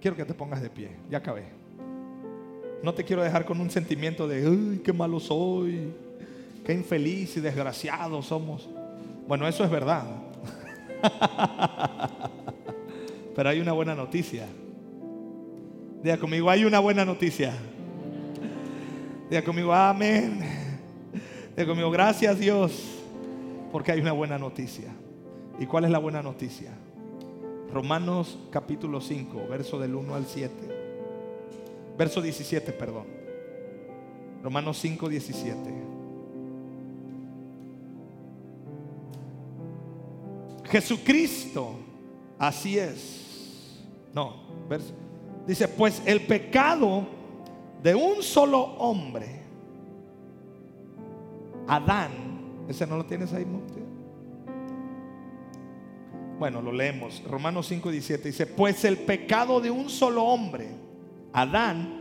Quiero 0.00 0.16
que 0.16 0.24
te 0.24 0.34
pongas 0.34 0.62
de 0.62 0.70
pie. 0.70 0.90
Ya 1.10 1.18
acabé. 1.18 1.44
No 2.82 2.94
te 2.94 3.04
quiero 3.04 3.22
dejar 3.22 3.44
con 3.44 3.60
un 3.60 3.70
sentimiento 3.70 4.26
de, 4.26 4.46
¡ay, 4.46 4.80
qué 4.82 4.92
malo 4.92 5.20
soy! 5.20 5.92
¡Qué 6.64 6.72
infeliz 6.72 7.36
y 7.36 7.40
desgraciado 7.40 8.22
somos! 8.22 8.68
Bueno, 9.28 9.46
eso 9.46 9.62
es 9.64 9.70
verdad. 9.70 10.04
Pero 13.36 13.48
hay 13.48 13.60
una 13.60 13.72
buena 13.72 13.94
noticia. 13.94 14.46
Diga 16.02 16.16
conmigo, 16.16 16.48
hay 16.48 16.64
una 16.64 16.78
buena 16.78 17.04
noticia. 17.04 17.52
Diga 19.28 19.42
conmigo, 19.42 19.74
amén. 19.74 20.40
Diga 21.56 21.68
conmigo, 21.68 21.90
gracias 21.90 22.38
Dios, 22.38 22.72
porque 23.72 23.92
hay 23.92 24.00
una 24.00 24.12
buena 24.12 24.38
noticia. 24.38 24.90
¿Y 25.58 25.66
cuál 25.66 25.84
es 25.84 25.90
la 25.90 25.98
buena 25.98 26.22
noticia? 26.22 26.72
Romanos 27.72 28.38
capítulo 28.50 29.00
5, 29.00 29.46
verso 29.48 29.78
del 29.78 29.94
1 29.94 30.14
al 30.14 30.26
7. 30.26 30.52
Verso 31.98 32.22
17, 32.22 32.72
perdón. 32.72 33.04
Romanos 34.42 34.78
5, 34.78 35.08
17. 35.08 35.58
Jesucristo, 40.64 41.74
así 42.38 42.78
es 42.78 43.30
no, 44.12 44.34
dice, 45.46 45.68
pues 45.68 46.02
el 46.04 46.22
pecado 46.22 47.06
de 47.82 47.94
un 47.94 48.22
solo 48.22 48.60
hombre, 48.78 49.39
Adán, 51.70 52.10
ese 52.68 52.84
no 52.84 52.96
lo 52.96 53.06
tienes 53.06 53.32
ahí, 53.32 53.44
¿no? 53.44 53.60
Bueno, 56.36 56.60
lo 56.60 56.72
leemos. 56.72 57.22
Romanos 57.22 57.68
5, 57.68 57.92
17 57.92 58.28
dice, 58.28 58.46
pues 58.46 58.84
el 58.84 58.96
pecado 58.96 59.60
de 59.60 59.70
un 59.70 59.88
solo 59.88 60.24
hombre, 60.24 60.66
Adán, 61.32 62.00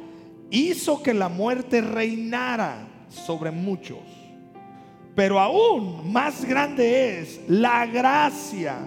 hizo 0.49 1.03
que 1.03 1.13
la 1.13 1.29
muerte 1.29 1.81
reinara 1.81 2.87
sobre 3.09 3.51
muchos. 3.51 3.99
Pero 5.13 5.39
aún 5.39 6.11
más 6.11 6.45
grande 6.45 7.19
es 7.19 7.39
la 7.47 7.85
gracia 7.85 8.79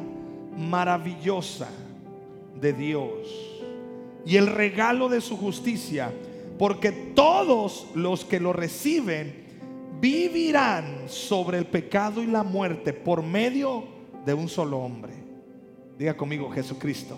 maravillosa 0.57 1.68
de 2.61 2.72
Dios 2.72 3.28
y 4.26 4.37
el 4.37 4.49
regalo 4.49 5.09
de 5.09 5.20
su 5.20 5.37
justicia, 5.37 6.12
porque 6.59 6.91
todos 6.91 7.87
los 7.95 8.24
que 8.24 8.41
lo 8.41 8.53
reciben 8.53 9.41
vivirán 10.03 11.09
sobre 11.09 11.59
el 11.59 11.66
pecado 11.66 12.20
y 12.24 12.26
la 12.26 12.42
muerte 12.42 12.92
por 12.92 13.22
medio 13.22 13.84
de 14.26 14.34
un 14.34 14.48
solo 14.48 14.78
hombre. 14.80 15.12
Diga 15.96 16.16
conmigo, 16.16 16.50
Jesucristo. 16.50 17.16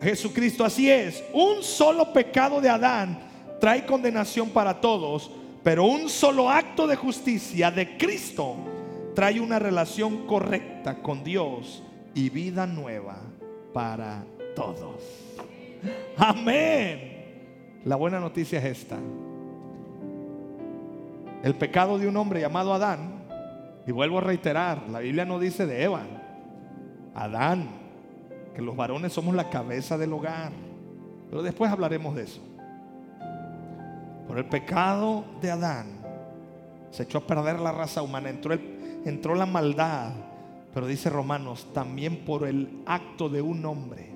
Jesucristo, 0.00 0.64
así 0.64 0.88
es. 0.88 1.24
Un 1.32 1.64
solo 1.64 2.12
pecado 2.12 2.60
de 2.60 2.68
Adán 2.68 3.18
trae 3.60 3.84
condenación 3.84 4.50
para 4.50 4.80
todos, 4.80 5.32
pero 5.64 5.84
un 5.84 6.08
solo 6.08 6.48
acto 6.48 6.86
de 6.86 6.94
justicia 6.94 7.72
de 7.72 7.96
Cristo 7.96 8.54
trae 9.16 9.40
una 9.40 9.58
relación 9.58 10.28
correcta 10.28 11.02
con 11.02 11.24
Dios 11.24 11.82
y 12.14 12.30
vida 12.30 12.68
nueva 12.68 13.20
para 13.72 14.24
todos. 14.54 15.02
Amén. 16.16 17.80
La 17.84 17.96
buena 17.96 18.20
noticia 18.20 18.60
es 18.60 18.78
esta. 18.78 18.98
El 21.42 21.54
pecado 21.56 21.98
de 21.98 22.06
un 22.06 22.16
hombre 22.16 22.40
llamado 22.40 22.72
Adán, 22.72 23.22
y 23.86 23.90
vuelvo 23.90 24.18
a 24.18 24.20
reiterar, 24.20 24.88
la 24.88 25.00
Biblia 25.00 25.24
no 25.24 25.38
dice 25.38 25.66
de 25.66 25.82
Eva, 25.82 26.02
Adán, 27.14 27.68
que 28.54 28.62
los 28.62 28.76
varones 28.76 29.12
somos 29.12 29.34
la 29.34 29.50
cabeza 29.50 29.98
del 29.98 30.12
hogar. 30.12 30.52
Pero 31.28 31.42
después 31.42 31.70
hablaremos 31.70 32.14
de 32.14 32.22
eso. 32.22 32.40
Por 34.28 34.38
el 34.38 34.44
pecado 34.44 35.24
de 35.40 35.50
Adán 35.50 35.86
se 36.90 37.02
echó 37.04 37.18
a 37.18 37.26
perder 37.26 37.58
la 37.58 37.72
raza 37.72 38.02
humana, 38.02 38.30
entró, 39.04 39.34
la 39.34 39.46
maldad 39.46 40.12
pero 40.72 40.86
dice 40.86 41.10
Romanos, 41.10 41.66
también 41.74 42.24
por 42.24 42.46
el 42.46 42.82
acto 42.86 43.28
de 43.28 43.42
un 43.42 43.64
hombre, 43.66 44.11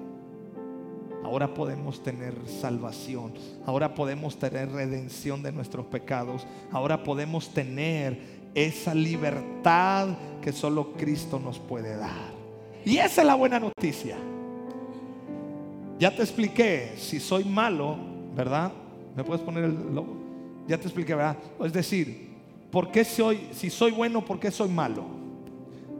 ahora 1.27 1.55
podemos 1.55 2.05
tener 2.05 2.35
salvación, 2.47 3.33
ahora 3.67 3.97
podemos 3.97 4.39
tener 4.39 4.71
redención 4.71 5.43
de 5.43 5.51
nuestros 5.51 5.87
pecados, 5.87 6.47
ahora 6.71 7.03
podemos 7.03 7.49
tener 7.53 8.17
esa 8.55 8.95
libertad 8.95 10.11
que 10.41 10.53
solo 10.53 10.93
Cristo 10.93 11.41
nos 11.41 11.59
puede 11.59 11.97
dar. 11.97 12.31
Y 12.85 12.99
esa 12.99 13.23
es 13.23 13.27
la 13.27 13.35
buena 13.35 13.59
noticia. 13.59 14.17
Ya 15.99 16.15
te 16.15 16.23
expliqué, 16.23 16.95
si 16.97 17.19
soy 17.19 17.45
malo, 17.45 17.97
¿verdad? 18.37 18.71
¿Me 19.17 19.25
puedes 19.25 19.43
poner 19.43 19.65
el 19.65 19.95
logo? 19.95 20.17
Ya 20.69 20.79
te 20.79 20.85
expliqué, 20.85 21.17
¿verdad? 21.17 21.39
Es 21.65 21.73
decir, 21.73 22.29
¿por 22.71 22.93
qué 22.93 23.05
soy, 23.05 23.49
si 23.51 23.69
soy 23.69 23.91
bueno, 23.91 24.25
por 24.25 24.39
qué 24.39 24.53
soy 24.53 24.69
malo? 24.69 25.05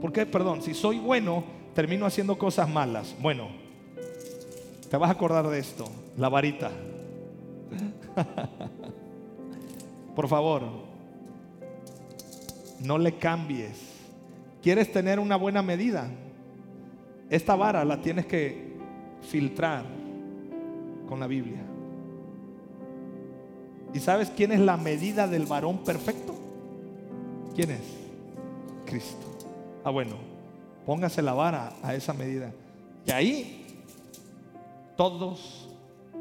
Porque, 0.01 0.25
perdón, 0.25 0.63
si 0.63 0.73
soy 0.73 1.01
bueno, 1.01 1.43
termino 1.75 2.07
haciendo 2.07 2.39
cosas 2.39 2.69
malas. 2.69 3.17
Bueno, 3.21 3.66
te 4.91 4.97
vas 4.97 5.09
a 5.09 5.13
acordar 5.13 5.49
de 5.49 5.59
esto, 5.59 5.87
la 6.17 6.29
varita. 6.29 6.71
Por 10.15 10.29
favor, 10.29 10.63
no 12.81 12.99
le 12.99 13.17
cambies. 13.19 13.95
¿Quieres 14.63 14.91
tener 14.91 15.21
una 15.21 15.37
buena 15.37 15.63
medida? 15.63 16.09
Esta 17.29 17.57
vara 17.57 17.85
la 17.85 18.01
tienes 18.01 18.27
que 18.27 18.77
filtrar 19.23 19.85
con 21.09 21.21
la 21.21 21.27
Biblia. 21.27 21.61
¿Y 23.93 24.01
sabes 24.01 24.31
quién 24.31 24.53
es 24.53 24.61
la 24.61 24.77
medida 24.77 25.27
del 25.27 25.47
varón 25.47 25.79
perfecto? 25.79 26.35
¿Quién 27.55 27.71
es? 27.71 27.81
Cristo. 28.85 29.27
Ah, 29.85 29.91
bueno, 29.91 30.17
póngase 30.85 31.23
la 31.23 31.33
vara 31.33 31.73
a 31.83 31.95
esa 31.95 32.13
medida. 32.13 32.53
Y 33.07 33.11
ahí 33.11 33.66
Todos 34.97 35.69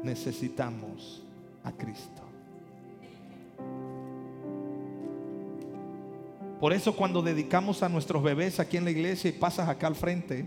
necesitamos 0.02 1.22
a 1.64 1.72
Cristo. 1.72 2.22
Por 6.60 6.72
eso 6.72 6.96
cuando 6.96 7.20
dedicamos 7.20 7.82
a 7.82 7.88
nuestros 7.88 8.22
bebés 8.22 8.60
aquí 8.60 8.76
en 8.76 8.84
la 8.84 8.90
iglesia 8.90 9.28
y 9.28 9.32
pasas 9.34 9.68
acá 9.68 9.86
al 9.86 9.94
frente, 9.94 10.46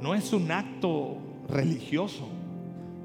no 0.00 0.14
es 0.14 0.32
un 0.32 0.50
acto 0.50 1.16
religioso. 1.48 2.28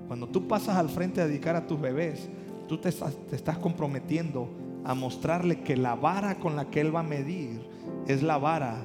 Cuando 0.08 0.28
tú 0.28 0.48
pasas 0.48 0.76
al 0.78 0.90
frente 0.90 1.22
a 1.22 1.28
dedicar 1.28 1.56
a 1.56 1.68
tus 1.68 1.80
bebés, 1.80 2.28
tú 2.68 2.78
te 2.78 2.90
estás, 2.90 3.58
comprometiendo 3.60 4.50
a 4.84 4.96
mostrarle 4.96 5.62
que 5.62 5.76
la 5.76 5.96
vara 5.96 6.40
con 6.40 6.56
la 6.56 6.70
que 6.70 6.82
Él 6.82 6.96
va 6.96 7.02
a 7.02 7.04
medir 7.04 7.62
es 8.08 8.24
la 8.24 8.38
vara 8.38 8.78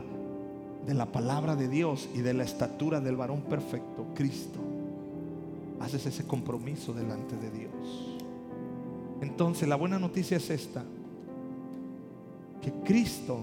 de 0.86 0.95
la 0.95 1.07
palabra 1.07 1.57
de 1.57 1.68
Dios 1.68 2.09
y 2.14 2.18
de 2.18 2.34
la 2.34 2.45
estatura 2.45 3.01
del 3.01 3.16
varón 3.16 3.42
perfecto, 3.42 4.07
Cristo. 4.14 4.63
Haces 5.81 6.07
ese 6.07 6.27
compromiso 6.27 6.93
delante 6.93 7.37
de 7.37 7.51
Dios. 7.51 8.18
Entonces 9.20 9.68
la 9.68 9.77
buena 9.77 9.99
noticia 9.99 10.37
es 10.37 10.51
esta, 10.51 10.83
que 12.61 12.72
Cristo 12.85 13.41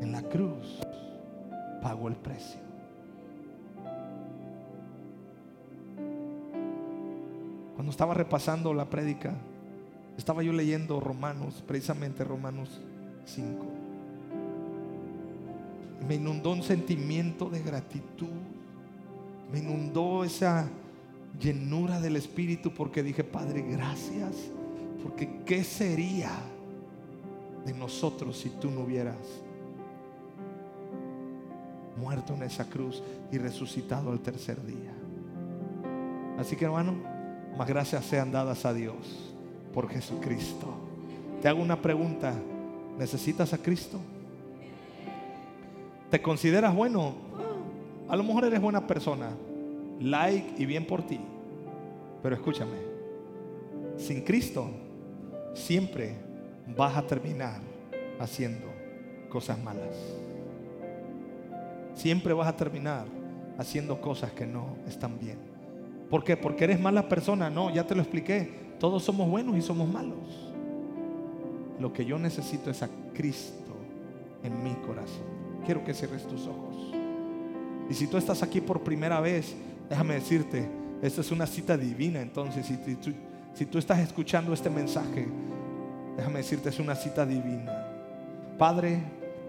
en 0.00 0.12
la 0.12 0.22
cruz 0.22 0.80
pagó 1.82 2.08
el 2.08 2.16
precio. 2.16 2.60
Cuando 7.74 7.90
estaba 7.90 8.14
repasando 8.14 8.72
la 8.72 8.86
prédica, 8.86 9.34
estaba 10.16 10.42
yo 10.42 10.52
leyendo 10.52 10.98
Romanos, 10.98 11.62
precisamente 11.66 12.24
Romanos 12.24 12.80
5. 13.26 13.66
Me 16.08 16.14
inundó 16.14 16.52
un 16.52 16.62
sentimiento 16.62 17.50
de 17.50 17.62
gratitud. 17.62 18.28
Me 19.52 19.58
inundó 19.60 20.24
esa 20.24 20.68
llenura 21.40 22.00
del 22.00 22.16
Espíritu 22.16 22.72
porque 22.72 23.02
dije, 23.02 23.24
Padre, 23.24 23.62
gracias. 23.62 24.34
Porque 25.02 25.40
¿qué 25.44 25.62
sería 25.62 26.30
de 27.64 27.72
nosotros 27.72 28.38
si 28.38 28.50
tú 28.50 28.70
no 28.70 28.80
hubieras 28.80 29.16
muerto 31.96 32.34
en 32.34 32.42
esa 32.42 32.68
cruz 32.68 33.02
y 33.30 33.38
resucitado 33.38 34.10
al 34.10 34.20
tercer 34.20 34.64
día? 34.64 34.92
Así 36.38 36.56
que 36.56 36.64
hermano, 36.64 36.94
más 37.56 37.68
gracias 37.68 38.04
sean 38.04 38.32
dadas 38.32 38.64
a 38.66 38.74
Dios 38.74 39.32
por 39.72 39.88
Jesucristo. 39.88 40.74
Te 41.40 41.48
hago 41.48 41.62
una 41.62 41.80
pregunta. 41.80 42.34
¿Necesitas 42.98 43.52
a 43.52 43.58
Cristo? 43.58 44.00
¿Te 46.10 46.22
consideras 46.22 46.74
bueno? 46.74 47.14
A 48.08 48.16
lo 48.16 48.22
mejor 48.22 48.44
eres 48.44 48.60
buena 48.60 48.86
persona. 48.86 49.30
Like 50.00 50.54
y 50.58 50.66
bien 50.66 50.86
por 50.86 51.02
ti. 51.02 51.20
Pero 52.22 52.34
escúchame. 52.34 52.76
Sin 53.96 54.22
Cristo 54.22 54.70
siempre 55.54 56.16
vas 56.76 56.96
a 56.96 57.02
terminar 57.02 57.60
haciendo 58.18 58.66
cosas 59.28 59.58
malas. 59.62 59.96
Siempre 61.94 62.34
vas 62.34 62.48
a 62.48 62.56
terminar 62.56 63.06
haciendo 63.58 64.00
cosas 64.00 64.32
que 64.32 64.46
no 64.46 64.76
están 64.86 65.18
bien. 65.18 65.38
¿Por 66.10 66.22
qué? 66.22 66.36
Porque 66.36 66.64
eres 66.64 66.80
mala 66.80 67.08
persona. 67.08 67.50
No, 67.50 67.70
ya 67.70 67.86
te 67.86 67.94
lo 67.94 68.02
expliqué. 68.02 68.66
Todos 68.78 69.02
somos 69.02 69.28
buenos 69.28 69.56
y 69.56 69.62
somos 69.62 69.88
malos. 69.88 70.52
Lo 71.80 71.92
que 71.92 72.04
yo 72.04 72.18
necesito 72.18 72.70
es 72.70 72.82
a 72.82 72.88
Cristo 73.14 73.74
en 74.42 74.62
mi 74.62 74.74
corazón. 74.86 75.24
Quiero 75.64 75.84
que 75.84 75.94
cierres 75.94 76.26
tus 76.26 76.46
ojos. 76.46 76.95
Y 77.88 77.94
si 77.94 78.06
tú 78.06 78.16
estás 78.16 78.42
aquí 78.42 78.60
por 78.60 78.82
primera 78.82 79.20
vez, 79.20 79.54
déjame 79.88 80.14
decirte, 80.14 80.68
esta 81.02 81.20
es 81.20 81.30
una 81.30 81.46
cita 81.46 81.76
divina. 81.76 82.20
Entonces, 82.20 82.66
si, 82.66 83.66
tú, 83.66 83.78
estás 83.78 84.00
escuchando 84.00 84.52
este 84.52 84.70
mensaje, 84.70 85.26
déjame 86.16 86.38
decirte, 86.38 86.68
es 86.68 86.78
una 86.78 86.94
cita 86.94 87.24
divina. 87.24 87.86
Padre, 88.58 89.00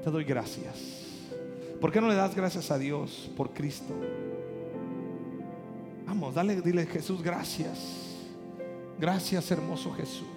te 0.04 0.12
doy 0.12 0.24
gracias. 0.24 1.04
¿Por 1.80 1.92
qué 1.92 2.02
no 2.02 2.08
le 2.08 2.16
das 2.16 2.36
gracias 2.36 2.72
a 2.72 2.78
Dios 2.78 3.32
por 3.36 3.52
Cristo? 3.52 3.94
Vamos, 6.06 6.36
dale, 6.36 6.62
dile 6.62 6.86
Jesús, 6.86 7.22
gracias. 7.22 8.08
Gracias 9.00 9.52
hermoso 9.52 9.92
Jesús. 9.94 10.28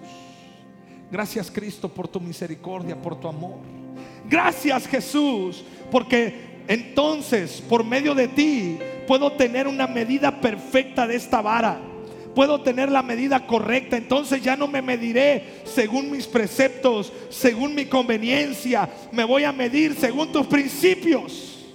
Gracias 1.11 1.49
Cristo 1.49 1.89
por 1.89 2.07
tu 2.07 2.19
misericordia, 2.19 2.99
por 2.99 3.19
tu 3.19 3.27
amor. 3.27 3.59
Gracias 4.29 4.87
Jesús, 4.87 5.63
porque 5.89 6.50
entonces 6.67 7.63
por 7.67 7.83
medio 7.83 8.15
de 8.15 8.27
ti 8.27 8.77
puedo 9.07 9.31
tener 9.33 9.67
una 9.67 9.87
medida 9.87 10.39
perfecta 10.39 11.07
de 11.07 11.15
esta 11.15 11.41
vara. 11.41 11.79
Puedo 12.33 12.61
tener 12.61 12.89
la 12.89 13.03
medida 13.03 13.45
correcta. 13.45 13.97
Entonces 13.97 14.41
ya 14.41 14.55
no 14.55 14.67
me 14.67 14.81
mediré 14.81 15.61
según 15.65 16.09
mis 16.09 16.25
preceptos, 16.27 17.11
según 17.29 17.75
mi 17.75 17.85
conveniencia. 17.85 18.89
Me 19.11 19.23
voy 19.23 19.43
a 19.43 19.51
medir 19.51 19.95
según 19.95 20.31
tus 20.31 20.47
principios. 20.47 21.65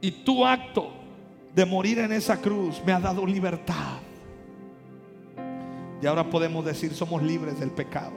Y 0.00 0.10
tu 0.10 0.46
acto 0.46 0.92
de 1.54 1.64
morir 1.64 1.98
en 1.98 2.12
esa 2.12 2.40
cruz 2.40 2.80
me 2.86 2.92
ha 2.92 3.00
dado 3.00 3.26
libertad. 3.26 3.98
Y 6.00 6.06
ahora 6.06 6.28
podemos 6.28 6.64
decir, 6.64 6.94
somos 6.94 7.22
libres 7.22 7.58
del 7.58 7.70
pecado. 7.70 8.16